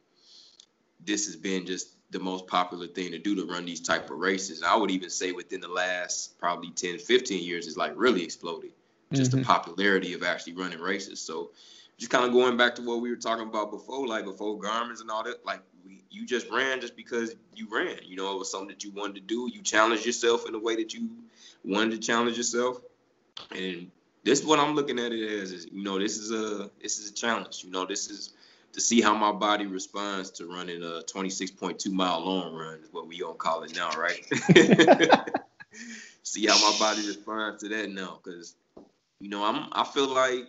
this 1.04 1.26
has 1.26 1.36
been 1.36 1.66
just 1.66 1.88
the 2.10 2.18
most 2.20 2.46
popular 2.46 2.86
thing 2.86 3.10
to 3.12 3.18
do 3.18 3.34
to 3.36 3.44
run 3.46 3.64
these 3.64 3.80
type 3.80 4.10
of 4.10 4.18
races. 4.18 4.62
I 4.62 4.76
would 4.76 4.90
even 4.90 5.10
say 5.10 5.32
within 5.32 5.60
the 5.60 5.68
last 5.68 6.38
probably 6.38 6.70
10, 6.70 6.98
15 6.98 7.42
years, 7.42 7.66
it's 7.66 7.76
like 7.76 7.92
really 7.96 8.22
exploded. 8.22 8.72
Just 9.12 9.32
Mhm. 9.32 9.40
the 9.40 9.44
popularity 9.44 10.14
of 10.14 10.22
actually 10.22 10.54
running 10.54 10.80
races. 10.80 11.20
So 11.20 11.50
just 11.98 12.10
kind 12.10 12.24
of 12.24 12.32
going 12.32 12.56
back 12.56 12.74
to 12.76 12.82
what 12.82 13.00
we 13.00 13.10
were 13.10 13.16
talking 13.16 13.46
about 13.46 13.70
before, 13.70 14.06
like 14.06 14.24
before 14.24 14.58
Garmin's 14.58 15.00
and 15.00 15.10
all 15.10 15.22
that, 15.24 15.44
like 15.44 15.60
we, 15.84 16.02
you 16.10 16.26
just 16.26 16.48
ran 16.50 16.80
just 16.80 16.96
because 16.96 17.34
you 17.54 17.68
ran. 17.70 17.98
You 18.04 18.16
know, 18.16 18.32
it 18.34 18.38
was 18.38 18.50
something 18.50 18.68
that 18.68 18.84
you 18.84 18.90
wanted 18.92 19.14
to 19.16 19.20
do. 19.20 19.50
You 19.52 19.62
challenged 19.62 20.06
yourself 20.06 20.46
in 20.46 20.52
the 20.52 20.58
way 20.58 20.76
that 20.76 20.94
you 20.94 21.08
wanted 21.64 21.92
to 21.92 21.98
challenge 21.98 22.36
yourself. 22.36 22.80
And 23.50 23.90
this 24.24 24.40
is 24.40 24.46
what 24.46 24.58
I'm 24.58 24.74
looking 24.74 24.98
at 24.98 25.12
it 25.12 25.42
as 25.42 25.52
is, 25.52 25.66
you 25.70 25.82
know, 25.82 25.98
this 25.98 26.16
is 26.16 26.30
a 26.30 26.70
this 26.80 26.98
is 26.98 27.10
a 27.10 27.14
challenge. 27.14 27.62
You 27.64 27.70
know, 27.70 27.86
this 27.86 28.08
is 28.08 28.34
to 28.72 28.80
see 28.80 29.00
how 29.00 29.14
my 29.14 29.32
body 29.32 29.66
responds 29.66 30.30
to 30.32 30.46
running 30.46 30.82
a 30.82 31.02
26.2 31.12 31.90
mile 31.92 32.20
long 32.24 32.54
run 32.54 32.78
is 32.82 32.92
what 32.92 33.06
we 33.06 33.18
gonna 33.18 33.34
call 33.34 33.62
it 33.62 33.74
now, 33.74 33.90
right? 33.90 34.24
see 36.22 36.46
how 36.46 36.58
my 36.58 36.76
body 36.78 37.06
responds 37.06 37.62
to 37.62 37.68
that 37.70 37.90
now, 37.90 38.20
because 38.22 38.54
you 39.20 39.28
know 39.28 39.44
I'm 39.44 39.68
I 39.72 39.84
feel 39.84 40.08
like 40.08 40.46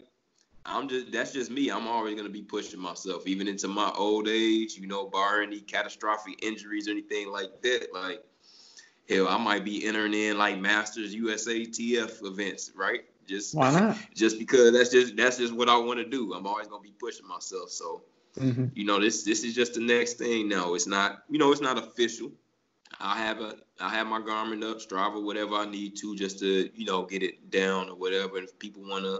I'm 0.65 0.87
just 0.87 1.11
that's 1.11 1.33
just 1.33 1.51
me. 1.51 1.69
I'm 1.69 1.87
always 1.87 2.15
gonna 2.15 2.29
be 2.29 2.43
pushing 2.43 2.79
myself, 2.79 3.27
even 3.27 3.47
into 3.47 3.67
my 3.67 3.91
old 3.95 4.27
age. 4.27 4.77
You 4.77 4.87
know, 4.87 5.07
barring 5.07 5.49
any 5.49 5.61
catastrophic 5.61 6.43
injuries 6.43 6.87
or 6.87 6.91
anything 6.91 7.31
like 7.31 7.61
that. 7.63 7.87
Like 7.93 8.23
hell, 9.09 9.27
I 9.27 9.37
might 9.37 9.65
be 9.65 9.85
entering 9.85 10.13
in 10.13 10.37
like 10.37 10.59
Masters 10.59 11.13
USA 11.13 11.65
TF 11.65 12.25
events, 12.25 12.71
right? 12.75 13.03
Just 13.27 13.57
why 13.57 13.71
not 13.71 13.97
just 14.15 14.39
because 14.39 14.73
that's 14.73 14.89
just 14.89 15.15
that's 15.15 15.37
just 15.37 15.53
what 15.53 15.69
I 15.69 15.77
want 15.77 15.99
to 15.99 16.05
do. 16.05 16.33
I'm 16.33 16.47
always 16.47 16.67
gonna 16.67 16.83
be 16.83 16.93
pushing 16.99 17.27
myself. 17.27 17.69
So 17.71 18.03
Mhm. 18.37 18.71
you 18.73 18.85
know 18.85 18.99
this 18.99 19.23
this 19.23 19.43
is 19.43 19.53
just 19.55 19.75
the 19.75 19.81
next 19.81 20.13
thing 20.15 20.47
now. 20.49 20.73
It's 20.73 20.87
not 20.87 21.23
you 21.29 21.39
know 21.39 21.51
it's 21.51 21.61
not 21.61 21.77
official. 21.77 22.31
I 22.99 23.17
have 23.17 23.39
a 23.41 23.55
I 23.79 23.89
have 23.89 24.07
my 24.07 24.19
Garmin 24.19 24.63
up, 24.69 24.77
Strava, 24.77 25.21
whatever 25.23 25.55
I 25.55 25.65
need 25.65 25.95
to 25.97 26.15
just 26.15 26.39
to 26.39 26.69
you 26.73 26.85
know 26.85 27.05
get 27.05 27.23
it 27.23 27.49
down 27.51 27.89
or 27.89 27.95
whatever. 27.95 28.37
And 28.37 28.47
if 28.47 28.57
people 28.59 28.83
wanna, 28.87 29.19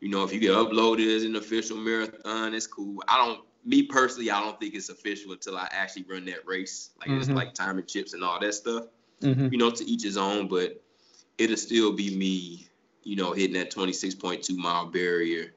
you 0.00 0.08
know, 0.08 0.24
if 0.24 0.32
you 0.32 0.40
get 0.40 0.52
uploaded 0.52 1.14
as 1.14 1.24
an 1.24 1.36
official 1.36 1.76
marathon, 1.76 2.54
it's 2.54 2.66
cool. 2.66 3.02
I 3.08 3.18
don't 3.24 3.40
me 3.64 3.84
personally, 3.84 4.30
I 4.30 4.40
don't 4.40 4.58
think 4.58 4.74
it's 4.74 4.88
official 4.88 5.32
until 5.32 5.56
I 5.56 5.68
actually 5.70 6.04
run 6.04 6.24
that 6.26 6.46
race. 6.46 6.90
Like 7.00 7.10
it's 7.10 7.28
Mhm. 7.28 7.34
like 7.34 7.54
time 7.54 7.78
and 7.78 7.86
chips 7.86 8.12
and 8.12 8.24
all 8.24 8.40
that 8.40 8.54
stuff 8.54 8.84
Mhm. 9.22 9.50
you 9.50 9.58
know, 9.58 9.70
to 9.70 9.84
each 9.84 10.02
his 10.02 10.16
own, 10.16 10.48
but 10.48 10.82
it'll 11.38 11.56
still 11.56 11.92
be 11.92 12.16
me, 12.16 12.68
you 13.04 13.16
know, 13.16 13.32
hitting 13.32 13.54
that 13.54 13.70
26.2 13.70 14.56
mile 14.56 14.86
barrier, 14.86 15.52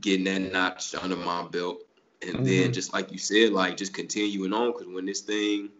getting 0.00 0.24
that 0.24 0.52
notch 0.52 0.94
under 0.94 1.16
my 1.16 1.46
belt. 1.48 1.82
And 2.22 2.46
then 2.46 2.70
Mhm. 2.70 2.72
just 2.72 2.92
like 2.92 3.12
you 3.12 3.18
said, 3.18 3.52
like 3.52 3.76
just 3.76 3.92
continuing 3.92 4.52
on 4.52 4.72
because 4.72 4.86
when 4.86 5.06
this 5.06 5.20
thing 5.20 5.70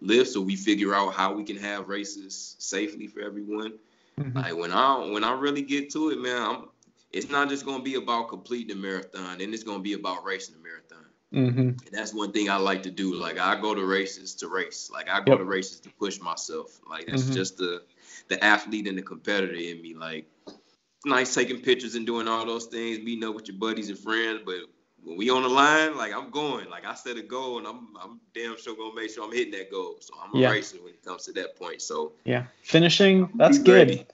lifts, 0.00 0.34
so 0.34 0.40
we 0.40 0.54
figure 0.54 0.94
out 0.94 1.14
how 1.14 1.32
we 1.32 1.44
can 1.44 1.56
have 1.56 1.88
races 1.88 2.56
safely 2.58 3.06
for 3.06 3.20
everyone. 3.20 3.78
Mm-hmm. 4.18 4.36
Like 4.36 4.56
when 4.56 4.72
I 4.72 4.96
when 5.10 5.24
I 5.24 5.32
really 5.32 5.62
get 5.62 5.90
to 5.90 6.10
it, 6.10 6.20
man, 6.20 6.42
I'm, 6.42 6.68
it's 7.12 7.30
not 7.30 7.48
just 7.48 7.64
gonna 7.64 7.82
be 7.82 7.94
about 7.94 8.28
completing 8.28 8.76
the 8.76 8.82
marathon, 8.82 9.40
and 9.40 9.54
it's 9.54 9.62
gonna 9.62 9.78
be 9.78 9.94
about 9.94 10.24
racing 10.24 10.56
the 10.56 10.62
marathon. 10.62 10.98
Mm-hmm. 11.32 11.60
And 11.60 11.92
that's 11.92 12.14
one 12.14 12.32
thing 12.32 12.48
I 12.48 12.56
like 12.56 12.82
to 12.84 12.90
do. 12.90 13.14
Like 13.14 13.38
I 13.38 13.60
go 13.60 13.74
to 13.74 13.84
races 13.84 14.34
to 14.36 14.48
race. 14.48 14.90
Like 14.92 15.08
I 15.08 15.20
go 15.20 15.32
yep. 15.32 15.38
to 15.38 15.44
races 15.44 15.80
to 15.80 15.90
push 15.90 16.20
myself. 16.20 16.80
Like 16.88 17.06
that's 17.06 17.24
mm-hmm. 17.24 17.34
just 17.34 17.58
the 17.58 17.82
the 18.28 18.42
athlete 18.42 18.88
and 18.88 18.98
the 18.98 19.02
competitor 19.02 19.54
in 19.54 19.80
me. 19.82 19.94
Like 19.94 20.26
nice 21.04 21.34
taking 21.34 21.60
pictures 21.60 21.94
and 21.94 22.06
doing 22.06 22.28
all 22.28 22.44
those 22.44 22.66
things, 22.66 22.98
meeting 22.98 23.28
up 23.28 23.34
with 23.34 23.48
your 23.48 23.56
buddies 23.56 23.88
and 23.88 23.98
friends, 23.98 24.40
but 24.44 24.56
when 25.02 25.16
we 25.16 25.30
on 25.30 25.42
the 25.42 25.48
line, 25.48 25.96
like 25.96 26.12
I'm 26.12 26.30
going. 26.30 26.68
Like 26.68 26.84
I 26.84 26.94
set 26.94 27.16
a 27.16 27.22
goal, 27.22 27.58
and 27.58 27.66
I'm 27.66 27.88
I'm 28.02 28.20
damn 28.34 28.58
sure 28.58 28.76
gonna 28.76 28.94
make 28.94 29.10
sure 29.10 29.24
I'm 29.24 29.32
hitting 29.32 29.52
that 29.52 29.70
goal. 29.70 29.96
So 30.00 30.14
I'm 30.22 30.34
a 30.34 30.38
yeah. 30.38 30.50
racer 30.50 30.78
when 30.78 30.94
it 30.94 31.04
comes 31.04 31.24
to 31.24 31.32
that 31.32 31.56
point. 31.56 31.82
So 31.82 32.12
yeah, 32.24 32.44
finishing 32.62 33.30
that's 33.34 33.58
good. 33.58 33.88
Ready. 33.88 34.06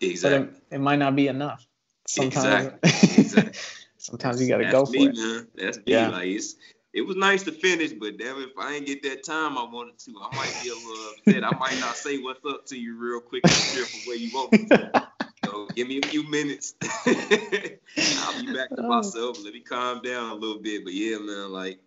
Exactly. 0.00 0.54
It, 0.70 0.76
it, 0.76 0.78
might 0.80 0.98
not 0.98 1.16
be 1.16 1.28
enough. 1.28 1.66
Sometimes. 2.06 2.72
Exactly. 2.82 3.18
exactly. 3.22 3.60
Sometimes 3.96 4.40
you 4.40 4.48
got 4.48 4.58
to 4.58 4.70
go 4.70 4.86
for 4.86 4.92
me, 4.92 5.06
it. 5.06 5.16
Man. 5.16 5.48
That's 5.56 5.78
me. 5.78 5.82
Yeah. 5.86 6.08
Like 6.08 6.28
it's, 6.28 6.54
it 6.92 7.02
was 7.02 7.16
nice 7.16 7.42
to 7.44 7.52
finish, 7.52 7.92
but 7.92 8.18
damn, 8.18 8.40
if 8.40 8.50
I 8.58 8.74
ain't 8.74 8.86
get 8.86 9.02
that 9.02 9.22
time 9.22 9.58
I 9.58 9.64
wanted 9.64 9.98
to, 10.00 10.14
I 10.20 10.34
might 10.34 10.54
be 10.62 10.70
a 10.70 10.74
little 10.74 11.10
upset. 11.10 11.44
I 11.44 11.58
might 11.58 11.78
not 11.80 11.96
say 11.96 12.18
what's 12.18 12.44
up 12.46 12.66
to 12.66 12.78
you 12.78 12.96
real 12.96 13.20
quick 13.20 13.44
and 13.44 13.52
from 13.52 14.00
where 14.06 14.16
you 14.16 14.30
want 14.34 14.52
me 14.52 14.66
to. 14.66 15.08
So 15.44 15.66
give 15.74 15.88
me 15.88 16.00
a 16.02 16.06
few 16.06 16.28
minutes. 16.28 16.74
I'll 16.82 18.40
be 18.40 18.52
back 18.52 18.70
to 18.70 18.82
oh. 18.82 18.88
myself. 18.88 19.42
Let 19.42 19.54
me 19.54 19.60
calm 19.60 20.00
down 20.02 20.30
a 20.30 20.34
little 20.34 20.60
bit. 20.60 20.84
But 20.84 20.94
yeah, 20.94 21.18
man, 21.18 21.52
like 21.52 21.78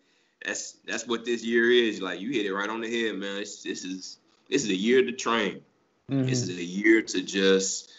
that's 0.45 0.77
that's 0.87 1.07
what 1.07 1.25
this 1.25 1.43
year 1.43 1.69
is. 1.71 2.01
Like 2.01 2.19
you 2.19 2.31
hit 2.31 2.45
it 2.45 2.53
right 2.53 2.69
on 2.69 2.81
the 2.81 2.89
head, 2.89 3.17
man. 3.17 3.41
It's, 3.41 3.63
this 3.63 3.83
is 3.83 4.17
this 4.49 4.63
is 4.63 4.69
a 4.69 4.75
year 4.75 5.03
to 5.03 5.11
train. 5.11 5.61
Mm-hmm. 6.09 6.25
This 6.25 6.43
is 6.43 6.57
a 6.57 6.63
year 6.63 7.01
to 7.01 7.21
just 7.21 7.91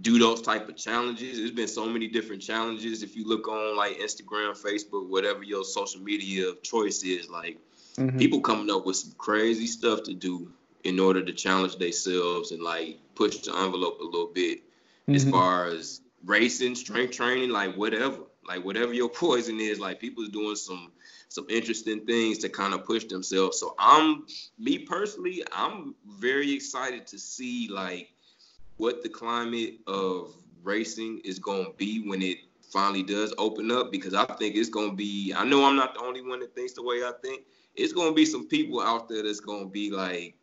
do 0.00 0.18
those 0.18 0.40
type 0.42 0.68
of 0.68 0.76
challenges. 0.76 1.38
There's 1.38 1.50
been 1.50 1.68
so 1.68 1.86
many 1.86 2.08
different 2.08 2.42
challenges. 2.42 3.02
If 3.02 3.14
you 3.14 3.26
look 3.26 3.46
on 3.48 3.76
like 3.76 3.98
Instagram, 3.98 4.58
Facebook, 4.58 5.08
whatever 5.08 5.42
your 5.42 5.64
social 5.64 6.00
media 6.00 6.48
of 6.48 6.62
choice 6.62 7.02
is, 7.02 7.28
like 7.28 7.58
mm-hmm. 7.96 8.18
people 8.18 8.40
coming 8.40 8.70
up 8.70 8.86
with 8.86 8.96
some 8.96 9.12
crazy 9.18 9.66
stuff 9.66 10.02
to 10.04 10.14
do 10.14 10.50
in 10.84 10.98
order 10.98 11.22
to 11.22 11.32
challenge 11.32 11.76
themselves 11.76 12.50
and 12.50 12.62
like 12.62 12.98
push 13.14 13.38
the 13.38 13.56
envelope 13.56 14.00
a 14.00 14.04
little 14.04 14.30
bit 14.32 14.60
mm-hmm. 14.60 15.14
as 15.14 15.28
far 15.28 15.66
as 15.66 16.00
racing, 16.24 16.74
strength 16.74 17.12
training, 17.12 17.50
like 17.50 17.76
whatever. 17.76 18.18
Like 18.46 18.64
whatever 18.64 18.92
your 18.92 19.08
poison 19.24 19.60
is, 19.60 19.78
like 19.78 20.00
people's 20.00 20.30
doing 20.30 20.56
some 20.56 20.90
some 21.28 21.46
interesting 21.48 22.04
things 22.04 22.38
to 22.38 22.48
kind 22.48 22.74
of 22.74 22.84
push 22.84 23.04
themselves. 23.04 23.58
So 23.58 23.74
I'm 23.78 24.26
me 24.58 24.78
personally, 24.80 25.42
I'm 25.52 25.94
very 26.06 26.52
excited 26.52 27.06
to 27.08 27.18
see 27.18 27.68
like 27.70 28.10
what 28.82 29.00
the 29.04 29.08
climate 29.08 29.74
of 29.86 30.34
racing 30.64 31.20
is 31.24 31.38
going 31.38 31.64
to 31.64 31.70
be 31.76 32.00
when 32.08 32.20
it 32.20 32.38
finally 32.72 33.04
does 33.04 33.32
open 33.38 33.70
up 33.70 33.92
because 33.92 34.12
I 34.12 34.24
think 34.24 34.56
it's 34.56 34.70
going 34.70 34.90
to 34.90 34.96
be 34.96 35.32
I 35.36 35.44
know 35.44 35.64
I'm 35.64 35.76
not 35.76 35.94
the 35.94 36.00
only 36.00 36.20
one 36.20 36.40
that 36.40 36.56
thinks 36.56 36.72
the 36.72 36.82
way 36.82 36.96
I 36.96 37.12
think. 37.22 37.42
It's 37.76 37.92
going 37.92 38.08
to 38.08 38.14
be 38.14 38.24
some 38.24 38.48
people 38.48 38.80
out 38.80 39.08
there 39.08 39.22
that's 39.22 39.38
going 39.38 39.62
to 39.62 39.70
be 39.70 39.92
like 39.92 40.34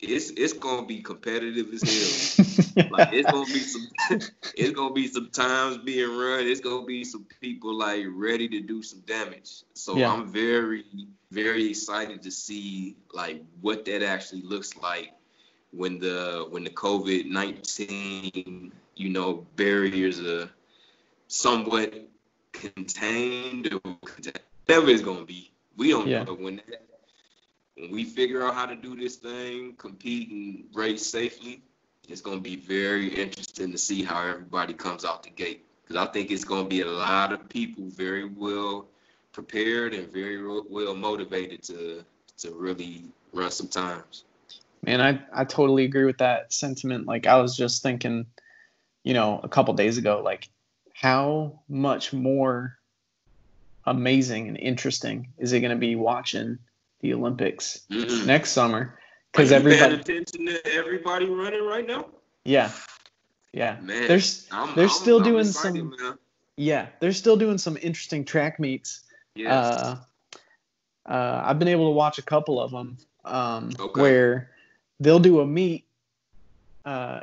it's 0.00 0.30
it's 0.30 0.54
going 0.54 0.80
to 0.80 0.86
be 0.86 1.02
competitive 1.02 1.66
as 1.74 1.82
hell. 1.82 2.86
like 2.92 3.12
it's 3.12 3.30
going 3.30 3.46
to 3.46 3.52
be 3.52 3.58
some 3.58 3.88
it's 4.56 4.70
going 4.70 4.88
to 4.88 4.94
be 4.94 5.06
some 5.06 5.28
times 5.28 5.76
being 5.76 6.16
run. 6.16 6.46
It's 6.46 6.60
going 6.60 6.80
to 6.80 6.86
be 6.86 7.04
some 7.04 7.26
people 7.42 7.76
like 7.76 8.06
ready 8.08 8.48
to 8.48 8.60
do 8.60 8.82
some 8.82 9.00
damage. 9.00 9.64
So 9.74 9.98
yeah. 9.98 10.10
I'm 10.10 10.32
very 10.32 10.86
very 11.30 11.68
excited 11.68 12.22
to 12.22 12.30
see 12.30 12.96
like 13.12 13.42
what 13.60 13.84
that 13.84 14.02
actually 14.02 14.42
looks 14.44 14.78
like 14.78 15.10
when 15.72 15.98
the 15.98 16.46
when 16.50 16.64
the 16.64 16.70
COVID 16.70 17.26
nineteen 17.26 18.72
you 18.96 19.08
know 19.08 19.46
barriers 19.56 20.20
are 20.20 20.50
somewhat 21.28 21.94
contained 22.52 23.72
or 23.72 23.80
whatever 23.80 24.90
it's 24.90 25.02
gonna 25.02 25.24
be. 25.24 25.50
We 25.76 25.90
don't 25.90 26.08
yeah. 26.08 26.24
know 26.24 26.34
when 26.34 26.56
that, 26.56 26.82
when 27.76 27.90
we 27.90 28.04
figure 28.04 28.44
out 28.44 28.54
how 28.54 28.66
to 28.66 28.76
do 28.76 28.96
this 28.96 29.16
thing, 29.16 29.74
compete 29.76 30.30
and 30.30 30.64
race 30.74 31.06
safely. 31.06 31.62
It's 32.08 32.20
gonna 32.20 32.40
be 32.40 32.56
very 32.56 33.08
interesting 33.08 33.70
to 33.72 33.78
see 33.78 34.02
how 34.02 34.26
everybody 34.26 34.74
comes 34.74 35.04
out 35.04 35.22
the 35.22 35.30
gate 35.30 35.64
because 35.82 35.96
I 35.96 36.10
think 36.10 36.30
it's 36.30 36.44
gonna 36.44 36.68
be 36.68 36.80
a 36.80 36.86
lot 36.86 37.32
of 37.32 37.48
people 37.48 37.84
very 37.88 38.24
well 38.24 38.86
prepared 39.32 39.94
and 39.94 40.08
very 40.08 40.44
well 40.68 40.94
motivated 40.94 41.62
to 41.64 42.04
to 42.38 42.50
really 42.52 43.04
run 43.32 43.50
some 43.50 43.68
times. 43.68 44.24
Man, 44.82 45.00
I, 45.00 45.20
I 45.32 45.44
totally 45.44 45.84
agree 45.84 46.04
with 46.04 46.18
that 46.18 46.52
sentiment. 46.52 47.06
Like 47.06 47.26
I 47.26 47.36
was 47.36 47.56
just 47.56 47.82
thinking, 47.82 48.26
you 49.04 49.14
know, 49.14 49.40
a 49.42 49.48
couple 49.48 49.74
days 49.74 49.98
ago, 49.98 50.22
like 50.24 50.48
how 50.94 51.60
much 51.68 52.12
more 52.12 52.78
amazing 53.86 54.48
and 54.48 54.56
interesting 54.56 55.28
is 55.38 55.52
it 55.52 55.60
going 55.60 55.70
to 55.70 55.76
be 55.76 55.96
watching 55.96 56.58
the 57.00 57.14
Olympics 57.14 57.82
mm-hmm. 57.90 58.26
next 58.26 58.50
summer? 58.52 58.98
Because 59.32 59.52
everybody 59.52 59.94
attention 59.94 60.46
to 60.46 60.66
everybody 60.74 61.26
running 61.26 61.64
right 61.64 61.86
now. 61.86 62.06
Yeah, 62.44 62.70
yeah. 63.52 63.76
Man, 63.80 64.08
there's 64.08 64.48
I'm, 64.50 64.74
they're 64.74 64.84
I'm, 64.84 64.90
still 64.90 65.18
I'm 65.18 65.24
doing 65.24 65.46
excited, 65.46 65.78
some. 65.78 65.90
Man. 65.90 66.18
Yeah, 66.56 66.86
they're 67.00 67.12
still 67.12 67.36
doing 67.36 67.58
some 67.58 67.76
interesting 67.80 68.24
track 68.24 68.58
meets. 68.58 69.02
Yes. 69.34 69.52
Uh, 69.52 69.96
uh, 71.06 71.42
I've 71.44 71.58
been 71.58 71.68
able 71.68 71.86
to 71.88 71.94
watch 71.94 72.18
a 72.18 72.22
couple 72.22 72.60
of 72.60 72.70
them 72.70 72.98
um, 73.24 73.70
okay. 73.78 74.00
where 74.00 74.50
they'll 75.00 75.18
do 75.18 75.40
a 75.40 75.46
meet 75.46 75.86
uh, 76.84 77.20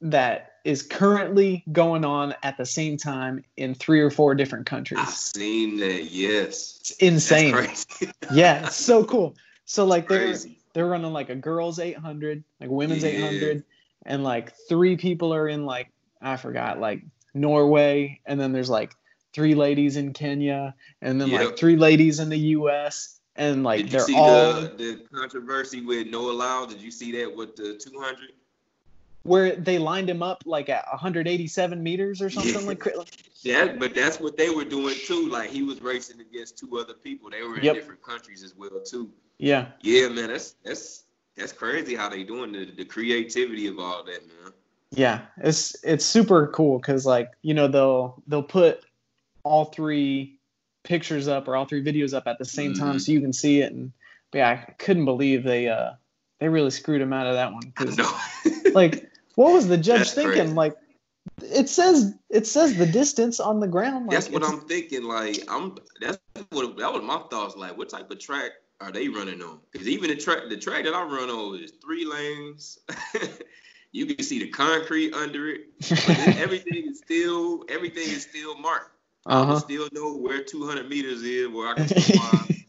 that 0.00 0.54
is 0.64 0.82
currently 0.82 1.62
going 1.70 2.04
on 2.04 2.34
at 2.42 2.56
the 2.56 2.66
same 2.66 2.96
time 2.96 3.44
in 3.56 3.74
three 3.74 4.00
or 4.00 4.10
four 4.10 4.34
different 4.34 4.66
countries. 4.66 5.00
I've 5.00 5.10
seen 5.10 5.76
that. 5.78 6.04
Yes, 6.04 6.78
it's 6.80 6.90
insane. 6.92 7.54
yeah, 8.32 8.66
it's 8.66 8.76
so 8.76 9.04
cool. 9.04 9.36
So 9.66 9.84
like 9.84 10.08
they're 10.08 10.34
they're 10.72 10.86
running 10.86 11.12
like 11.12 11.30
a 11.30 11.34
girls 11.34 11.78
800, 11.78 12.42
like 12.60 12.70
women's 12.70 13.02
yeah. 13.02 13.10
800, 13.10 13.64
and 14.06 14.24
like 14.24 14.52
three 14.68 14.96
people 14.96 15.32
are 15.34 15.48
in 15.48 15.64
like 15.64 15.88
I 16.20 16.36
forgot 16.36 16.80
like 16.80 17.02
Norway, 17.34 18.20
and 18.26 18.40
then 18.40 18.52
there's 18.52 18.70
like 18.70 18.94
three 19.32 19.54
ladies 19.54 19.96
in 19.96 20.12
Kenya, 20.12 20.74
and 21.02 21.20
then 21.20 21.28
yep. 21.28 21.44
like 21.44 21.58
three 21.58 21.76
ladies 21.76 22.18
in 22.18 22.28
the 22.28 22.38
U.S 22.38 23.17
and 23.38 23.62
like 23.62 23.84
Did 23.84 23.92
you 23.92 24.00
see 24.00 24.16
all 24.16 24.60
the, 24.60 24.68
the 24.68 25.04
controversy 25.12 25.80
with 25.80 26.08
Noah 26.08 26.32
Lyles. 26.32 26.74
Did 26.74 26.82
you 26.82 26.90
see 26.90 27.12
that 27.12 27.34
with 27.34 27.56
the 27.56 27.80
200? 27.82 28.32
Where 29.22 29.56
they 29.56 29.78
lined 29.78 30.10
him 30.10 30.22
up 30.22 30.42
like 30.44 30.68
at 30.68 30.86
187 30.90 31.82
meters 31.82 32.20
or 32.20 32.30
something 32.30 32.66
like. 32.66 32.84
Yeah, 33.42 33.74
but 33.78 33.94
that's 33.94 34.18
what 34.18 34.36
they 34.36 34.50
were 34.50 34.64
doing 34.64 34.96
too. 35.06 35.28
Like 35.28 35.50
he 35.50 35.62
was 35.62 35.80
racing 35.80 36.20
against 36.20 36.58
two 36.58 36.78
other 36.78 36.94
people. 36.94 37.30
They 37.30 37.42
were 37.42 37.56
in 37.56 37.64
yep. 37.64 37.74
different 37.74 38.02
countries 38.02 38.42
as 38.42 38.54
well 38.56 38.80
too. 38.84 39.10
Yeah. 39.38 39.68
Yeah, 39.82 40.08
man. 40.08 40.28
That's 40.28 40.56
that's 40.64 41.04
that's 41.36 41.52
crazy 41.52 41.94
how 41.94 42.08
they 42.08 42.24
doing 42.24 42.52
the, 42.52 42.72
the 42.76 42.84
creativity 42.84 43.68
of 43.68 43.78
all 43.78 44.02
that, 44.04 44.26
man. 44.26 44.52
Yeah, 44.90 45.20
it's 45.36 45.76
it's 45.84 46.04
super 46.04 46.48
cool 46.48 46.78
because 46.78 47.06
like 47.06 47.30
you 47.42 47.54
know 47.54 47.68
they'll 47.68 48.22
they'll 48.26 48.42
put 48.42 48.84
all 49.44 49.66
three 49.66 50.37
pictures 50.88 51.28
up 51.28 51.46
or 51.46 51.54
all 51.54 51.66
three 51.66 51.84
videos 51.84 52.14
up 52.14 52.26
at 52.26 52.38
the 52.38 52.44
same 52.44 52.74
time 52.74 52.92
mm-hmm. 52.92 52.98
so 52.98 53.12
you 53.12 53.20
can 53.20 53.32
see 53.32 53.60
it. 53.60 53.72
And 53.72 53.92
yeah, 54.34 54.64
I 54.66 54.72
couldn't 54.72 55.04
believe 55.04 55.44
they 55.44 55.68
uh 55.68 55.92
they 56.40 56.48
really 56.48 56.70
screwed 56.70 57.00
him 57.00 57.12
out 57.12 57.26
of 57.26 57.34
that 57.34 57.52
one. 57.52 57.72
Cause, 57.72 57.98
like, 58.74 59.10
what 59.34 59.52
was 59.52 59.68
the 59.68 59.76
judge 59.76 59.98
That's 59.98 60.14
thinking? 60.14 60.34
Crazy. 60.34 60.54
Like, 60.54 60.76
it 61.42 61.68
says 61.68 62.14
it 62.30 62.46
says 62.46 62.76
the 62.76 62.86
distance 62.86 63.38
on 63.38 63.60
the 63.60 63.68
ground. 63.68 64.06
Like, 64.06 64.14
that's 64.14 64.30
what 64.30 64.44
I'm 64.44 64.60
thinking. 64.60 65.04
Like, 65.04 65.44
I'm 65.48 65.76
that's 66.00 66.18
what 66.50 66.76
that 66.78 66.92
was 66.92 67.02
my 67.02 67.22
thoughts. 67.30 67.56
Like, 67.56 67.76
what 67.76 67.90
type 67.90 68.10
of 68.10 68.18
track 68.18 68.52
are 68.80 68.90
they 68.90 69.08
running 69.08 69.42
on? 69.42 69.60
Because 69.70 69.88
even 69.88 70.10
the 70.10 70.16
track 70.16 70.48
the 70.48 70.56
track 70.56 70.84
that 70.84 70.94
I 70.94 71.02
run 71.02 71.28
on 71.28 71.62
is 71.62 71.72
three 71.84 72.06
lanes. 72.06 72.78
you 73.92 74.06
can 74.06 74.24
see 74.24 74.38
the 74.38 74.48
concrete 74.48 75.12
under 75.12 75.50
it. 75.50 75.66
everything 76.38 76.88
is 76.88 76.98
still 76.98 77.64
everything 77.68 78.08
is 78.08 78.22
still 78.22 78.56
marked. 78.56 78.97
Uh-huh. 79.28 79.56
I 79.56 79.58
still 79.58 79.88
know 79.92 80.16
where 80.16 80.42
200 80.42 80.88
meters 80.88 81.22
is, 81.22 81.48
where 81.48 81.68
I 81.68 81.74
can 81.74 81.86
put 81.86 82.16
my 82.16 82.64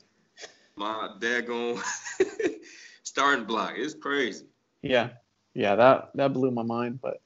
my 0.75 1.09
daggone 1.19 1.81
starting 3.03 3.45
block. 3.45 3.73
It's 3.77 3.93
crazy. 3.93 4.45
Yeah, 4.81 5.09
yeah, 5.53 5.75
that 5.75 6.11
that 6.15 6.33
blew 6.33 6.51
my 6.51 6.63
mind. 6.63 6.99
But 7.01 7.21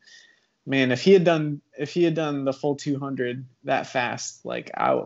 man, 0.67 0.91
if 0.91 1.01
he 1.01 1.13
had 1.13 1.23
done 1.23 1.61
if 1.75 1.89
he 1.91 2.03
had 2.03 2.13
done 2.13 2.45
the 2.45 2.53
full 2.53 2.75
200 2.75 3.43
that 3.63 3.87
fast, 3.87 4.45
like 4.45 4.69
I, 4.77 5.01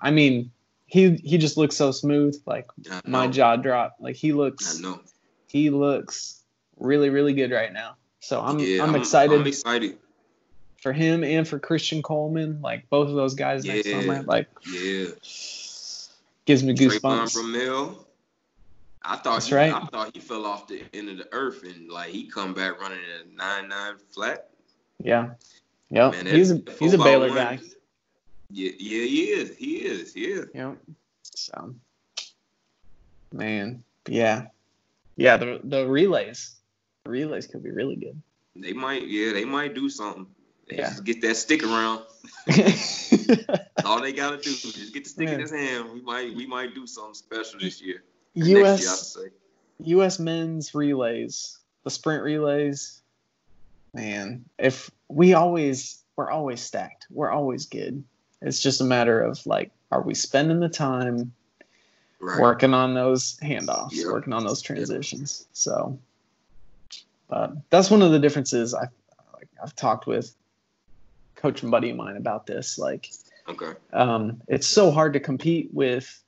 I 0.00 0.10
mean, 0.10 0.50
he 0.86 1.14
he 1.14 1.38
just 1.38 1.56
looks 1.56 1.76
so 1.76 1.92
smooth. 1.92 2.34
Like 2.44 2.68
my 3.06 3.28
jaw 3.28 3.54
dropped. 3.54 4.00
Like 4.00 4.16
he 4.16 4.32
looks. 4.32 4.78
I 4.78 4.82
know. 4.82 5.00
He 5.46 5.70
looks 5.70 6.42
really 6.78 7.10
really 7.10 7.32
good 7.32 7.52
right 7.52 7.72
now. 7.72 7.94
So 8.18 8.40
I'm 8.40 8.58
yeah, 8.58 8.82
I'm, 8.82 8.90
I'm 8.90 8.96
excited. 8.96 9.40
I'm 9.40 9.46
excited 9.46 9.98
for 10.82 10.92
him 10.92 11.22
and 11.22 11.46
for 11.46 11.60
Christian 11.60 12.02
Coleman, 12.02 12.60
like 12.60 12.90
both 12.90 13.08
of 13.08 13.14
those 13.14 13.34
guys 13.34 13.64
yeah, 13.64 13.74
next 13.74 13.90
summer, 13.90 14.22
like 14.22 14.48
yeah, 14.68 15.06
gives 16.44 16.64
me 16.64 16.74
goosebumps. 16.74 18.04
I 19.04 19.16
thought 19.16 19.34
That's 19.34 19.46
he, 19.46 19.54
right. 19.54 19.72
I 19.72 19.84
thought 19.86 20.10
he 20.14 20.20
fell 20.20 20.44
off 20.44 20.68
the 20.68 20.84
end 20.92 21.08
of 21.08 21.18
the 21.18 21.28
earth 21.32 21.64
and 21.64 21.88
like 21.88 22.10
he 22.10 22.28
come 22.28 22.52
back 22.54 22.80
running 22.80 22.98
a 22.98 23.36
nine 23.36 23.68
nine 23.68 23.94
flat. 24.10 24.50
Yeah. 25.02 25.30
Yep. 25.90 26.12
Man, 26.12 26.26
he's 26.26 26.50
a 26.50 26.62
he's 26.78 26.94
a 26.94 26.98
4x1 26.98 27.04
Baylor 27.04 27.28
guy. 27.30 27.58
Yeah, 28.50 28.70
yeah, 28.78 29.04
he 29.06 29.22
is. 29.30 29.56
He 29.56 29.76
is. 29.76 30.14
Yeah. 30.14 30.42
Yep. 30.54 30.78
So, 31.22 31.74
man, 33.32 33.82
yeah, 34.06 34.46
yeah. 35.16 35.36
The 35.36 35.60
the 35.64 35.86
relays, 35.86 36.56
the 37.04 37.10
relays 37.10 37.46
could 37.46 37.62
be 37.62 37.70
really 37.70 37.96
good. 37.96 38.20
They 38.54 38.72
might. 38.72 39.06
Yeah, 39.06 39.32
they 39.32 39.44
might 39.44 39.74
do 39.74 39.88
something. 39.88 40.26
Yeah. 40.76 40.88
Just 40.90 41.04
get 41.04 41.20
that 41.22 41.36
stick 41.36 41.62
around. 41.62 42.02
All 43.84 44.00
they 44.00 44.12
gotta 44.12 44.38
do. 44.38 44.50
Is 44.50 44.62
just 44.62 44.94
get 44.94 45.04
the 45.04 45.10
stick 45.10 45.28
in 45.28 45.40
his 45.40 45.50
hand. 45.50 45.92
We 45.92 46.00
might. 46.00 46.34
We 46.34 46.46
might 46.46 46.74
do 46.74 46.86
something 46.86 47.14
special 47.14 47.60
this 47.60 47.80
year. 47.80 48.02
Next 48.34 48.48
year, 48.48 48.58
U.S. 48.58 49.16
U.S. 49.84 50.18
men's 50.18 50.74
relays, 50.74 51.58
the 51.84 51.90
sprint 51.90 52.22
relays. 52.22 53.00
Man, 53.94 54.44
if 54.58 54.90
we 55.08 55.34
always 55.34 56.02
we're 56.16 56.30
always 56.30 56.60
stacked, 56.60 57.06
we're 57.10 57.30
always 57.30 57.66
good. 57.66 58.02
It's 58.40 58.60
just 58.60 58.80
a 58.80 58.84
matter 58.84 59.20
of 59.20 59.44
like, 59.46 59.70
are 59.90 60.02
we 60.02 60.14
spending 60.14 60.60
the 60.60 60.68
time 60.68 61.32
Right. 62.24 62.40
working 62.40 62.72
on 62.72 62.94
those 62.94 63.36
handoffs, 63.42 63.90
Yep. 63.94 64.06
working 64.06 64.32
on 64.32 64.44
those 64.44 64.62
transitions. 64.62 65.44
So, 65.52 65.98
but 67.28 67.54
that's 67.68 67.90
one 67.90 68.00
of 68.00 68.12
the 68.12 68.20
differences. 68.20 68.74
I 68.74 68.86
I've 69.60 69.74
talked 69.74 70.06
with 70.06 70.32
coach 71.42 71.62
and 71.62 71.70
buddy 71.70 71.90
of 71.90 71.96
mine 71.96 72.16
about 72.16 72.46
this. 72.46 72.78
Like, 72.78 73.10
Okay. 73.48 73.72
um, 73.92 74.40
it's 74.48 74.68
so 74.68 74.90
hard 74.92 75.12
to 75.14 75.20
compete 75.20 75.70
with 75.72 76.18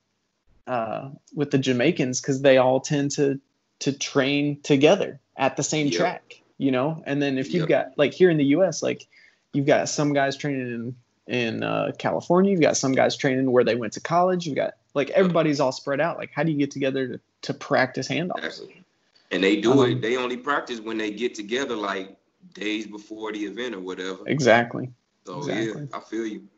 uh, 0.67 1.11
with 1.35 1.51
the 1.51 1.59
Jamaicans 1.59 2.21
because 2.21 2.43
they 2.43 2.59
all 2.59 2.81
tend 2.81 3.13
to 3.13 3.41
to 3.81 3.93
train 3.93 4.61
together 4.63 5.21
at 5.37 5.57
the 5.57 5.63
same 5.63 5.87
Yep. 5.89 5.97
track, 5.97 6.41
you 6.59 6.71
know. 6.71 7.03
And 7.07 7.21
then 7.23 7.39
if 7.39 7.53
you've 7.53 7.69
Yep. 7.69 7.69
got 7.69 7.99
like 7.99 8.13
here 8.15 8.31
in 8.31 8.37
the 8.39 8.47
U.S., 8.57 8.83
like 8.83 9.07
you've 9.53 9.67
got 9.67 9.89
some 9.89 10.13
guys 10.13 10.37
training 10.37 10.69
in 10.69 10.97
in 11.27 11.63
uh, 11.63 11.93
California, 11.99 12.51
you've 12.51 12.61
got 12.61 12.77
some 12.77 12.93
guys 12.93 13.17
training 13.17 13.51
where 13.51 13.65
they 13.65 13.75
went 13.77 13.93
to 13.95 14.01
college, 14.01 14.47
you've 14.47 14.57
got 14.57 14.75
like 14.95 15.11
everybody's 15.11 15.61
all 15.61 15.73
spread 15.73 16.01
out. 16.01 16.19
Like, 16.19 16.31
how 16.35 16.43
do 16.43 16.53
you 16.53 16.59
get 16.59 16.71
together 16.71 17.09
to, 17.09 17.21
to 17.43 17.55
practice 17.55 18.09
handoffs? 18.09 18.45
Exactly. 18.45 18.85
And 19.31 19.43
they 19.43 19.57
do 19.61 19.73
Um, 19.73 19.91
it. 19.91 20.03
They 20.03 20.17
only 20.17 20.37
practice 20.37 20.81
when 20.81 20.99
they 20.99 21.11
get 21.11 21.35
together, 21.35 21.77
like 21.77 22.17
days 22.53 22.87
before 22.87 23.33
the 23.33 23.45
event 23.45 23.75
or 23.75 23.81
whatever. 23.81 24.21
Exactly. 24.27 24.91
So 25.27 25.39
exactly. 25.39 25.89
yeah, 25.91 25.97
I 25.97 26.01
feel 26.01 26.27
you. 26.27 26.49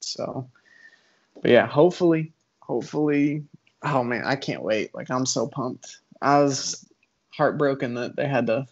So, 0.00 0.48
but 1.40 1.50
yeah, 1.50 1.66
hopefully, 1.66 2.32
hopefully. 2.60 3.44
Oh 3.82 4.02
man, 4.02 4.24
I 4.24 4.36
can't 4.36 4.62
wait. 4.62 4.94
Like 4.94 5.10
I'm 5.10 5.26
so 5.26 5.46
pumped. 5.46 5.98
I 6.20 6.42
was 6.42 6.86
heartbroken 7.30 7.94
that 7.94 8.16
they 8.16 8.26
had 8.26 8.46
to 8.46 8.66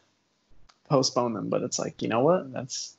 postpone 0.89 1.35
them, 1.35 1.49
but 1.49 1.63
it's 1.63 1.79
like 1.79 2.03
you 2.03 2.09
know 2.09 2.21
what? 2.21 2.53
That's 2.53 2.97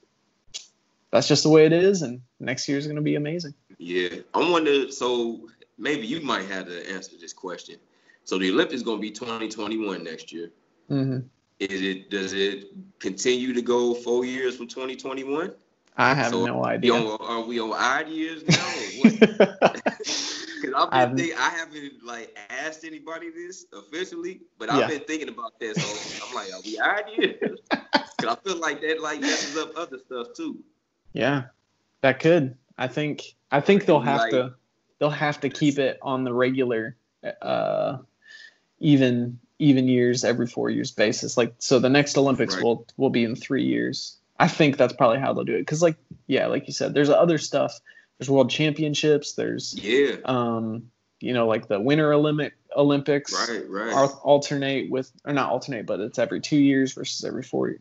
that's 1.12 1.28
just 1.28 1.44
the 1.44 1.50
way 1.50 1.66
it 1.66 1.74
is, 1.74 2.02
and 2.02 2.22
next 2.40 2.68
year's 2.68 2.88
gonna 2.88 3.02
be 3.02 3.16
amazing. 3.16 3.54
Yeah, 3.78 4.10
I 4.34 4.50
wonder. 4.50 4.92
So 4.92 5.50
maybe 5.78 6.06
you 6.06 6.22
might 6.22 6.46
have 6.46 6.68
to 6.68 6.92
answer 6.92 7.18
this 7.20 7.34
question. 7.34 7.78
So 8.24 8.38
the 8.38 8.52
Olympics 8.52 8.82
gonna 8.82 9.00
be 9.00 9.12
2021 9.12 10.04
next 10.04 10.32
year. 10.32 10.52
hmm 10.88 11.20
Is 11.60 11.82
it? 11.82 12.10
Does 12.10 12.34
it 12.34 12.66
continue 13.00 13.54
to 13.54 13.62
go 13.62 13.94
four 13.94 14.26
years 14.26 14.58
from 14.58 14.68
2021? 14.68 15.54
I 15.98 16.14
have 16.22 16.32
So 16.32 16.46
no 16.46 16.66
idea. 16.66 16.94
on, 16.94 17.18
are 17.22 17.42
we 17.46 17.60
on 17.60 17.72
odd 17.74 18.10
years 18.10 18.44
now? 18.48 18.74
Because 19.04 19.38
I've 20.76 20.90
been 20.92 20.94
I've- 20.94 21.22
think, 21.22 21.40
I 21.40 21.50
haven't 21.50 22.04
like 22.04 22.38
asked 22.50 22.84
anybody 22.84 23.30
this 23.32 23.66
officially, 23.74 24.42
but 24.58 24.70
I've 24.70 24.90
been 24.90 25.02
thinking 25.02 25.30
about 25.30 25.60
that. 25.60 25.76
So 25.78 26.28
I'm 26.28 26.36
like, 26.36 26.54
are 26.54 26.62
we 26.66 26.80
odd 26.80 27.04
years? 27.18 27.60
Because 27.70 28.26
I 28.26 28.36
feel 28.44 28.60
like 28.60 28.82
that 28.82 29.02
like 29.02 29.22
messes 29.22 29.58
up 29.58 29.72
other 29.78 29.98
stuff 30.06 30.28
too. 30.36 30.58
yeah, 31.14 31.44
that 32.02 32.20
could. 32.20 32.56
I 32.78 32.88
think. 32.88 33.36
I 33.52 33.62
think 33.62 33.86
they'll 33.86 34.00
have 34.02 34.20
Like- 34.22 34.32
to. 34.32 34.54
They'll 35.00 35.10
have 35.10 35.42
to 35.42 35.50
keep 35.50 35.78
it 35.78 35.98
on 36.02 36.24
the 36.24 36.34
regular, 36.34 36.96
uh, 37.42 37.98
even 38.80 39.40
even 39.60 39.88
years 39.88 40.24
every 40.24 40.48
four 40.48 40.70
years 40.70 40.92
basis. 40.92 41.36
Like 41.38 41.54
so, 41.60 41.80
the 41.80 41.90
next 41.90 42.18
Olympics 42.18 42.56
Right. 42.56 42.64
will 42.64 42.88
will 42.98 43.10
be 43.10 43.24
in 43.26 43.36
three 43.36 43.66
years. 43.66 44.18
I 44.38 44.48
think 44.48 44.78
that's 44.78 44.94
probably 44.94 45.20
how 45.20 45.34
they'll 45.34 45.44
do 45.46 45.56
it. 45.56 45.60
Because 45.60 45.82
like 45.82 45.96
yeah, 46.28 46.48
like 46.48 46.68
you 46.68 46.74
said, 46.74 46.94
there's 46.94 47.10
other 47.10 47.38
stuff. 47.38 47.80
There's 48.18 48.30
world 48.30 48.50
championships. 48.50 49.34
There's 49.34 49.74
Yeah. 49.82 50.18
um, 50.26 50.90
you 51.22 51.34
know, 51.34 51.48
like 51.48 51.68
the 51.68 51.80
Winter 51.80 52.14
Olympic 52.14 52.54
Olympics 52.76 53.34
Right. 53.50 53.70
Right. 53.70 53.94
al- 53.94 54.20
alternate 54.24 54.90
with 54.90 55.12
or 55.26 55.34
not 55.34 55.52
alternate, 55.52 55.86
but 55.86 56.00
it's 56.02 56.20
every 56.20 56.42
two 56.42 56.58
years 56.58 56.94
versus 56.94 57.24
every 57.24 57.44
four. 57.44 57.76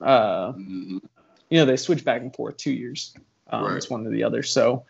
Uh, 0.00 0.52
Mhm. 0.52 1.00
you 1.50 1.58
know 1.58 1.64
they 1.64 1.76
switch 1.76 2.04
back 2.04 2.20
and 2.20 2.34
forth 2.34 2.56
two 2.56 2.70
years 2.72 3.14
um, 3.50 3.64
Right. 3.64 3.76
it's 3.76 3.88
one 3.90 4.06
or 4.06 4.10
the 4.10 4.22
other 4.24 4.42
so 4.42 4.84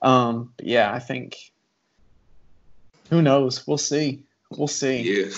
um 0.00 0.52
but 0.56 0.66
yeah 0.66 0.92
i 0.92 0.98
think 0.98 1.52
who 3.10 3.20
knows 3.22 3.66
we'll 3.66 3.78
see 3.78 4.24
we'll 4.50 4.68
see 4.68 5.02
Yeah. 5.26 5.30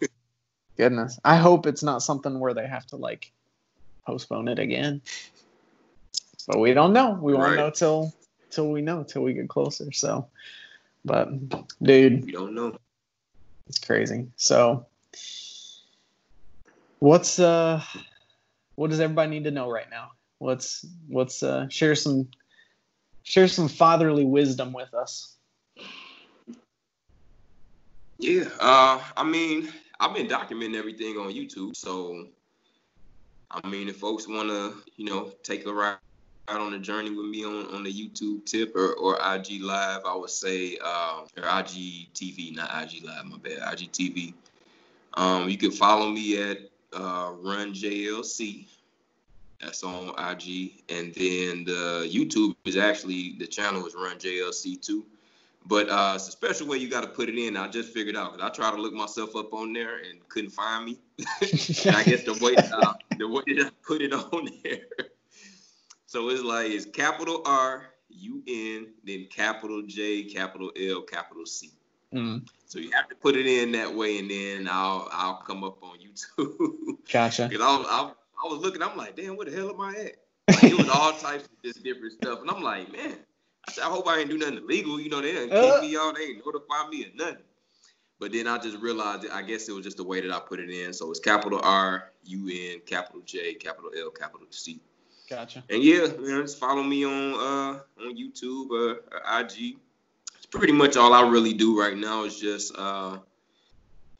goodness 0.76 1.18
i 1.24 1.36
hope 1.36 1.66
it's 1.66 1.82
not 1.82 2.02
something 2.02 2.38
where 2.40 2.54
they 2.54 2.66
have 2.66 2.86
to 2.88 2.96
like 2.96 3.32
postpone 4.06 4.48
it 4.48 4.58
again 4.58 5.00
but 6.46 6.58
we 6.58 6.72
don't 6.74 6.92
know 6.92 7.18
we 7.20 7.32
won't 7.34 7.44
Right. 7.48 7.56
know 7.56 7.70
till 7.70 8.12
till 8.50 8.70
we 8.70 8.82
know 8.82 9.02
till 9.04 9.22
we 9.22 9.32
get 9.32 9.48
closer 9.48 9.90
so 9.92 10.26
but 11.04 11.28
dude 11.82 12.24
We 12.24 12.32
don't 12.32 12.54
know. 12.54 12.76
it's 13.68 13.78
crazy 13.78 14.26
so 14.36 14.86
what's 16.98 17.38
uh 17.38 17.82
what 18.76 18.90
does 18.90 19.00
everybody 19.00 19.30
need 19.30 19.44
to 19.44 19.50
know 19.50 19.70
right 19.70 19.90
now 19.90 20.10
let's 20.40 20.84
let's 21.10 21.42
uh 21.42 21.68
share 21.68 21.94
some 21.94 22.28
share 23.22 23.48
some 23.48 23.68
fatherly 23.68 24.24
wisdom 24.24 24.72
with 24.72 24.92
us 24.94 25.36
Yeah. 28.18 28.44
Uh, 28.60 29.02
I 29.16 29.24
mean, 29.24 29.68
I've 29.98 30.14
been 30.14 30.28
documenting 30.28 30.76
everything 30.76 31.16
on 31.16 31.32
YouTube, 31.32 31.74
so 31.76 32.28
I 33.52 33.68
mean, 33.68 33.88
if 33.88 33.96
folks 33.96 34.26
want 34.26 34.48
to, 34.48 34.74
you 34.96 35.04
know, 35.04 35.32
take 35.42 35.66
a 35.66 35.72
ride 35.72 35.96
out 36.48 36.60
on 36.60 36.74
a 36.74 36.78
journey 36.78 37.10
with 37.10 37.26
me 37.26 37.44
on, 37.44 37.66
on 37.74 37.82
the 37.82 37.92
YouTube 37.92 38.44
tip 38.46 38.74
or, 38.74 38.94
or 38.94 39.14
IG 39.14 39.60
Live, 39.60 40.02
I 40.04 40.14
would 40.14 40.30
say, 40.30 40.78
uh, 40.82 41.20
or 41.36 41.44
IG 41.44 42.08
TV, 42.14 42.54
not 42.54 42.70
IG 42.82 43.04
Live, 43.04 43.26
my 43.26 43.36
bad, 43.38 43.72
IG 43.72 43.92
TV. 43.92 44.34
Um, 45.14 45.48
you 45.48 45.58
can 45.58 45.70
follow 45.70 46.08
me 46.08 46.42
at 46.42 46.58
uh, 46.94 47.32
Run 47.40 47.72
JLC. 47.72 48.66
That's 49.60 49.84
on 49.84 50.08
IG, 50.18 50.82
and 50.88 51.14
then 51.14 51.64
the 51.64 52.10
YouTube 52.10 52.56
is 52.64 52.76
actually 52.76 53.36
the 53.38 53.46
channel 53.46 53.86
is 53.86 53.94
Run 53.94 54.18
JLC 54.18 54.80
too. 54.80 55.04
But 55.64 55.88
uh, 55.88 56.12
it's 56.16 56.28
a 56.28 56.32
special 56.32 56.66
way 56.66 56.78
you 56.78 56.88
got 56.90 57.02
to 57.02 57.06
put 57.08 57.28
it 57.28 57.38
in. 57.38 57.56
I 57.56 57.68
just 57.68 57.92
figured 57.92 58.16
out 58.16 58.32
because 58.32 58.50
I 58.50 58.52
tried 58.52 58.72
to 58.74 58.82
look 58.82 58.92
myself 58.92 59.36
up 59.36 59.52
on 59.54 59.72
there 59.72 59.98
and 59.98 60.26
couldn't 60.28 60.50
find 60.50 60.84
me. 60.84 60.98
I 61.42 62.02
guess 62.04 62.24
the 62.24 62.38
way 62.42 62.56
uh, 62.56 62.94
the 63.18 63.28
way 63.28 63.42
that 63.56 63.66
I 63.66 63.70
put 63.86 64.02
it 64.02 64.12
on 64.12 64.48
there. 64.64 64.80
So 66.06 66.28
it's 66.30 66.42
like 66.42 66.70
it's 66.70 66.84
capital 66.86 67.42
R 67.46 67.86
U 68.10 68.42
N 68.46 68.88
then 69.04 69.26
capital 69.30 69.82
J 69.82 70.24
capital 70.24 70.70
L 70.78 71.02
capital 71.02 71.46
C. 71.46 71.70
Mm, 72.12 72.46
So 72.66 72.78
you 72.78 72.90
have 72.90 73.08
to 73.08 73.14
put 73.14 73.36
it 73.36 73.46
in 73.46 73.72
that 73.72 73.94
way, 73.94 74.18
and 74.18 74.30
then 74.30 74.68
I'll 74.70 75.08
I'll 75.12 75.36
come 75.46 75.64
up 75.64 75.82
on 75.82 75.96
YouTube. 75.98 76.98
gotcha 77.10 77.46
Because 77.50 77.64
I, 77.64 77.76
was- 77.78 77.86
I, 77.88 78.12
I 78.44 78.52
was 78.52 78.58
looking, 78.60 78.82
I'm 78.82 78.96
like, 78.98 79.16
damn, 79.16 79.36
where 79.36 79.46
the 79.46 79.52
hell 79.56 79.70
am 79.70 79.80
I 79.80 79.94
at? 79.94 80.16
Like, 80.56 80.64
it 80.64 80.76
was 80.76 80.88
all 80.90 81.12
types 81.12 81.44
of 81.44 81.62
just 81.64 81.82
different 81.82 82.12
stuff. 82.12 82.40
And 82.42 82.50
I'm 82.50 82.62
like, 82.62 82.92
man, 82.92 83.14
I 83.68 83.72
said, 83.72 83.84
I 83.84 83.88
hope 83.88 84.08
I 84.08 84.18
ain't 84.18 84.30
do 84.30 84.38
nothing 84.38 84.58
illegal. 84.58 85.00
You 85.00 85.08
know, 85.08 85.20
they 85.20 85.32
didn't 85.32 85.52
Uh. 85.52 85.80
kick 85.80 85.90
me 85.90 85.96
out, 85.96 86.16
they 86.16 86.22
ain't 86.24 86.44
notify 86.44 86.88
me 86.88 87.04
or 87.06 87.14
nothing. 87.14 87.42
But 88.18 88.32
then 88.32 88.46
I 88.46 88.58
just 88.58 88.78
realized, 88.78 89.26
I 89.32 89.42
guess 89.42 89.68
it 89.68 89.72
was 89.72 89.84
just 89.84 89.96
the 89.96 90.04
way 90.04 90.20
that 90.20 90.30
I 90.30 90.38
put 90.38 90.60
it 90.60 90.70
in. 90.70 90.92
So 90.92 91.10
it's 91.10 91.18
capital 91.20 91.60
R, 91.62 92.12
U 92.24 92.50
N, 92.72 92.80
capital 92.86 93.20
J, 93.24 93.54
capital 93.54 93.90
L, 93.98 94.10
capital 94.10 94.46
C. 94.50 94.80
gotcha 95.28 95.64
And 95.68 95.82
yeah, 95.82 96.06
man, 96.18 96.42
just 96.42 96.58
follow 96.58 96.82
me 96.82 97.04
on 97.04 97.34
uh 97.34 97.80
on 98.04 98.16
YouTube 98.16 98.70
or, 98.70 99.02
or 99.10 99.40
IG. 99.40 99.76
It's 100.36 100.46
pretty 100.46 100.72
much 100.72 100.96
all 100.96 101.12
I 101.14 101.28
really 101.28 101.52
do 101.52 101.78
right 101.80 101.96
now 101.96 102.24
is 102.24 102.38
just 102.38 102.76
uh 102.76 103.18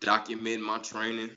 document 0.00 0.62
my 0.62 0.78
training 0.78 1.30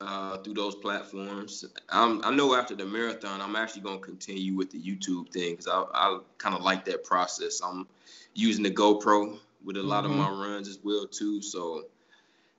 uh 0.00 0.36
through 0.38 0.54
those 0.54 0.74
platforms. 0.76 1.64
I'm, 1.88 2.24
I 2.24 2.30
know 2.34 2.54
after 2.54 2.74
the 2.74 2.84
marathon, 2.86 3.40
I'm 3.40 3.56
actually 3.56 3.82
gonna 3.82 3.98
continue 3.98 4.54
with 4.56 4.70
the 4.70 4.80
YouTube 4.80 5.30
thing 5.32 5.52
because 5.52 5.66
I 5.66 5.84
I 5.92 6.18
kind 6.38 6.54
of 6.54 6.62
like 6.62 6.84
that 6.86 7.04
process. 7.04 7.60
I'm 7.64 7.86
using 8.34 8.62
the 8.62 8.70
GoPro 8.70 9.38
with 9.64 9.76
a 9.76 9.82
lot 9.82 10.04
Mhm. 10.04 10.10
of 10.10 10.16
my 10.16 10.28
runs 10.30 10.68
as 10.68 10.78
well 10.82 11.06
too, 11.06 11.42
so. 11.42 11.84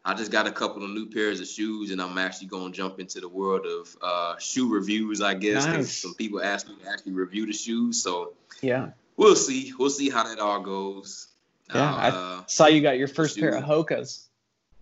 I 0.05 0.13
just 0.13 0.31
got 0.31 0.47
a 0.47 0.51
couple 0.51 0.81
of 0.83 0.89
new 0.91 1.07
pairs 1.07 1.41
of 1.41 1.47
shoes, 1.47 1.91
and 1.91 2.01
I'm 2.01 2.17
actually 2.17 2.47
gonna 2.47 2.71
jump 2.71 3.01
into 3.01 3.19
the 3.19 3.27
world 3.27 3.65
of 3.65 3.97
uh, 4.01 4.37
shoe 4.39 4.69
reviews. 4.69 5.21
I 5.21 5.33
guess 5.33 5.65
Nice. 5.65 5.91
some 5.91 6.13
people 6.15 6.41
asked 6.41 6.69
me 6.69 6.75
to 6.81 6.89
actually 6.89 7.11
review 7.11 7.45
the 7.45 7.51
shoes, 7.53 8.01
so 8.01 8.33
yeah 8.61 8.91
we'll 9.17 9.35
see. 9.35 9.73
We'll 9.77 9.89
see 9.89 10.09
how 10.09 10.23
that 10.23 10.39
all 10.39 10.61
goes. 10.61 11.27
Yeah, 11.75 11.93
uh, 11.93 12.43
saw 12.47 12.67
you 12.67 12.81
got 12.81 12.97
your 12.97 13.09
first 13.09 13.35
Shoe. 13.35 13.41
pair 13.41 13.55
of 13.57 13.65
hokas 13.65 14.23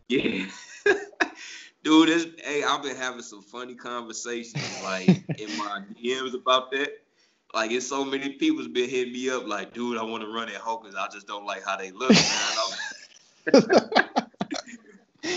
Yeah. 0.08 0.46
Dude, 1.88 2.10
this 2.10 2.28
hey, 2.44 2.64
I've 2.66 2.84
been 2.84 2.98
having 2.98 3.22
some 3.22 3.42
funny 3.42 3.74
conversations 3.74 4.84
like 4.84 5.08
in 5.40 5.58
my 5.58 5.84
DMs 5.96 6.34
about 6.34 6.70
that. 6.72 6.90
Like 7.54 7.72
it's 7.72 7.88
so 7.88 8.04
many 8.04 8.34
people's 8.34 8.68
been 8.68 8.90
hitting 8.90 9.14
me 9.14 9.30
up 9.30 9.48
like, 9.48 9.74
dude, 9.74 9.98
I 9.98 10.04
want 10.04 10.22
to 10.22 10.30
run 10.30 10.50
at 10.50 10.56
Hokas. 10.56 10.96
I 10.98 11.08
just 11.14 11.28
don't 11.28 11.46
like 11.46 11.64
how 11.64 11.78
they 11.78 11.92
look, 11.92 12.12
man. 12.12 13.54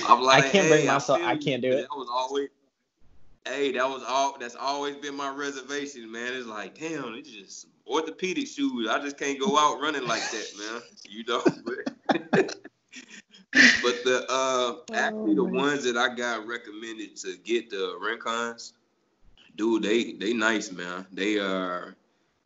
I'm 0.09 0.23
like, 0.23 0.47
I 0.47 0.49
can't 0.49 0.65
hey, 0.65 0.69
bring 0.71 0.87
myself. 0.89 1.21
I, 1.23 1.31
I 1.31 1.37
can't 1.37 1.63
do 1.63 1.71
it. 1.71 1.83
That 1.83 1.97
was 1.97 2.09
always, 2.13 2.49
hey, 3.47 3.71
that 3.71 3.89
was 3.89 4.03
all. 4.09 4.37
That's 4.41 4.57
always 4.57 4.97
been 4.97 5.15
my 5.15 5.33
reservation, 5.33 6.11
man. 6.11 6.33
It's 6.35 6.49
like, 6.49 6.77
damn, 6.77 7.15
it's 7.15 7.31
just 7.31 7.69
orthopedic 7.87 8.49
shoes. 8.49 8.89
I 8.89 8.99
just 8.99 9.17
can't 9.17 9.39
go 9.39 9.57
out 9.57 9.81
running 9.81 10.05
like 10.05 10.29
that, 10.33 10.49
man. 10.59 10.83
You 11.09 11.25
know. 11.29 11.45
but 13.53 14.05
the 14.05 14.27
uh, 14.29 14.75
actually 14.95 15.35
the 15.35 15.43
oh, 15.43 15.45
ones 15.45 15.85
that 15.85 15.97
I 15.97 16.15
got 16.15 16.47
recommended 16.47 17.17
to 17.19 17.37
get 17.45 17.71
the 17.71 17.99
Rincons, 18.01 18.73
dude, 19.57 19.83
they 19.83 20.13
they 20.13 20.33
nice, 20.33 20.71
man. 20.71 21.07
They 21.13 21.39
are 21.39 21.97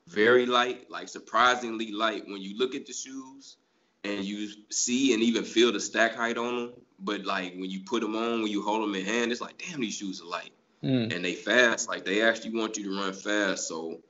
very 0.09 0.47
light, 0.47 0.91
like 0.91 1.09
surprisingly 1.09 1.93
light. 1.93 2.27
When 2.27 2.41
you 2.41 2.57
look 2.57 2.75
at 2.75 2.87
the 2.87 2.93
shoes 2.93 3.57
and 4.03 4.25
you 4.25 4.49
see 4.71 5.15
and 5.15 5.23
even 5.23 5.45
feel 5.45 5.73
the 5.73 5.81
stack 5.81 6.15
height 6.15 6.37
on 6.37 6.57
them, 6.57 6.73
but 6.99 7.25
like 7.25 7.55
when 7.55 7.71
you 7.71 7.81
put 7.81 8.01
them 8.03 8.17
on, 8.17 8.43
when 8.43 8.51
you 8.51 8.63
hold 8.63 8.83
them 8.83 8.95
in 8.95 9.05
hand, 9.05 9.33
it's 9.33 9.41
like, 9.41 9.59
damn, 9.59 9.81
these 9.81 9.97
shoes 9.97 10.21
are 10.21 10.27
light. 10.27 10.53
Mm. 10.83 11.15
And 11.15 11.25
they 11.25 11.35
fast, 11.35 11.89
like 11.89 12.05
they 12.05 12.23
actually 12.23 12.59
want 12.59 12.77
you 12.77 12.85
to 12.85 12.97
run 13.01 13.13
fast. 13.13 13.69
So 13.69 14.01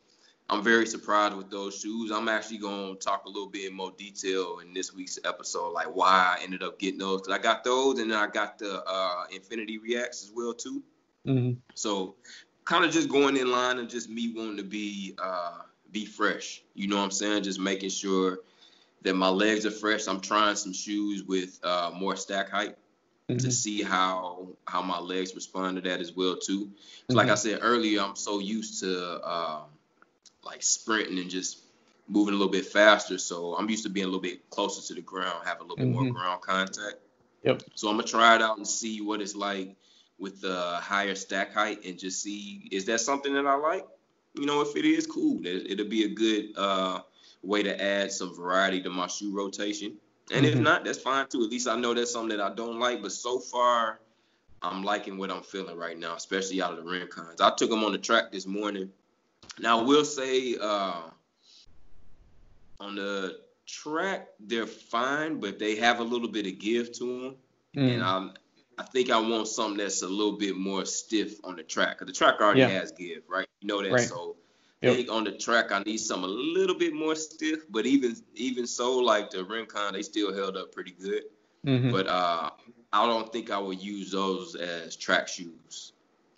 I'm 0.50 0.62
very 0.62 0.86
surprised 0.86 1.36
with 1.36 1.50
those 1.50 1.78
shoes. 1.80 2.10
I'm 2.10 2.28
actually 2.28 2.58
gonna 2.58 2.96
talk 2.96 3.24
a 3.24 3.28
little 3.28 3.48
bit 3.48 3.70
in 3.70 3.74
more 3.74 3.92
detail 3.96 4.58
in 4.58 4.74
this 4.74 4.94
week's 4.94 5.18
episode, 5.24 5.72
like 5.72 5.94
why 5.94 6.36
I 6.38 6.42
ended 6.42 6.62
up 6.62 6.78
getting 6.78 6.98
those. 6.98 7.22
Cause 7.22 7.34
I 7.34 7.38
got 7.38 7.64
those, 7.64 7.98
and 7.98 8.10
then 8.10 8.18
I 8.18 8.26
got 8.26 8.58
the 8.58 8.82
uh, 8.86 9.24
Infinity 9.32 9.78
Reacts 9.78 10.22
as 10.22 10.32
well 10.34 10.52
too. 10.52 10.82
Mm-hmm. 11.26 11.58
So 11.74 12.16
kind 12.64 12.84
of 12.84 12.90
just 12.90 13.08
going 13.08 13.36
in 13.36 13.50
line 13.50 13.78
and 13.78 13.88
just 13.88 14.10
me 14.10 14.32
wanting 14.34 14.58
to 14.58 14.64
be 14.64 15.14
uh, 15.22 15.60
be 15.90 16.04
fresh. 16.04 16.62
You 16.74 16.88
know 16.88 16.96
what 16.96 17.04
I'm 17.04 17.10
saying? 17.10 17.44
Just 17.44 17.58
making 17.58 17.90
sure 17.90 18.40
that 19.02 19.14
my 19.14 19.28
legs 19.28 19.64
are 19.64 19.70
fresh. 19.70 20.06
I'm 20.08 20.20
trying 20.20 20.56
some 20.56 20.72
shoes 20.72 21.22
with 21.22 21.58
uh, 21.62 21.90
more 21.94 22.16
stack 22.16 22.50
height 22.50 22.76
mm-hmm. 23.30 23.38
to 23.38 23.50
see 23.50 23.82
how 23.82 24.48
how 24.66 24.82
my 24.82 24.98
legs 24.98 25.34
respond 25.34 25.76
to 25.76 25.88
that 25.88 26.00
as 26.00 26.12
well 26.12 26.36
too. 26.36 26.66
Mm-hmm. 26.66 27.14
Like 27.14 27.28
I 27.28 27.34
said 27.34 27.60
earlier, 27.62 28.02
I'm 28.02 28.16
so 28.16 28.40
used 28.40 28.80
to 28.80 29.20
uh, 29.22 29.62
like 30.44 30.62
sprinting 30.62 31.18
and 31.18 31.30
just 31.30 31.58
moving 32.08 32.34
a 32.34 32.36
little 32.36 32.52
bit 32.52 32.66
faster. 32.66 33.18
So 33.18 33.56
I'm 33.56 33.68
used 33.68 33.84
to 33.84 33.90
being 33.90 34.04
a 34.04 34.08
little 34.08 34.20
bit 34.20 34.48
closer 34.50 34.86
to 34.88 34.94
the 34.94 35.00
ground, 35.00 35.46
have 35.46 35.60
a 35.60 35.62
little 35.62 35.76
bit 35.76 35.86
mm-hmm. 35.86 36.04
more 36.04 36.12
ground 36.12 36.42
contact. 36.42 36.96
Yep. 37.42 37.62
So 37.74 37.88
I'm 37.88 37.96
gonna 37.96 38.08
try 38.08 38.36
it 38.36 38.42
out 38.42 38.56
and 38.56 38.66
see 38.66 39.00
what 39.00 39.20
it's 39.20 39.34
like 39.34 39.76
with 40.18 40.40
the 40.40 40.78
higher 40.80 41.14
stack 41.14 41.52
height 41.52 41.84
and 41.84 41.98
just 41.98 42.22
see 42.22 42.68
is 42.70 42.84
that 42.86 43.00
something 43.00 43.34
that 43.34 43.46
I 43.46 43.54
like. 43.54 43.86
You 44.34 44.46
know, 44.46 44.62
if 44.62 44.74
it 44.74 44.84
is, 44.84 45.06
cool. 45.06 45.46
It'll 45.46 45.88
be 45.88 46.04
a 46.04 46.08
good 46.08 46.56
uh, 46.56 47.00
way 47.42 47.62
to 47.62 47.82
add 47.82 48.10
some 48.10 48.34
variety 48.34 48.82
to 48.82 48.90
my 48.90 49.06
shoe 49.06 49.34
rotation. 49.34 49.96
And 50.32 50.44
mm-hmm. 50.44 50.58
if 50.58 50.62
not, 50.62 50.84
that's 50.84 50.98
fine 50.98 51.26
too. 51.28 51.44
At 51.44 51.50
least 51.50 51.68
I 51.68 51.76
know 51.76 51.94
that's 51.94 52.10
something 52.10 52.36
that 52.36 52.44
I 52.44 52.52
don't 52.52 52.80
like. 52.80 53.00
But 53.00 53.12
so 53.12 53.38
far, 53.38 54.00
I'm 54.60 54.82
liking 54.82 55.18
what 55.18 55.30
I'm 55.30 55.42
feeling 55.42 55.76
right 55.76 55.98
now, 55.98 56.16
especially 56.16 56.62
out 56.62 56.76
of 56.76 56.84
the 56.84 56.90
Rincons. 56.90 57.40
I 57.40 57.54
took 57.54 57.70
them 57.70 57.84
on 57.84 57.92
the 57.92 57.98
track 57.98 58.32
this 58.32 58.46
morning 58.46 58.90
now, 59.58 59.80
I 59.80 59.82
will 59.82 60.04
say 60.04 60.56
uh, 60.60 61.02
on 62.80 62.96
the 62.96 63.38
track, 63.66 64.28
they're 64.40 64.66
fine, 64.66 65.40
but 65.40 65.58
they 65.58 65.76
have 65.76 66.00
a 66.00 66.04
little 66.04 66.28
bit 66.28 66.46
of 66.46 66.58
give 66.58 66.92
to 66.98 67.04
them. 67.20 67.36
Mm. 67.76 67.94
And 67.94 68.02
I'm, 68.02 68.32
I 68.78 68.82
think 68.84 69.10
I 69.10 69.18
want 69.18 69.48
something 69.48 69.78
that's 69.78 70.02
a 70.02 70.08
little 70.08 70.36
bit 70.36 70.56
more 70.56 70.84
stiff 70.84 71.38
on 71.44 71.56
the 71.56 71.62
track. 71.62 71.98
Cause 71.98 72.06
the 72.06 72.12
track 72.12 72.40
already 72.40 72.60
yeah. 72.60 72.68
has 72.68 72.92
give, 72.92 73.22
right? 73.28 73.46
You 73.60 73.68
know 73.68 73.82
that. 73.82 73.92
Right. 73.92 74.08
So 74.08 74.36
yep. 74.80 74.92
I 74.92 74.96
think 74.96 75.10
on 75.10 75.24
the 75.24 75.32
track, 75.32 75.70
I 75.70 75.80
need 75.80 75.98
something 75.98 76.28
a 76.28 76.32
little 76.32 76.76
bit 76.76 76.92
more 76.92 77.14
stiff. 77.14 77.60
But 77.70 77.86
even 77.86 78.16
even 78.34 78.66
so, 78.66 78.98
like 78.98 79.30
the 79.30 79.44
Rincon, 79.44 79.94
they 79.94 80.02
still 80.02 80.34
held 80.34 80.56
up 80.56 80.72
pretty 80.72 80.92
good. 80.92 81.22
Mm-hmm. 81.64 81.92
But 81.92 82.08
uh, 82.08 82.50
I 82.92 83.06
don't 83.06 83.32
think 83.32 83.50
I 83.50 83.58
would 83.58 83.82
use 83.82 84.10
those 84.10 84.54
as 84.56 84.96
track 84.96 85.28
shoes. 85.28 85.93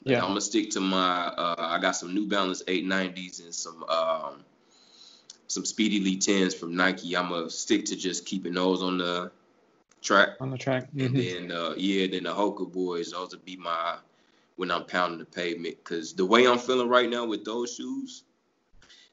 Yeah. 0.07 0.23
I'm 0.23 0.29
gonna 0.29 0.41
stick 0.41 0.71
to 0.71 0.81
my. 0.81 1.27
Uh, 1.27 1.57
I 1.59 1.81
got 1.81 1.97
some 1.97 2.15
New 2.15 2.29
Balance 2.29 2.63
890s 2.63 3.43
and 3.43 3.53
some 3.53 3.83
um, 3.85 4.45
some 5.49 5.65
Speed 5.65 6.01
Elite 6.01 6.21
10s 6.21 6.55
from 6.55 6.77
Nike. 6.77 7.17
I'm 7.17 7.31
gonna 7.31 7.51
stick 7.51 7.87
to 7.87 7.97
just 7.97 8.25
keeping 8.25 8.55
those 8.55 8.85
on 8.85 8.99
the 8.99 9.33
track. 10.03 10.31
On 10.41 10.51
the 10.51 10.59
track. 10.59 10.85
Mm-hmm. 10.95 11.07
And 11.07 11.17
then 11.17 11.53
uh, 11.53 11.75
yeah, 11.77 12.07
then 12.07 12.23
the 12.23 12.33
Hoka 12.33 12.71
boys. 12.73 13.11
Those 13.11 13.33
would 13.33 13.45
be 13.45 13.57
my 13.57 13.97
when 14.55 14.71
I'm 14.71 14.85
pounding 14.85 15.19
the 15.19 15.25
pavement. 15.25 15.83
Cause 15.83 16.13
the 16.13 16.25
way 16.25 16.47
I'm 16.47 16.59
feeling 16.59 16.89
right 16.89 17.11
now 17.11 17.25
with 17.25 17.45
those 17.45 17.75
shoes, 17.75 18.23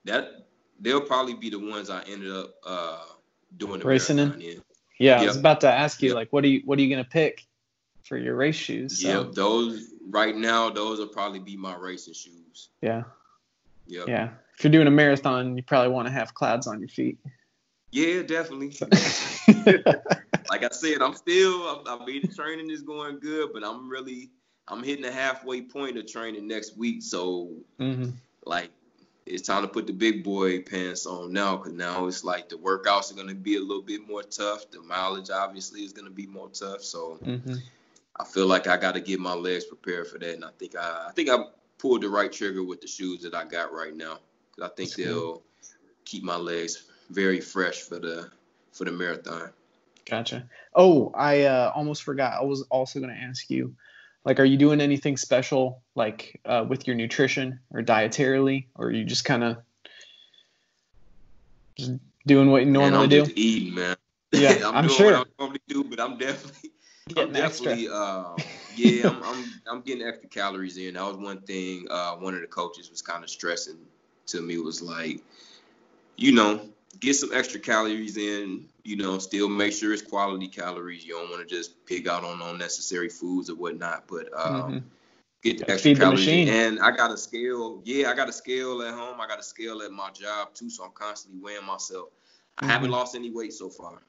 that 0.06 0.46
they'll 0.80 1.02
probably 1.02 1.34
be 1.34 1.50
the 1.50 1.60
ones 1.60 1.90
I 1.90 2.04
ended 2.04 2.32
up 2.32 2.54
uh, 2.64 3.06
doing 3.58 3.80
the 3.80 3.86
racing 3.86 4.20
in. 4.20 4.40
in. 4.40 4.62
Yeah, 5.00 5.16
yep. 5.16 5.22
I 5.22 5.26
was 5.26 5.38
about 5.38 5.62
to 5.62 5.72
ask 5.72 6.04
you 6.04 6.10
yep. 6.10 6.16
like, 6.18 6.34
what 6.34 6.44
are 6.44 6.50
you 6.50 6.62
what 6.66 6.78
are 6.78 6.84
you 6.84 6.90
gonna 6.90 7.04
pick 7.04 7.48
for 8.04 8.16
your 8.16 8.36
race 8.36 8.56
shoes? 8.56 9.02
So. 9.02 9.24
Yep, 9.24 9.34
those 9.34 9.93
right 10.10 10.36
now, 10.36 10.70
those 10.70 11.00
will 11.00 11.08
probably 11.08 11.40
be 11.40 11.58
my 11.58 11.76
racing 11.76 12.14
shoes. 12.14 12.70
Yeah. 12.82 13.04
Yeah. 13.88 14.04
Yeah. 14.08 14.30
If 14.58 14.64
you're 14.64 14.72
doing 14.72 14.88
a 14.88 14.92
marathon, 14.92 15.58
you 15.58 15.64
probably 15.64 15.92
want 15.92 16.08
to 16.08 16.14
have 16.14 16.34
clouds 16.34 16.68
on 16.68 16.80
your 16.80 16.90
feet. 16.90 17.18
Yeah, 17.92 18.24
definitely. 18.24 18.76
like 20.50 20.64
I 20.64 20.70
said, 20.72 21.02
I'm 21.02 21.14
still. 21.14 21.64
I, 21.64 21.84
I 21.88 22.06
mean, 22.06 22.22
the 22.22 22.34
training 22.34 22.70
is 22.70 22.82
going 22.82 23.20
good, 23.20 23.52
but 23.54 23.64
I'm 23.64 23.90
really. 23.90 24.30
I'm 24.68 24.82
hitting 24.82 25.04
the 25.04 25.12
halfway 25.12 25.62
point 25.62 25.98
of 25.98 26.08
training 26.08 26.48
next 26.48 26.78
week, 26.78 27.04
so 27.04 27.52
mm-hmm. 27.80 28.12
like 28.46 28.72
it's 29.26 29.46
time 29.46 29.62
to 29.62 29.68
put 29.68 29.88
the 29.88 29.94
big 29.94 30.24
boy 30.24 30.62
pants 30.62 31.06
on 31.06 31.32
now 31.32 31.58
because 31.58 31.74
now 31.74 32.08
it's 32.08 32.24
like 32.24 32.50
the 32.50 32.56
workouts 32.56 33.12
are 33.12 33.16
going 33.16 33.28
to 33.28 33.36
be 33.36 33.56
a 33.58 33.60
little 33.60 33.84
bit 33.84 34.08
more 34.08 34.24
tough. 34.24 34.70
The 34.72 34.82
mileage 34.82 35.30
obviously 35.30 35.82
is 35.82 35.94
going 35.94 36.08
to 36.08 36.14
be 36.14 36.28
more 36.28 36.50
tough. 36.50 36.82
So 36.82 37.20
mm-hmm. 37.24 37.56
I 38.20 38.26
feel 38.26 38.46
like 38.46 38.68
I 38.68 38.78
got 38.78 38.94
to 38.94 39.02
get 39.02 39.20
my 39.20 39.34
legs 39.34 39.66
prepared 39.66 40.08
for 40.08 40.20
that, 40.20 40.36
and 40.36 40.46
I 40.46 40.50
think 40.60 40.76
I, 40.76 41.08
I 41.10 41.12
think 41.12 41.30
I 41.30 41.38
pulled 41.80 42.02
the 42.02 42.10
right 42.10 42.32
trigger 42.32 42.64
with 42.64 42.82
the 42.82 42.88
shoes 42.88 43.22
that 43.24 43.34
I 43.34 43.44
got 43.46 43.74
right 43.74 43.96
now. 43.96 44.20
Cause 44.56 44.66
I 44.66 44.68
think 44.76 44.90
That's 44.90 44.96
they'll 44.96 45.22
cool. 45.22 45.44
keep 46.06 46.24
my 46.24 46.36
legs 46.36 46.84
very 47.10 47.42
fresh 47.42 47.82
for 47.82 48.00
the 48.00 48.30
for 48.72 48.86
the 48.86 48.92
marathon. 48.92 49.50
Gotcha. 50.06 50.48
Oh, 50.76 51.12
I 51.16 51.44
uh, 51.44 51.72
almost 51.74 52.04
forgot. 52.04 52.40
I 52.40 52.44
was 52.44 52.64
also 52.70 53.00
going 53.00 53.14
to 53.14 53.22
ask 53.22 53.50
you, 53.50 53.76
like, 54.26 54.40
are 54.40 54.46
you 54.46 54.58
doing 54.58 54.82
anything 54.82 55.18
special, 55.18 55.82
like 55.96 56.40
uh, 56.46 56.66
with 56.68 56.88
your 56.88 56.96
nutrition 56.96 57.60
or 57.72 57.82
dietarily, 57.82 58.66
or 58.76 58.88
are 58.88 58.92
you 58.92 59.06
just 59.06 59.26
kind 59.26 59.44
of 59.44 59.58
just 61.78 61.94
doing 62.28 62.52
what 62.52 62.66
you 62.66 62.72
normally 62.72 63.08
man, 63.08 63.22
I'm 63.22 63.26
do? 63.26 63.34
eating, 63.36 63.74
man. 63.74 63.96
Yeah, 64.32 64.58
I'm, 64.68 64.76
I'm 64.76 64.90
sure. 64.90 65.16
I 65.16 65.24
normally 65.40 65.62
do, 65.68 65.84
but 65.84 66.00
I'm 66.00 66.18
definitely 66.18 66.72
I'm 67.18 67.34
definitely, 67.34 67.90
uh, 67.90 68.36
yeah, 68.76 69.10
I'm, 69.10 69.24
I'm, 69.24 69.46
I'm 69.70 69.82
getting 69.82 70.06
extra 70.06 70.30
calories 70.30 70.78
in. 70.78 70.94
That 70.94 71.04
was 71.04 71.18
one 71.18 71.42
thing. 71.42 71.88
Uh, 71.90 72.16
one 72.16 72.34
of 72.34 72.42
the 72.42 72.48
coaches 72.48 72.90
was 72.90 73.02
kind 73.02 73.24
of 73.24 73.30
stressing 73.30 73.78
to 74.28 74.42
me 74.42 74.58
was 74.58 74.82
like, 74.82 75.22
you 76.16 76.32
know, 76.32 76.70
get 77.00 77.16
some 77.16 77.32
extra 77.34 77.60
calories 77.60 78.18
in. 78.18 78.66
You 78.84 78.98
know, 78.98 79.18
still 79.20 79.50
make 79.50 79.74
sure 79.74 79.94
it's 79.94 80.02
quality 80.02 80.48
calories. 80.48 81.06
You 81.06 81.14
don't 81.14 81.30
want 81.30 81.48
to 81.48 81.56
just 81.56 81.86
pig 81.86 82.08
out 82.08 82.24
on 82.24 82.42
unnecessary 82.42 83.10
foods 83.10 83.50
or 83.50 83.56
whatnot. 83.56 84.06
But 84.08 84.28
um, 84.36 84.54
mm-hmm. 84.54 84.78
get 85.42 85.60
the 85.60 85.72
extra 85.72 85.96
calories. 85.96 86.26
The 86.26 86.50
and 86.50 86.80
I 86.80 86.92
got 86.92 87.12
a 87.12 87.18
scale. 87.18 87.82
Yeah, 87.86 88.10
I 88.10 88.16
got 88.16 88.30
a 88.30 88.34
scale 88.34 88.82
at 88.82 88.94
home. 88.94 89.20
I 89.22 89.28
got 89.28 89.40
a 89.40 89.44
scale 89.44 89.82
at 89.82 89.92
my 89.92 90.10
job 90.12 90.54
too. 90.54 90.70
So 90.70 90.84
I'm 90.84 90.92
constantly 90.94 91.42
weighing 91.42 91.66
myself. 91.66 92.10
I 92.58 92.64
mm-hmm. 92.64 92.72
haven't 92.72 92.92
lost 92.92 93.16
any 93.16 93.32
weight 93.32 93.54
so 93.54 93.70
far. 93.70 94.02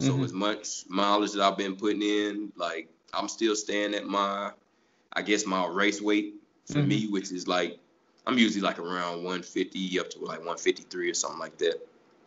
So 0.00 0.12
mm-hmm. 0.12 0.24
as 0.24 0.32
much 0.32 0.84
mileage 0.88 1.32
that 1.32 1.42
I've 1.42 1.58
been 1.58 1.74
putting 1.74 2.02
in, 2.02 2.52
like 2.56 2.88
I'm 3.12 3.28
still 3.28 3.56
staying 3.56 3.94
at 3.94 4.06
my, 4.06 4.52
I 5.12 5.22
guess 5.22 5.44
my 5.44 5.66
race 5.66 6.00
weight 6.00 6.34
for 6.66 6.74
mm-hmm. 6.74 6.88
me, 6.88 7.06
which 7.08 7.32
is 7.32 7.48
like 7.48 7.80
I'm 8.24 8.38
usually 8.38 8.60
like 8.60 8.78
around 8.78 9.24
150 9.24 9.98
up 9.98 10.10
to 10.10 10.18
like 10.20 10.38
153 10.38 11.10
or 11.10 11.14
something 11.14 11.40
like 11.40 11.58
that. 11.58 11.80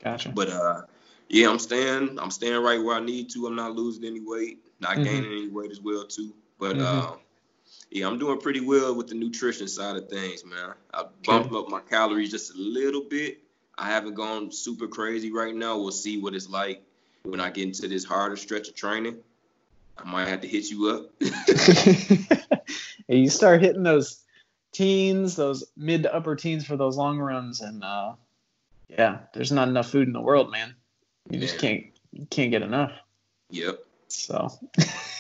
Gotcha. 0.03 0.29
But 0.29 0.49
uh, 0.49 0.81
yeah, 1.29 1.49
I'm 1.49 1.59
staying, 1.59 2.19
I'm 2.19 2.31
staying 2.31 2.61
right 2.61 2.83
where 2.83 2.97
I 2.97 2.99
need 2.99 3.29
to. 3.31 3.47
I'm 3.47 3.55
not 3.55 3.73
losing 3.73 4.03
any 4.03 4.19
weight, 4.19 4.59
not 4.81 4.93
mm-hmm. 4.93 5.03
gaining 5.03 5.31
any 5.31 5.47
weight 5.47 5.71
as 5.71 5.79
well 5.79 6.05
too. 6.05 6.33
But 6.59 6.77
uh, 6.77 7.13
yeah, 7.89 8.05
I'm 8.05 8.19
doing 8.19 8.39
pretty 8.39 8.59
well 8.59 8.95
with 8.95 9.07
the 9.07 9.15
nutrition 9.15 9.69
side 9.69 9.95
of 9.95 10.09
things, 10.09 10.43
man. 10.43 10.73
I 10.93 11.05
bumped 11.23 11.53
up 11.53 11.69
my 11.69 11.79
calories 11.79 12.31
just 12.31 12.53
a 12.53 12.57
little 12.57 13.05
bit. 13.09 13.37
I 13.77 13.85
haven't 13.85 14.15
gone 14.15 14.51
super 14.51 14.87
crazy 14.87 15.31
right 15.31 15.55
now. 15.55 15.77
We'll 15.77 15.91
see 15.91 16.19
what 16.19 16.35
it's 16.35 16.49
like 16.49 16.83
when 17.23 17.39
I 17.39 17.49
get 17.49 17.65
into 17.65 17.87
this 17.87 18.03
harder 18.03 18.35
stretch 18.35 18.67
of 18.69 18.75
training, 18.75 19.17
I 19.97 20.09
might 20.09 20.27
have 20.27 20.41
to 20.41 20.47
hit 20.47 20.69
you 20.69 20.89
up. 20.89 21.11
And 23.11 23.19
you 23.19 23.29
start 23.29 23.61
hitting 23.61 23.83
those 23.83 24.23
teens, 24.71 25.35
those 25.35 25.65
mid 25.75 26.03
to 26.03 26.15
upper 26.15 26.37
teens 26.37 26.65
for 26.65 26.77
those 26.77 26.95
long 26.95 27.19
runs, 27.19 27.59
and 27.59 27.83
uh, 27.83 28.13
yeah, 28.87 29.19
there's 29.33 29.51
not 29.51 29.67
enough 29.67 29.89
food 29.89 30.07
in 30.07 30.13
the 30.13 30.21
world, 30.21 30.49
man. 30.49 30.75
You 31.29 31.39
just 31.39 31.59
can't 31.59 31.87
you 32.13 32.25
can't 32.27 32.51
get 32.51 32.61
enough. 32.61 32.93
Yep. 33.49 33.83
So 34.07 34.49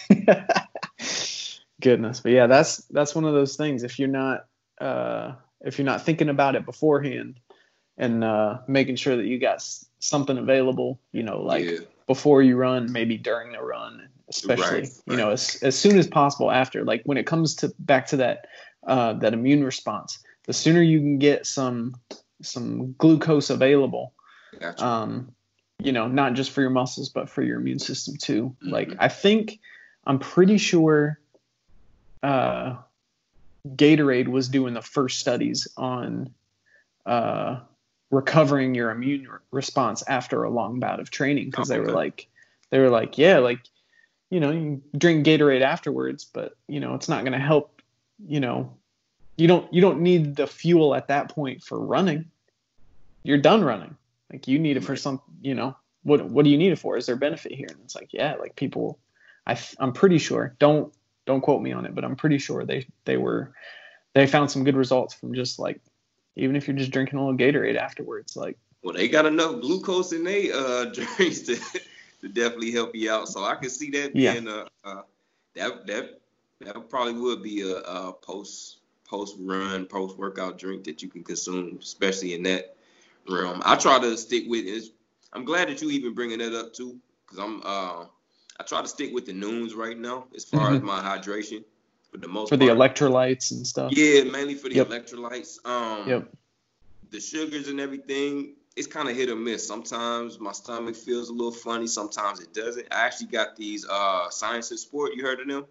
Goodness, 1.81 2.21
but 2.21 2.31
yeah, 2.31 2.47
that's 2.47 2.77
that's 2.85 3.13
one 3.13 3.25
of 3.25 3.33
those 3.33 3.57
things. 3.57 3.83
If 3.83 3.99
you're 3.99 4.07
not 4.07 4.45
uh, 4.79 5.33
if 5.59 5.77
you're 5.77 5.85
not 5.85 6.05
thinking 6.05 6.29
about 6.29 6.55
it 6.55 6.65
beforehand 6.65 7.41
and 7.97 8.23
uh, 8.23 8.59
making 8.67 8.95
sure 8.95 9.17
that 9.17 9.25
you 9.25 9.37
got 9.37 9.61
something 9.99 10.37
available, 10.37 10.97
you 11.11 11.23
know, 11.23 11.41
like 11.41 11.65
yeah. 11.65 11.79
Before 12.11 12.41
you 12.41 12.57
run, 12.57 12.91
maybe 12.91 13.17
during 13.17 13.53
the 13.53 13.61
run, 13.61 14.09
especially, 14.27 14.81
right, 14.81 14.89
you 15.05 15.15
know, 15.15 15.29
as, 15.29 15.57
as 15.63 15.79
soon 15.79 15.97
as 15.97 16.07
possible 16.07 16.51
after. 16.51 16.83
Like 16.83 17.01
when 17.05 17.17
it 17.17 17.25
comes 17.25 17.55
to 17.55 17.71
back 17.79 18.07
to 18.07 18.17
that 18.17 18.47
uh, 18.85 19.13
that 19.13 19.33
immune 19.33 19.63
response, 19.63 20.19
the 20.43 20.51
sooner 20.51 20.81
you 20.81 20.99
can 20.99 21.19
get 21.19 21.45
some 21.45 21.95
some 22.41 22.95
glucose 22.97 23.49
available, 23.49 24.11
gotcha. 24.59 24.85
um, 24.85 25.31
you 25.79 25.93
know, 25.93 26.09
not 26.09 26.33
just 26.33 26.51
for 26.51 26.59
your 26.59 26.69
muscles 26.69 27.07
but 27.07 27.29
for 27.29 27.43
your 27.43 27.61
immune 27.61 27.79
system 27.79 28.17
too. 28.17 28.43
Mm-hmm. 28.43 28.73
Like 28.73 28.89
I 28.99 29.07
think 29.07 29.61
I'm 30.05 30.19
pretty 30.19 30.57
sure 30.57 31.17
uh, 32.23 32.75
Gatorade 33.65 34.27
was 34.27 34.49
doing 34.49 34.73
the 34.73 34.81
first 34.81 35.19
studies 35.19 35.65
on 35.77 36.33
uh, 37.05 37.61
recovering 38.11 38.75
your 38.75 38.91
immune 38.91 39.27
response 39.51 40.03
after 40.07 40.43
a 40.43 40.49
long 40.49 40.79
bout 40.79 40.99
of 40.99 41.09
training 41.09 41.49
because 41.49 41.71
oh, 41.71 41.73
they 41.73 41.79
were 41.79 41.91
like 41.91 42.27
they 42.69 42.79
were 42.79 42.89
like 42.89 43.17
yeah 43.17 43.37
like 43.39 43.59
you 44.29 44.39
know 44.39 44.51
you 44.51 44.81
drink 44.97 45.25
Gatorade 45.25 45.61
afterwards 45.61 46.25
but 46.25 46.55
you 46.67 46.79
know 46.79 46.93
it's 46.93 47.09
not 47.09 47.23
going 47.23 47.33
to 47.33 47.39
help 47.39 47.81
you 48.27 48.39
know 48.39 48.73
you 49.37 49.47
don't 49.47 49.73
you 49.73 49.81
don't 49.81 50.01
need 50.01 50.35
the 50.35 50.45
fuel 50.45 50.93
at 50.93 51.07
that 51.07 51.29
point 51.29 51.63
for 51.63 51.79
running. 51.79 52.25
You're 53.23 53.37
done 53.37 53.63
running. 53.63 53.95
Like 54.31 54.47
you 54.47 54.59
need 54.59 54.77
it 54.77 54.83
for 54.83 54.95
some 54.95 55.21
you 55.41 55.55
know 55.55 55.75
what 56.03 56.23
what 56.25 56.43
do 56.43 56.51
you 56.51 56.57
need 56.57 56.71
it 56.71 56.79
for? 56.79 56.97
Is 56.97 57.05
there 57.05 57.15
benefit 57.15 57.53
here? 57.53 57.67
And 57.69 57.79
it's 57.83 57.95
like 57.95 58.09
yeah 58.11 58.35
like 58.35 58.55
people 58.55 58.99
I 59.47 59.57
I'm 59.79 59.93
pretty 59.93 60.17
sure 60.17 60.55
don't 60.59 60.93
don't 61.25 61.41
quote 61.41 61.61
me 61.61 61.71
on 61.71 61.85
it 61.85 61.95
but 61.95 62.03
I'm 62.03 62.15
pretty 62.15 62.37
sure 62.37 62.65
they 62.65 62.85
they 63.05 63.17
were 63.17 63.53
they 64.13 64.27
found 64.27 64.51
some 64.51 64.63
good 64.63 64.75
results 64.75 65.13
from 65.13 65.33
just 65.33 65.59
like 65.59 65.81
even 66.35 66.55
if 66.55 66.67
you're 66.67 66.77
just 66.77 66.91
drinking 66.91 67.19
a 67.19 67.25
little 67.25 67.37
Gatorade 67.37 67.77
afterwards. 67.77 68.35
Like, 68.35 68.57
well, 68.81 68.93
they 68.93 69.07
got 69.07 69.25
enough 69.25 69.61
glucose 69.61 70.11
in 70.13 70.23
their 70.23 70.53
uh, 70.53 70.85
drinks 70.93 71.41
to, 71.41 71.55
to 72.21 72.29
definitely 72.29 72.71
help 72.71 72.95
you 72.95 73.11
out. 73.11 73.27
So 73.27 73.43
I 73.43 73.55
can 73.55 73.69
see 73.69 73.89
that 73.91 74.13
being 74.13 74.45
yeah. 74.45 74.65
a, 74.83 74.89
a 74.89 75.03
that 75.55 75.87
that 75.87 76.21
that 76.61 76.89
probably 76.89 77.13
would 77.13 77.43
be 77.43 77.61
a, 77.61 77.77
a 77.77 78.13
post 78.13 78.77
post 79.05 79.35
run 79.39 79.85
post 79.85 80.17
workout 80.17 80.57
drink 80.57 80.85
that 80.85 81.01
you 81.01 81.09
can 81.09 81.23
consume, 81.23 81.77
especially 81.81 82.33
in 82.33 82.43
that 82.43 82.75
realm. 83.29 83.61
I 83.65 83.75
try 83.75 83.99
to 83.99 84.17
stick 84.17 84.45
with 84.47 84.65
it. 84.65 84.85
I'm 85.33 85.45
glad 85.45 85.69
that 85.69 85.81
you 85.81 85.89
even 85.91 86.13
bringing 86.13 86.39
that 86.39 86.57
up 86.57 86.73
too, 86.73 86.97
because 87.25 87.39
I'm 87.39 87.61
uh 87.63 88.05
I 88.59 88.63
try 88.63 88.81
to 88.81 88.87
stick 88.87 89.11
with 89.13 89.25
the 89.25 89.33
Nuuns 89.33 89.75
right 89.75 89.97
now 89.97 90.25
as 90.35 90.45
far 90.45 90.67
mm-hmm. 90.67 90.75
as 90.75 90.81
my 90.81 90.99
hydration 90.99 91.63
for 92.11 92.17
the 92.17 92.27
most 92.27 92.49
for 92.49 92.57
part. 92.57 92.67
the 92.67 92.75
electrolytes 92.75 93.51
and 93.51 93.65
stuff. 93.65 93.91
Yeah, 93.95 94.23
mainly 94.23 94.55
for 94.55 94.69
the 94.69 94.75
yep. 94.75 94.89
electrolytes. 94.89 95.65
Um, 95.65 96.07
yep. 96.07 96.29
The 97.09 97.19
sugars 97.19 97.67
and 97.67 97.79
everything, 97.79 98.55
it's 98.75 98.87
kind 98.87 99.09
of 99.09 99.15
hit 99.15 99.29
or 99.29 99.35
miss. 99.35 99.67
Sometimes 99.67 100.39
my 100.39 100.51
stomach 100.51 100.95
feels 100.95 101.29
a 101.29 101.33
little 101.33 101.51
funny. 101.51 101.87
Sometimes 101.87 102.39
it 102.39 102.53
doesn't. 102.53 102.87
I 102.91 103.05
actually 103.05 103.27
got 103.27 103.55
these 103.55 103.85
uh, 103.89 104.29
Science 104.29 104.71
in 104.71 104.77
Sport. 104.77 105.13
You 105.15 105.23
heard 105.23 105.39
of 105.39 105.47
them? 105.47 105.65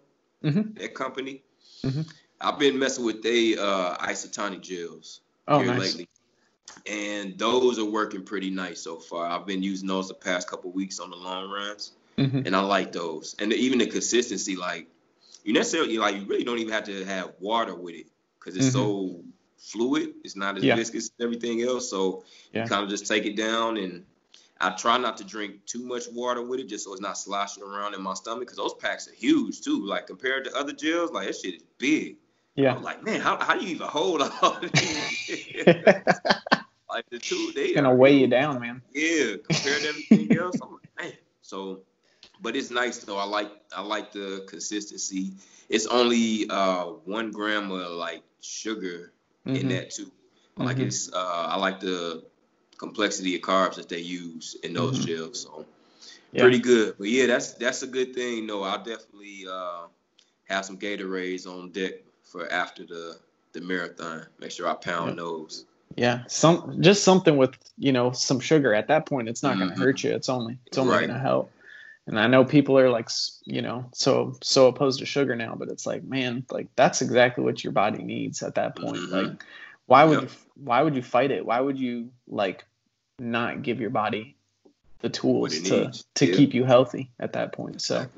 Mm-hmm. 0.45 0.79
That 0.81 0.95
company. 0.95 1.43
Mm-hmm. 1.85 2.03
I've 2.41 2.59
been 2.59 2.79
messing 2.79 3.05
with 3.05 3.23
they 3.23 3.57
uh, 3.57 3.97
isotonic 3.97 4.63
gels 4.63 5.21
oh, 5.47 5.59
here 5.59 5.69
nice. 5.69 5.81
lately, 5.81 6.09
and 6.91 7.39
those 7.39 7.79
are 7.79 7.85
working 7.85 8.23
pretty 8.23 8.49
nice 8.49 8.81
so 8.81 8.97
far. 8.97 9.27
I've 9.27 9.47
been 9.47 9.63
using 9.63 9.87
those 9.87 10.09
the 10.09 10.15
past 10.15 10.49
couple 10.49 10.71
weeks 10.71 11.01
on 11.01 11.11
the 11.11 11.17
long 11.17 11.51
runs, 11.51 11.93
mm-hmm. 12.17 12.47
and 12.47 12.57
I 12.57 12.61
like 12.61 12.93
those. 12.93 13.37
And 13.39 13.53
even 13.53 13.79
the 13.79 13.87
consistency, 13.87 14.57
like 14.57 14.87
you 15.45 15.53
necessarily 15.53 15.99
like 15.99 16.17
you 16.17 16.25
really 16.27 16.45
don't 16.45 16.59
even 16.59 16.73
have 16.73 16.85
to 16.85 17.05
have 17.05 17.33
water 17.41 17.75
with 17.75 17.95
it 17.95 18.07
because 18.39 18.57
it's 18.57 18.67
mm-hmm. 18.67 18.77
so 18.77 19.25
fluid. 19.59 20.15
It's 20.25 20.37
not 20.37 20.57
as 20.57 20.65
yeah. 20.65 20.77
viscous 20.77 21.05
as 21.05 21.13
everything 21.21 21.63
else. 21.63 21.91
So 21.91 22.25
yeah. 22.53 22.65
you 22.65 22.69
kind 22.69 22.83
of 22.83 22.91
just 22.91 23.07
take 23.07 23.27
it 23.27 23.37
down 23.37 23.77
and 23.77 24.05
I 24.61 24.71
try 24.71 24.99
not 24.99 25.17
to 25.19 25.25
drink 25.25 25.65
too 25.65 25.83
much 25.83 26.05
water 26.13 26.43
with 26.43 26.61
it 26.61 26.69
just 26.69 26.85
so 26.85 26.93
it's 26.93 27.01
not 27.01 27.17
sloshing 27.17 27.63
around 27.63 27.95
in 27.95 28.03
my 28.03 28.15
stomach 28.15 28.41
because 28.41 28.59
those 28.59 28.75
packs 28.75 29.09
are 29.09 29.15
huge 29.15 29.63
too. 29.63 29.87
Like 29.87 30.07
compared 30.07 30.45
to 30.45 30.55
other 30.55 30.73
gels, 30.73 31.11
like 31.13 31.27
that 31.27 31.37
shit 31.37 31.55
is 31.55 31.63
big. 31.79 32.17
Yeah. 32.57 32.75
I'm 32.75 32.83
like, 32.83 33.03
man, 33.03 33.21
how, 33.21 33.39
how 33.39 33.55
do 33.55 33.65
you 33.65 33.75
even 33.75 33.87
hold 33.87 34.21
all 34.21 34.61
these? 34.61 35.65
like 36.91 37.09
the 37.11 37.19
two, 37.19 37.53
they 37.55 37.67
it's 37.67 37.77
gonna 37.77 37.95
weigh 37.95 38.19
you 38.19 38.27
down, 38.27 38.61
man. 38.61 38.83
Yeah, 38.93 39.37
compared 39.49 39.83
to 39.83 39.89
everything 39.89 40.37
else, 40.37 40.57
I'm 40.61 40.73
like, 40.73 40.91
man. 40.99 41.13
So 41.41 41.83
but 42.41 42.57
it's 42.57 42.71
nice 42.71 42.99
though. 42.99 43.19
I 43.19 43.25
like 43.25 43.51
I 43.75 43.83
like 43.83 44.13
the 44.13 44.45
consistency. 44.49 45.33
It's 45.69 45.87
only 45.87 46.49
uh, 46.49 46.85
one 47.05 47.31
gram 47.31 47.71
of 47.71 47.93
like 47.93 48.23
sugar 48.41 49.13
mm-hmm. 49.47 49.57
in 49.57 49.69
that 49.69 49.91
too. 49.91 50.07
Mm-hmm. 50.07 50.65
Like 50.65 50.79
it's 50.79 51.13
uh, 51.13 51.47
I 51.49 51.57
like 51.57 51.81
the 51.81 52.25
complexity 52.79 53.37
of 53.37 53.43
carbs 53.43 53.77
that 53.77 53.89
they 53.89 54.01
use 54.01 54.57
in 54.63 54.73
those 54.73 54.99
mm-hmm. 54.99 55.07
gels. 55.07 55.43
So 55.43 55.67
yeah. 56.33 56.43
pretty 56.43 56.59
good. 56.59 56.97
But 56.99 57.09
yeah, 57.09 57.27
that's 57.27 57.55
that's 57.55 57.83
a 57.83 57.87
good 57.87 58.15
thing. 58.15 58.47
No, 58.47 58.63
I'll 58.63 58.79
definitely 58.79 59.47
uh, 59.51 59.87
have 60.49 60.65
some 60.65 60.79
Gatorades 60.79 61.47
on 61.47 61.71
deck 61.71 61.95
for 62.25 62.51
after 62.51 62.85
the 62.85 63.19
the 63.53 63.61
marathon. 63.61 64.27
Make 64.39 64.51
sure 64.51 64.69
I 64.69 64.75
pound 64.75 65.19
those. 65.19 65.67
Yeah, 65.97 66.23
some 66.29 66.81
just 66.81 67.03
something 67.03 67.37
with 67.37 67.57
you 67.77 67.93
know 67.93 68.13
some 68.13 68.41
sugar. 68.41 68.73
At 68.73 68.89
that 68.89 69.07
point, 69.07 69.29
it's 69.29 69.43
not 69.43 69.57
going 69.57 69.69
to 69.69 69.75
mm-hmm. 69.75 69.83
hurt 69.83 70.05
you. 70.05 70.13
It's 70.13 70.29
only 70.29 70.59
it's 70.67 70.79
only 70.79 70.93
right. 70.93 71.01
going 71.01 71.15
to 71.15 71.19
help 71.19 71.51
and 72.11 72.19
I 72.19 72.27
know 72.27 72.45
people 72.45 72.77
are 72.77 72.91
like, 72.91 73.09
you 73.45 73.63
know, 73.63 73.89
so 73.93 74.35
so 74.43 74.67
opposed 74.67 74.99
to 74.99 75.07
sugar 75.07 75.37
now, 75.37 75.55
but 75.57 75.69
it's 75.69 75.87
like, 75.87 76.03
man, 76.03 76.45
like 76.51 76.67
that's 76.75 77.03
exactly 77.03 77.45
what 77.45 77.63
your 77.63 77.73
body 77.73 78.03
needs 78.03 78.43
at 78.43 78.57
that 78.57 78.75
point. 78.75 78.97
Mm-hmm. 78.97 79.15
Like, 79.15 79.45
why 79.87 80.03
would 80.03 80.23
yep. 80.23 80.31
you, 80.31 80.37
why 80.65 80.83
would 80.83 80.97
you 80.97 81.03
fight 81.03 81.31
it? 81.31 81.47
Why 81.47 81.61
would 81.61 81.79
you 81.79 82.11
like 82.27 82.65
not 83.21 83.63
give 83.63 83.81
your 83.81 83.91
body 83.91 84.37
the 84.99 85.09
tools 85.09 85.61
to 85.61 85.85
needs. 85.85 86.05
to 86.17 86.27
yeah. 86.27 86.35
keep 86.35 86.53
you 86.53 86.65
healthy 86.65 87.13
at 87.21 87.35
that 87.35 87.53
point? 87.53 87.81
So, 87.81 88.09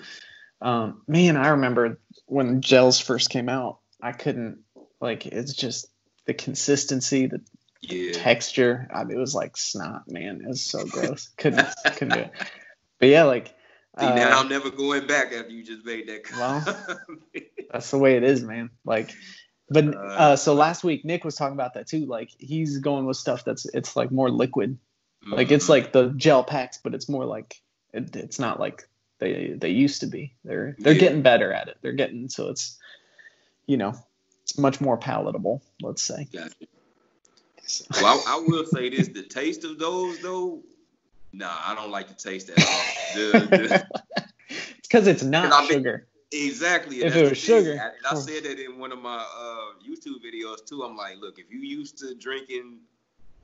um, 0.63 1.03
man, 1.07 1.37
I 1.37 1.49
remember 1.49 1.99
when 2.25 2.63
gels 2.63 2.99
first 2.99 3.29
came 3.29 3.51
out, 3.51 3.81
I 4.01 4.13
couldn't 4.13 4.61
like 5.03 5.27
it's 5.27 5.53
just 5.53 5.87
the 6.25 6.33
consistency, 6.33 7.27
the 7.27 7.43
yeah. 7.83 8.13
texture. 8.13 8.89
I 8.91 9.05
mean, 9.05 9.19
it 9.19 9.21
was 9.21 9.35
like 9.35 9.59
snot, 9.59 10.11
man. 10.11 10.41
It 10.41 10.49
was 10.49 10.63
so 10.63 10.83
gross. 10.91 11.29
couldn't 11.37 11.69
couldn't 11.85 12.15
do 12.15 12.21
it. 12.21 12.33
But 12.99 13.09
yeah, 13.11 13.25
like 13.25 13.55
See, 13.99 14.07
uh, 14.07 14.15
now 14.15 14.41
I'm 14.41 14.49
never 14.49 14.71
going 14.71 15.07
back 15.07 15.33
after 15.33 15.51
you 15.51 15.63
just 15.63 15.85
made 15.85 16.09
that. 16.09 16.23
Well, 16.33 16.65
that's 17.71 17.91
the 17.91 17.99
way 17.99 18.17
it 18.17 18.23
is, 18.23 18.43
man. 18.43 18.71
Like, 18.87 19.11
but 19.69 19.95
uh, 19.95 19.99
uh, 19.99 20.37
so 20.37 20.55
last 20.55 20.83
week 20.83 21.05
Nick 21.05 21.25
was 21.25 21.35
talking 21.35 21.55
about 21.55 21.75
that 21.75 21.89
too. 21.89 22.07
Like 22.07 22.31
he's 22.39 22.79
going 22.79 23.05
with 23.05 23.19
stuff 23.19 23.45
that's 23.45 23.67
it's 23.67 23.95
like 23.95 24.11
more 24.11 24.31
liquid. 24.31 24.79
Mm-hmm. 25.25 25.35
Like 25.35 25.51
it's 25.51 25.65
mm-hmm. 25.65 25.73
like 25.73 25.93
the 25.93 26.09
gel 26.17 26.43
packs, 26.43 26.79
but 26.83 26.95
it's 26.95 27.09
more 27.09 27.27
like 27.27 27.61
it, 27.93 28.17
it's 28.17 28.39
not 28.39 28.59
like 28.59 28.89
they 29.19 29.55
they 29.59 29.71
used 29.71 30.01
to 30.01 30.07
be. 30.07 30.35
They're 30.43 30.75
they're 30.79 30.95
yeah. 30.95 31.01
getting 31.01 31.23
better 31.23 31.53
at 31.53 31.69
it. 31.69 31.77
They're 31.83 31.93
getting 31.93 32.31
so 32.31 32.49
it's 32.49 32.79
you 33.67 33.77
know 33.77 33.95
it's 34.43 34.57
much 34.57 34.81
more 34.81 34.97
palatable. 34.97 35.63
Let's 35.83 36.03
say. 36.03 36.29
Gotcha. 36.33 36.55
Well, 38.03 38.23
I, 38.27 38.37
I 38.37 38.45
will 38.47 38.65
say 38.65 38.89
this: 38.89 39.09
the 39.09 39.23
taste 39.23 39.65
of 39.65 39.79
those 39.79 40.19
though 40.21 40.63
Nah, 41.33 41.57
I 41.65 41.75
don't 41.75 41.91
like 41.91 42.09
the 42.09 42.15
taste 42.15 42.51
at 42.51 42.59
all. 42.59 42.83
it's 44.49 44.89
because 44.89 45.07
it's 45.07 45.23
not 45.23 45.67
sugar. 45.67 46.07
Exactly. 46.33 47.03
If 47.03 47.15
it 47.15 47.29
was 47.29 47.39
sugar. 47.39 47.73
And 47.73 47.93
I 48.11 48.15
said 48.15 48.45
that 48.45 48.59
in 48.59 48.79
one 48.79 48.93
of 48.93 49.01
my 49.01 49.17
uh, 49.17 49.87
YouTube 49.87 50.25
videos 50.25 50.65
too. 50.67 50.83
I'm 50.83 50.97
like, 50.97 51.17
look, 51.21 51.39
if 51.39 51.51
you 51.51 51.61
used 51.61 51.99
to 51.99 52.15
drinking 52.15 52.79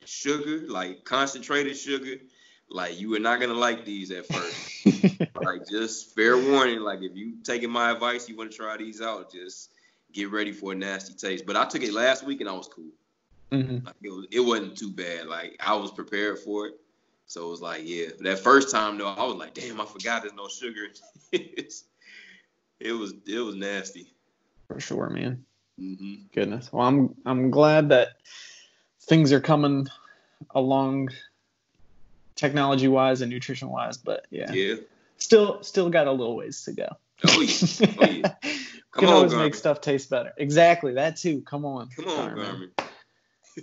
sugar, 0.04 0.66
like 0.66 1.04
concentrated 1.04 1.76
sugar, 1.76 2.16
like 2.70 2.98
you 2.98 3.14
are 3.14 3.20
not 3.20 3.40
gonna 3.40 3.54
like 3.54 3.84
these 3.84 4.10
at 4.10 4.26
first. 4.26 4.86
like 5.42 5.68
just 5.68 6.14
fair 6.14 6.36
warning, 6.36 6.80
like 6.80 7.02
if 7.02 7.14
you 7.14 7.34
taking 7.42 7.70
my 7.70 7.90
advice, 7.90 8.28
you 8.28 8.36
want 8.36 8.50
to 8.50 8.56
try 8.56 8.76
these 8.76 9.00
out, 9.02 9.32
just 9.32 9.70
get 10.12 10.30
ready 10.30 10.52
for 10.52 10.72
a 10.72 10.74
nasty 10.74 11.14
taste. 11.14 11.44
But 11.46 11.56
I 11.56 11.66
took 11.66 11.82
it 11.82 11.92
last 11.92 12.24
week 12.24 12.40
and 12.40 12.48
I 12.48 12.52
was 12.52 12.68
cool. 12.68 12.90
Mm-hmm. 13.52 13.86
Like 13.86 13.96
it, 14.02 14.10
was, 14.10 14.26
it 14.30 14.40
wasn't 14.40 14.76
too 14.76 14.90
bad. 14.90 15.26
Like 15.26 15.56
I 15.60 15.74
was 15.74 15.90
prepared 15.90 16.38
for 16.38 16.68
it. 16.68 16.74
So 17.28 17.46
it 17.46 17.50
was 17.50 17.60
like, 17.60 17.82
yeah. 17.84 18.06
That 18.20 18.38
first 18.38 18.70
time 18.70 18.98
though, 18.98 19.08
I 19.08 19.22
was 19.24 19.36
like, 19.36 19.54
damn, 19.54 19.80
I 19.80 19.84
forgot 19.84 20.22
there's 20.22 20.34
no 20.34 20.48
sugar. 20.48 20.88
it 21.32 22.92
was 22.92 23.14
it 23.26 23.38
was 23.40 23.54
nasty. 23.54 24.12
For 24.66 24.80
sure, 24.80 25.10
man. 25.10 25.44
Mm-hmm. 25.78 26.14
Goodness. 26.34 26.72
Well, 26.72 26.86
I'm 26.86 27.14
I'm 27.26 27.50
glad 27.50 27.90
that 27.90 28.16
things 29.02 29.32
are 29.32 29.40
coming 29.40 29.88
along 30.54 31.10
technology 32.34 32.88
wise 32.88 33.20
and 33.20 33.30
nutrition 33.30 33.68
wise, 33.68 33.98
but 33.98 34.26
yeah. 34.30 34.50
Yeah. 34.50 34.76
Still 35.18 35.62
still 35.62 35.90
got 35.90 36.06
a 36.06 36.12
little 36.12 36.34
ways 36.34 36.62
to 36.64 36.72
go. 36.72 36.88
Oh 37.26 37.40
yeah. 37.40 37.86
Oh, 38.00 38.04
yeah. 38.06 38.34
Come 38.90 39.00
Can 39.00 39.08
on, 39.10 39.14
always 39.16 39.32
Garmin. 39.34 39.38
make 39.44 39.54
stuff 39.54 39.82
taste 39.82 40.08
better. 40.08 40.32
Exactly, 40.38 40.94
that 40.94 41.16
too. 41.18 41.42
Come 41.42 41.66
on. 41.66 41.88
Come 41.88 42.08
on, 42.08 42.30
Garmin. 42.36 42.70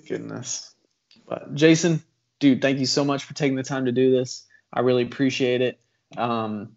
Goodness. 0.07 0.73
But 1.27 1.55
Jason, 1.55 2.03
dude, 2.39 2.61
thank 2.61 2.79
you 2.79 2.85
so 2.85 3.03
much 3.05 3.23
for 3.23 3.33
taking 3.33 3.55
the 3.55 3.63
time 3.63 3.85
to 3.85 3.91
do 3.91 4.11
this. 4.11 4.45
I 4.73 4.81
really 4.81 5.03
appreciate 5.03 5.61
it. 5.61 5.79
Um, 6.17 6.75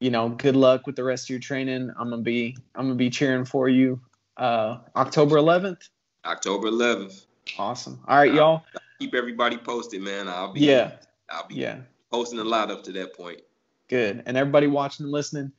you 0.00 0.10
know, 0.10 0.28
good 0.28 0.56
luck 0.56 0.86
with 0.86 0.96
the 0.96 1.04
rest 1.04 1.26
of 1.26 1.30
your 1.30 1.40
training. 1.40 1.90
I'm 1.98 2.10
gonna 2.10 2.22
be 2.22 2.56
I'm 2.74 2.86
gonna 2.86 2.94
be 2.94 3.10
cheering 3.10 3.44
for 3.44 3.68
you. 3.68 4.00
Uh, 4.36 4.78
October 4.94 5.36
11th. 5.36 5.88
October 6.24 6.68
11th. 6.68 7.24
Awesome. 7.58 8.00
All 8.06 8.16
right, 8.16 8.32
y'all. 8.32 8.64
Keep 9.00 9.14
everybody 9.14 9.56
posted, 9.56 10.02
man. 10.02 10.28
I'll 10.28 10.52
be 10.52 10.60
Yeah. 10.60 10.92
I'll 11.28 11.46
be 11.48 11.56
Yeah. 11.56 11.80
posting 12.10 12.38
a 12.38 12.44
lot 12.44 12.70
up 12.70 12.84
to 12.84 12.92
that 12.92 13.16
point. 13.16 13.40
Good. 13.88 14.22
And 14.26 14.36
everybody 14.36 14.66
watching 14.66 15.04
and 15.04 15.12
listening, 15.12 15.52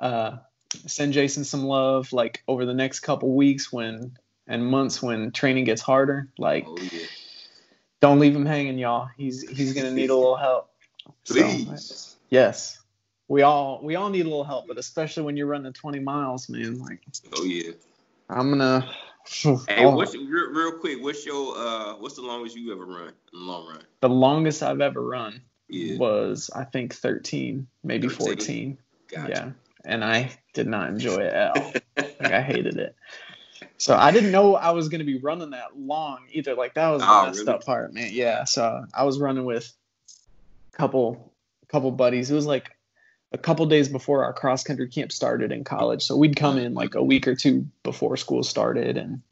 uh, 0.00 0.38
send 0.86 1.12
Jason 1.12 1.44
some 1.44 1.64
love. 1.64 2.12
Like 2.12 2.42
over 2.48 2.64
the 2.64 2.74
next 2.74 3.00
couple 3.00 3.34
weeks 3.34 3.72
when 3.72 4.16
and 4.46 4.66
months 4.66 5.02
when 5.02 5.32
training 5.32 5.64
gets 5.64 5.82
harder. 5.82 6.28
Like, 6.38 6.64
Oh 6.66 6.78
yeah. 6.78 7.06
Don't 8.02 8.18
leave 8.18 8.34
him 8.34 8.44
hanging, 8.44 8.76
y'all. 8.78 9.08
He's 9.16 9.48
he's 9.48 9.72
gonna 9.72 9.92
need 9.92 10.10
a 10.10 10.14
little 10.14 10.36
help. 10.36 10.70
So, 11.24 11.34
Please. 11.34 12.16
yes. 12.28 12.80
We 13.28 13.42
all 13.42 13.80
we 13.82 13.94
all 13.94 14.10
need 14.10 14.26
a 14.26 14.28
little 14.28 14.44
help, 14.44 14.66
but 14.66 14.76
especially 14.76 15.22
when 15.22 15.36
you're 15.36 15.46
running 15.46 15.72
20 15.72 16.00
miles, 16.00 16.48
man. 16.50 16.78
Like 16.80 17.00
Oh 17.32 17.44
yeah. 17.44 17.72
I'm 18.28 18.50
gonna. 18.50 18.90
Hey, 19.68 19.86
Oh, 19.86 19.94
what's 19.94 20.16
real, 20.16 20.50
real 20.50 20.72
quick? 20.72 21.00
What's 21.00 21.24
your 21.24 21.56
uh? 21.56 21.94
What's 21.94 22.16
the 22.16 22.22
longest 22.22 22.56
you 22.56 22.72
ever 22.72 22.84
run 22.84 23.12
the 23.32 23.38
long 23.38 23.68
run? 23.68 23.84
the 24.00 24.08
longest 24.08 24.64
I've 24.64 24.80
ever 24.80 25.00
run 25.00 25.40
Yeah. 25.68 25.96
was 25.96 26.50
I 26.52 26.64
think 26.64 26.92
13, 26.92 27.68
maybe 27.84 28.08
13? 28.08 28.26
14. 28.26 28.78
Gotcha. 29.08 29.30
Yeah, 29.30 29.50
and 29.84 30.04
I 30.04 30.32
did 30.54 30.66
not 30.66 30.88
enjoy 30.88 31.18
it 31.18 31.32
at 31.32 31.52
all. 31.52 31.72
like 31.96 32.32
I 32.32 32.42
hated 32.42 32.78
it. 32.78 32.96
So 33.78 33.94
I 33.96 34.10
didn't 34.10 34.30
know 34.32 34.54
I 34.56 34.70
was 34.70 34.88
gonna 34.88 35.04
be 35.04 35.18
running 35.18 35.50
that 35.50 35.78
long 35.78 36.20
either. 36.32 36.54
Like 36.54 36.74
that 36.74 36.88
was 36.90 37.02
the 37.02 37.08
Oh, 37.10 37.26
messed 37.26 37.40
really? 37.40 37.52
up 37.52 37.64
part, 37.64 37.92
man. 37.92 38.10
Yeah. 38.12 38.44
So 38.44 38.84
I 38.94 39.04
was 39.04 39.18
running 39.18 39.44
with 39.44 39.72
a 40.72 40.76
couple 40.76 41.32
couple 41.68 41.90
buddies. 41.90 42.30
It 42.30 42.34
was 42.34 42.46
like 42.46 42.70
a 43.32 43.38
couple 43.38 43.64
days 43.66 43.88
before 43.88 44.24
our 44.24 44.32
cross 44.34 44.62
country 44.62 44.88
camp 44.88 45.10
started 45.10 45.52
in 45.52 45.64
college. 45.64 46.02
So 46.02 46.16
we'd 46.16 46.36
come 46.36 46.58
in 46.58 46.74
like 46.74 46.94
a 46.94 47.02
week 47.02 47.26
or 47.26 47.34
two 47.34 47.66
before 47.82 48.16
school 48.18 48.42
started 48.42 48.98
and 48.98 49.22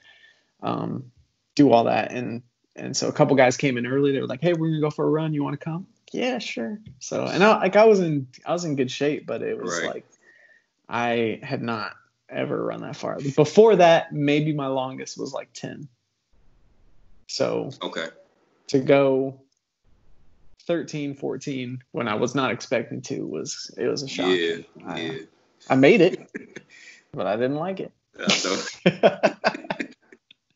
um, 0.62 1.12
do 1.54 1.70
all 1.70 1.84
that. 1.84 2.12
And 2.12 2.42
and 2.76 2.96
so 2.96 3.08
a 3.08 3.12
couple 3.12 3.36
guys 3.36 3.56
came 3.58 3.76
in 3.76 3.86
early. 3.86 4.12
They 4.12 4.20
were 4.20 4.26
like, 4.26 4.40
"Hey, 4.40 4.54
we're 4.54 4.68
gonna 4.68 4.80
go 4.80 4.90
for 4.90 5.04
a 5.04 5.10
run. 5.10 5.34
You 5.34 5.42
want 5.44 5.58
to 5.58 5.64
come?" 5.64 5.86
Yeah, 6.12 6.38
sure. 6.38 6.80
So 6.98 7.24
and 7.24 7.44
I 7.44 7.58
like 7.58 7.76
I 7.76 7.84
was 7.84 8.00
in 8.00 8.26
I 8.46 8.52
was 8.52 8.64
in 8.64 8.74
good 8.76 8.90
shape, 8.90 9.26
but 9.26 9.42
it 9.42 9.60
was 9.62 9.78
Right. 9.78 9.86
like 9.94 10.06
I 10.88 11.40
had 11.42 11.62
not 11.62 11.92
ever 12.30 12.64
run 12.64 12.82
that 12.82 12.96
far. 12.96 13.18
Before 13.18 13.76
that, 13.76 14.12
maybe 14.12 14.52
my 14.52 14.68
longest 14.68 15.18
was 15.18 15.32
like 15.32 15.52
ten. 15.52 15.88
So 17.28 17.70
Okay. 17.82 18.06
to 18.68 18.78
go 18.80 19.40
13, 20.66 21.14
14 21.14 21.82
when 21.92 22.08
I 22.08 22.14
was 22.14 22.34
not 22.34 22.50
expecting 22.50 23.02
to 23.02 23.26
was 23.26 23.70
it 23.76 23.86
was 23.86 24.02
a 24.02 24.08
shock. 24.08 24.36
Yeah. 24.36 24.56
I, 24.86 25.00
Yeah. 25.00 25.18
I 25.68 25.74
made 25.76 26.00
it, 26.00 26.30
but 27.12 27.26
I 27.26 27.36
didn't 27.36 27.56
like 27.56 27.80
it. 27.80 27.92
So, 28.28 28.56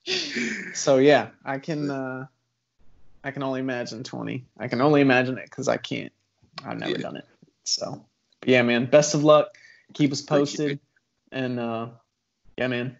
so 0.75 0.99
yeah, 0.99 1.29
I 1.45 1.59
can 1.59 1.91
uh 1.91 2.27
I 3.22 3.31
can 3.31 3.43
only 3.43 3.61
imagine 3.61 4.05
20. 4.05 4.45
I 4.59 4.68
can 4.68 4.81
only 4.81 5.01
imagine 5.01 5.39
it 5.39 5.51
cuz 5.51 5.68
I 5.68 5.77
can't. 5.77 6.12
I've 6.64 6.79
never 6.79 6.93
Yeah. 6.93 6.99
done 6.99 7.16
it. 7.16 7.25
So, 7.64 8.05
yeah, 8.45 8.62
man, 8.62 8.87
best 8.87 9.14
of 9.14 9.25
luck. 9.25 9.57
Keep 9.95 10.12
us 10.12 10.22
posted. 10.22 10.81
And 11.35 11.61
uh 11.61 11.89
yeah, 12.57 12.68
man. 12.68 12.97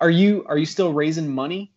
Are 0.00 0.10
you 0.10 0.44
are 0.46 0.56
you 0.56 0.66
still 0.66 0.92
raising 0.92 1.28
money 1.28 1.74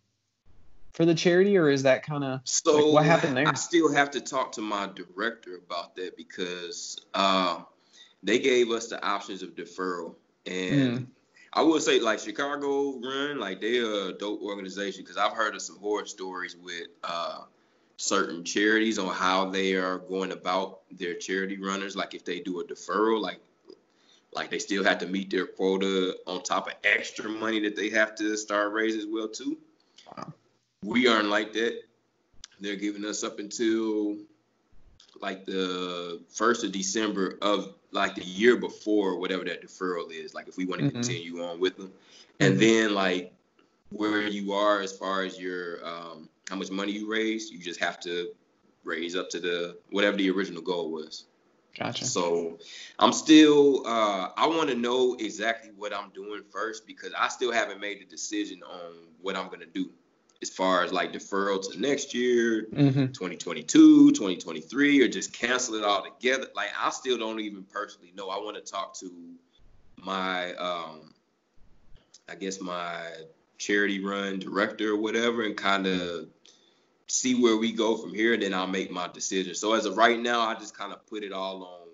for 0.94 1.06
the 1.06 1.16
charity 1.16 1.58
or 1.58 1.70
is 1.70 1.84
that 1.84 2.04
kind 2.04 2.24
of 2.24 2.40
so 2.46 2.78
Like, 2.78 2.94
what 2.94 3.06
happened 3.06 3.36
there? 3.36 3.48
I 3.48 3.54
still 3.56 3.92
have 3.92 4.12
to 4.12 4.22
talk 4.22 4.54
to 4.54 4.62
my 4.62 4.88
director 4.96 5.60
about 5.66 5.96
that 5.98 6.16
because 6.16 6.98
uh, 7.14 7.62
they 8.24 8.40
gave 8.40 8.72
us 8.72 8.88
the 8.88 9.04
options 9.06 9.44
of 9.44 9.56
deferral, 9.56 10.16
and 10.46 11.00
Mm. 11.00 11.08
I 11.54 11.62
will 11.62 11.80
say 11.80 12.00
like 12.00 12.20
Chicago 12.20 13.00
Run, 13.00 13.40
like 13.40 13.62
they're 13.62 14.10
a 14.10 14.14
dope 14.14 14.42
organization 14.42 15.04
because 15.04 15.18
I've 15.18 15.34
heard 15.34 15.56
of 15.56 15.62
some 15.62 15.78
horror 15.80 16.06
stories 16.06 16.56
with 16.56 16.88
uh, 17.04 17.44
certain 17.98 18.44
charities 18.44 19.00
on 19.00 19.14
how 19.14 19.50
they 19.50 19.74
are 19.74 20.00
going 20.00 20.32
about 20.32 20.82
their 20.92 21.16
charity 21.16 21.58
runners. 21.58 21.96
Like 21.96 22.14
if 22.14 22.26
they 22.26 22.42
do 22.42 22.60
a 22.60 22.66
deferral, 22.66 23.22
like 23.22 23.40
like 24.36 24.50
they 24.52 24.60
still 24.60 24.84
have 24.84 24.98
to 25.00 25.08
meet 25.08 25.30
their 25.32 25.46
quota 25.48 26.18
on 26.28 26.44
top 26.44 26.68
of 26.68 26.74
extra 26.84 27.30
money 27.30 27.60
that 27.62 27.76
they 27.76 27.90
have 27.90 28.16
to 28.16 28.36
start 28.36 28.74
raising 28.74 29.00
as 29.00 29.08
well 29.08 29.28
too. 29.28 29.58
Wow. 30.16 30.34
We 30.84 31.08
aren't 31.08 31.30
like 31.30 31.54
that. 31.54 31.80
They're 32.60 32.76
giving 32.76 33.06
us 33.06 33.24
up 33.24 33.40
until 33.40 34.18
like 35.22 35.46
the 35.46 36.22
first 36.30 36.64
of 36.64 36.74
December 36.74 37.38
of 37.42 37.76
like 37.92 38.16
the 38.16 38.24
year 38.26 38.58
before 38.58 39.18
whatever 39.18 39.46
that 39.46 39.64
deferral 39.64 40.12
is. 40.12 40.34
Like 40.34 40.48
if 40.48 40.58
we 40.58 40.66
want 40.66 40.82
to 40.82 40.88
Mhm. 40.88 40.92
continue 40.92 41.44
on 41.44 41.60
with 41.60 41.78
them, 41.78 41.92
and 42.42 42.56
Mhm. 42.56 42.60
then 42.60 42.94
like 42.94 43.34
where 43.92 44.28
you 44.28 44.52
are 44.52 44.82
as 44.82 44.92
far 44.98 45.24
as 45.24 45.40
your 45.40 45.86
um, 45.86 46.30
how 46.50 46.58
much 46.58 46.70
money 46.70 46.92
you 46.92 47.10
raised, 47.10 47.52
you 47.54 47.60
just 47.60 47.80
have 47.80 48.00
to 48.02 48.36
raise 48.84 49.16
up 49.16 49.30
to 49.30 49.40
the 49.40 49.78
whatever 49.90 50.18
the 50.18 50.30
original 50.30 50.62
goal 50.62 50.92
was. 50.92 51.24
Gotcha. 51.78 52.06
So 52.06 52.60
I'm 53.00 53.14
still 53.14 53.86
uh, 53.86 54.30
I 54.36 54.48
want 54.48 54.70
to 54.70 54.76
know 54.76 55.16
exactly 55.20 55.72
what 55.76 55.94
I'm 55.94 56.10
doing 56.12 56.44
first 56.52 56.88
because 56.88 57.12
I 57.18 57.28
still 57.28 57.52
haven't 57.52 57.80
made 57.80 58.00
the 58.02 58.06
decision 58.06 58.62
on 58.64 59.08
what 59.22 59.36
I'm 59.36 59.50
gonna 59.50 59.66
do 59.66 59.90
as 60.42 60.50
far 60.50 60.84
as 60.84 60.92
like 60.92 61.14
deferral 61.14 61.62
to 61.72 61.80
next 61.80 62.14
year, 62.14 62.68
Mhm. 62.74 63.14
2022, 63.14 64.12
2023, 64.12 65.02
or 65.02 65.08
just 65.08 65.34
cancel 65.34 65.76
it 65.76 65.84
all 65.84 66.04
together. 66.04 66.48
Like 66.56 66.70
I 66.78 66.90
still 66.90 67.18
don't 67.18 67.40
even 67.40 67.64
personally 67.64 68.12
know. 68.16 68.30
I 68.30 68.38
want 68.38 68.58
to 68.58 68.62
talk 68.72 68.98
to 69.00 69.12
my 69.98 70.54
um 70.56 71.14
I 72.28 72.36
guess 72.36 72.60
my 72.60 73.02
charity 73.58 74.04
run 74.04 74.40
director 74.40 74.92
or 74.92 74.98
whatever 74.98 75.44
and 75.44 75.56
kind 75.56 75.88
of 75.88 76.28
see 77.08 77.36
where 77.36 77.58
we 77.58 77.72
go 77.72 77.96
from 77.98 78.14
here 78.14 78.34
and 78.34 78.42
then 78.42 78.54
I'll 78.54 78.68
make 78.68 78.92
my 78.92 79.08
decision. 79.08 79.54
So 79.56 79.74
as 79.74 79.86
of 79.86 79.98
right 79.98 80.20
now, 80.20 80.42
I 80.42 80.56
just 80.56 80.76
kind 80.78 80.92
of 80.92 81.06
put 81.08 81.24
it 81.24 81.32
all 81.32 81.64
on 81.64 81.88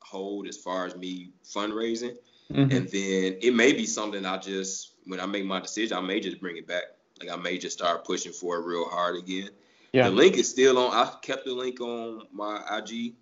hold 0.00 0.46
as 0.46 0.56
far 0.56 0.86
as 0.86 0.96
me 0.96 1.30
fundraising. 1.44 2.16
Mhm. 2.50 2.70
And 2.72 2.88
then 2.88 3.38
it 3.42 3.54
may 3.54 3.72
be 3.72 3.86
something 3.86 4.24
I 4.24 4.38
just 4.38 4.92
when 5.04 5.20
I 5.20 5.26
make 5.26 5.44
my 5.44 5.60
decision, 5.60 5.96
I 5.96 6.00
may 6.02 6.20
just 6.20 6.38
bring 6.40 6.56
it 6.58 6.66
back. 6.66 6.84
Like 7.20 7.30
I 7.30 7.36
may 7.36 7.56
just 7.58 7.76
start 7.76 8.04
pushing 8.04 8.32
for 8.32 8.56
it 8.58 8.66
real 8.66 8.84
hard 8.88 9.16
again. 9.16 9.50
Yeah. 9.92 10.08
The 10.10 10.14
link 10.14 10.36
is 10.36 10.48
still 10.48 10.78
on. 10.78 10.92
I 10.92 11.10
kept 11.22 11.46
the 11.46 11.54
link 11.54 11.80
on 11.80 12.26
my 12.32 12.56
IG 12.78 13.14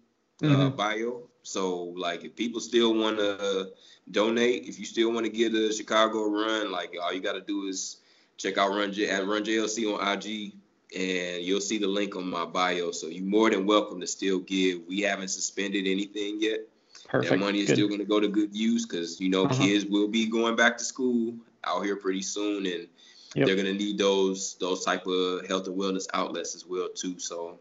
uh, 0.43 0.47
Mhm. 0.49 0.77
bio. 0.77 1.29
So 1.45 1.95
like, 1.97 2.25
if 2.25 2.37
people 2.37 2.61
still 2.61 2.93
want 2.93 3.19
to 3.19 3.73
donate, 4.11 4.65
if 4.69 4.79
you 4.79 4.85
still 4.85 5.11
want 5.13 5.25
to 5.27 5.33
get 5.33 5.55
a 5.55 5.73
Chicago 5.73 6.25
run, 6.29 6.71
like 6.71 6.95
all 7.01 7.13
you 7.13 7.21
got 7.21 7.33
to 7.35 7.41
do 7.41 7.67
is 7.69 7.99
check 8.37 8.59
out 8.59 8.71
Run 8.71 8.93
J- 8.93 9.09
at 9.09 9.27
Run 9.27 9.45
JLC 9.45 9.87
on 9.87 10.07
IG, 10.07 10.53
and 10.95 11.43
you'll 11.43 11.61
see 11.61 11.79
the 11.79 11.87
link 11.87 12.17
on 12.17 12.29
my 12.29 12.45
bio. 12.45 12.91
So 12.93 13.09
you're 13.09 13.25
more 13.25 13.51
than 13.51 13.67
welcome 13.67 14.01
to 14.01 14.07
still 14.07 14.39
give. 14.41 14.81
We 14.87 15.01
haven't 15.01 15.29
suspended 15.29 15.87
anything 15.87 16.41
yet. 16.41 16.61
Perfect. 17.09 17.31
That 17.31 17.39
money 17.41 17.61
is 17.61 17.69
Good. 17.69 17.75
still 17.77 17.89
going 17.89 18.01
to 18.01 18.07
go 18.07 18.21
to 18.21 18.29
good 18.29 18.55
use 18.55 18.87
because 18.87 19.21
you 19.21 19.29
know 19.29 19.45
Uh-huh. 19.45 19.55
kids 19.63 19.85
will 19.85 20.09
be 20.09 20.27
going 20.27 20.57
back 20.57 20.77
to 20.79 20.85
school 20.85 21.35
out 21.65 21.85
here 21.85 21.97
pretty 21.97 22.23
soon, 22.23 22.67
and 22.67 22.89
Yep. 23.35 23.47
they're 23.47 23.55
going 23.57 23.67
to 23.67 23.75
need 23.75 23.99
those 23.99 24.55
those 24.61 24.85
type 24.85 25.07
of 25.07 25.47
health 25.47 25.67
and 25.67 25.77
wellness 25.77 26.07
outlets 26.15 26.55
as 26.55 26.65
well 26.67 26.89
too. 26.89 27.19
So 27.19 27.59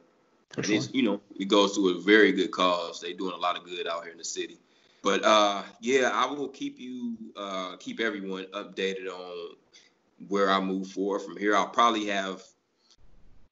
For 0.52 0.62
and 0.62 0.66
sure. 0.68 0.76
it's 0.78 0.94
you 0.94 1.04
know 1.04 1.20
it 1.38 1.46
goes 1.46 1.76
to 1.76 1.90
a 1.90 2.00
very 2.00 2.32
good 2.32 2.52
cause. 2.52 3.02
They're 3.02 3.14
doing 3.14 3.34
a 3.34 3.38
lot 3.38 3.58
of 3.58 3.66
good 3.66 3.88
out 3.88 4.04
here 4.04 4.12
in 4.12 4.18
the 4.18 4.24
city. 4.24 4.58
But 5.02 5.24
uh, 5.24 5.64
yeah, 5.82 6.10
I 6.14 6.26
will 6.32 6.48
keep 6.48 6.80
you 6.80 7.16
uh, 7.36 7.76
keep 7.78 8.00
everyone 8.00 8.46
updated 8.54 9.08
on 9.10 9.56
where 10.30 10.50
I 10.50 10.60
move 10.60 10.88
forward 10.88 11.22
from 11.22 11.38
here. 11.38 11.56
I'll 11.56 11.68
probably 11.68 12.06
have 12.08 12.42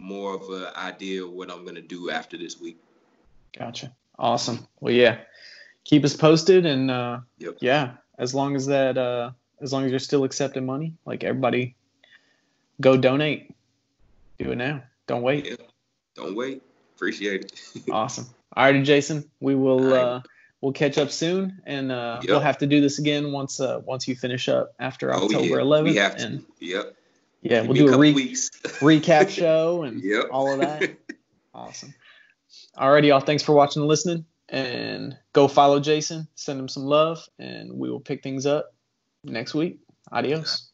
more 0.04 0.36
of 0.36 0.50
an 0.50 0.68
idea 0.76 1.24
of 1.24 1.32
what 1.32 1.50
I'm 1.50 1.66
gonna 1.66 1.82
do 1.82 2.10
after 2.12 2.38
this 2.38 2.60
week. 2.60 2.78
Gotcha. 3.58 3.94
Awesome. 4.20 4.68
Well, 4.82 4.94
yeah. 4.94 5.20
Keep 5.86 6.04
us 6.06 6.16
posted, 6.16 6.66
and 6.66 6.92
uh, 6.92 7.20
Yep. 7.40 7.58
yeah, 7.62 7.92
as 8.18 8.34
long 8.36 8.56
as 8.56 8.66
that, 8.68 8.98
uh, 8.98 9.32
as 9.62 9.72
long 9.74 9.86
as 9.86 9.92
you're 9.92 10.00
still 10.00 10.24
accepting 10.24 10.66
money, 10.66 10.94
like 11.06 11.24
everybody, 11.24 11.76
go 12.82 12.98
donate. 12.98 13.54
Do 14.40 14.52
it 14.52 14.56
now. 14.58 14.84
Don't 15.08 15.22
wait. 15.22 15.46
Yeah. 15.46 15.56
Don't 16.16 16.36
wait. 16.36 16.62
Appreciate 16.96 17.46
it. 17.46 17.84
Awesome. 17.92 18.26
All 18.56 18.64
righty, 18.66 18.82
Jason. 18.84 19.30
We 19.40 19.56
will. 19.56 19.80
Right. 19.80 20.00
Uh, 20.00 20.22
we'll 20.62 20.74
catch 20.74 20.98
up 20.98 21.12
soon, 21.12 21.62
and 21.66 21.92
uh, 21.92 22.20
Yep. 22.22 22.30
we'll 22.30 22.40
have 22.40 22.58
to 22.60 22.68
do 22.68 22.80
this 22.82 23.00
again 23.00 23.32
once. 23.32 23.60
Uh, 23.60 23.82
once 23.86 24.08
you 24.08 24.16
finish 24.16 24.48
up 24.50 24.74
after 24.80 25.14
Oh, 25.14 25.26
October 25.26 25.46
yeah. 25.46 25.56
11th, 25.58 25.84
We 25.84 25.96
have 25.98 26.18
to. 26.18 26.26
and 26.26 26.46
Yep. 26.60 26.96
Yeah, 27.44 27.60
Give 27.62 27.68
we'll 27.68 27.78
do 27.78 27.86
a 27.86 27.90
couple 27.90 28.02
re- 28.02 28.16
recap 29.00 29.30
show 29.42 29.84
and 29.84 30.02
Yep. 30.04 30.26
all 30.32 30.52
of 30.54 30.60
that. 30.60 30.98
Awesome. 31.56 31.94
Alrighty, 32.76 33.10
y'all. 33.10 33.20
Thanks 33.20 33.44
for 33.44 33.54
watching 33.54 33.84
and 33.84 33.88
listening. 33.88 34.26
And 34.50 35.16
go 35.34 35.48
follow 35.48 35.80
Jason. 35.80 36.28
Send 36.34 36.60
him 36.60 36.68
some 36.68 36.84
love, 36.84 37.24
and 37.38 37.72
we 37.78 37.92
will 37.92 38.00
pick 38.00 38.24
things 38.24 38.48
up 38.48 38.74
next 39.24 39.54
week. 39.54 39.80
Adios. 40.12 40.72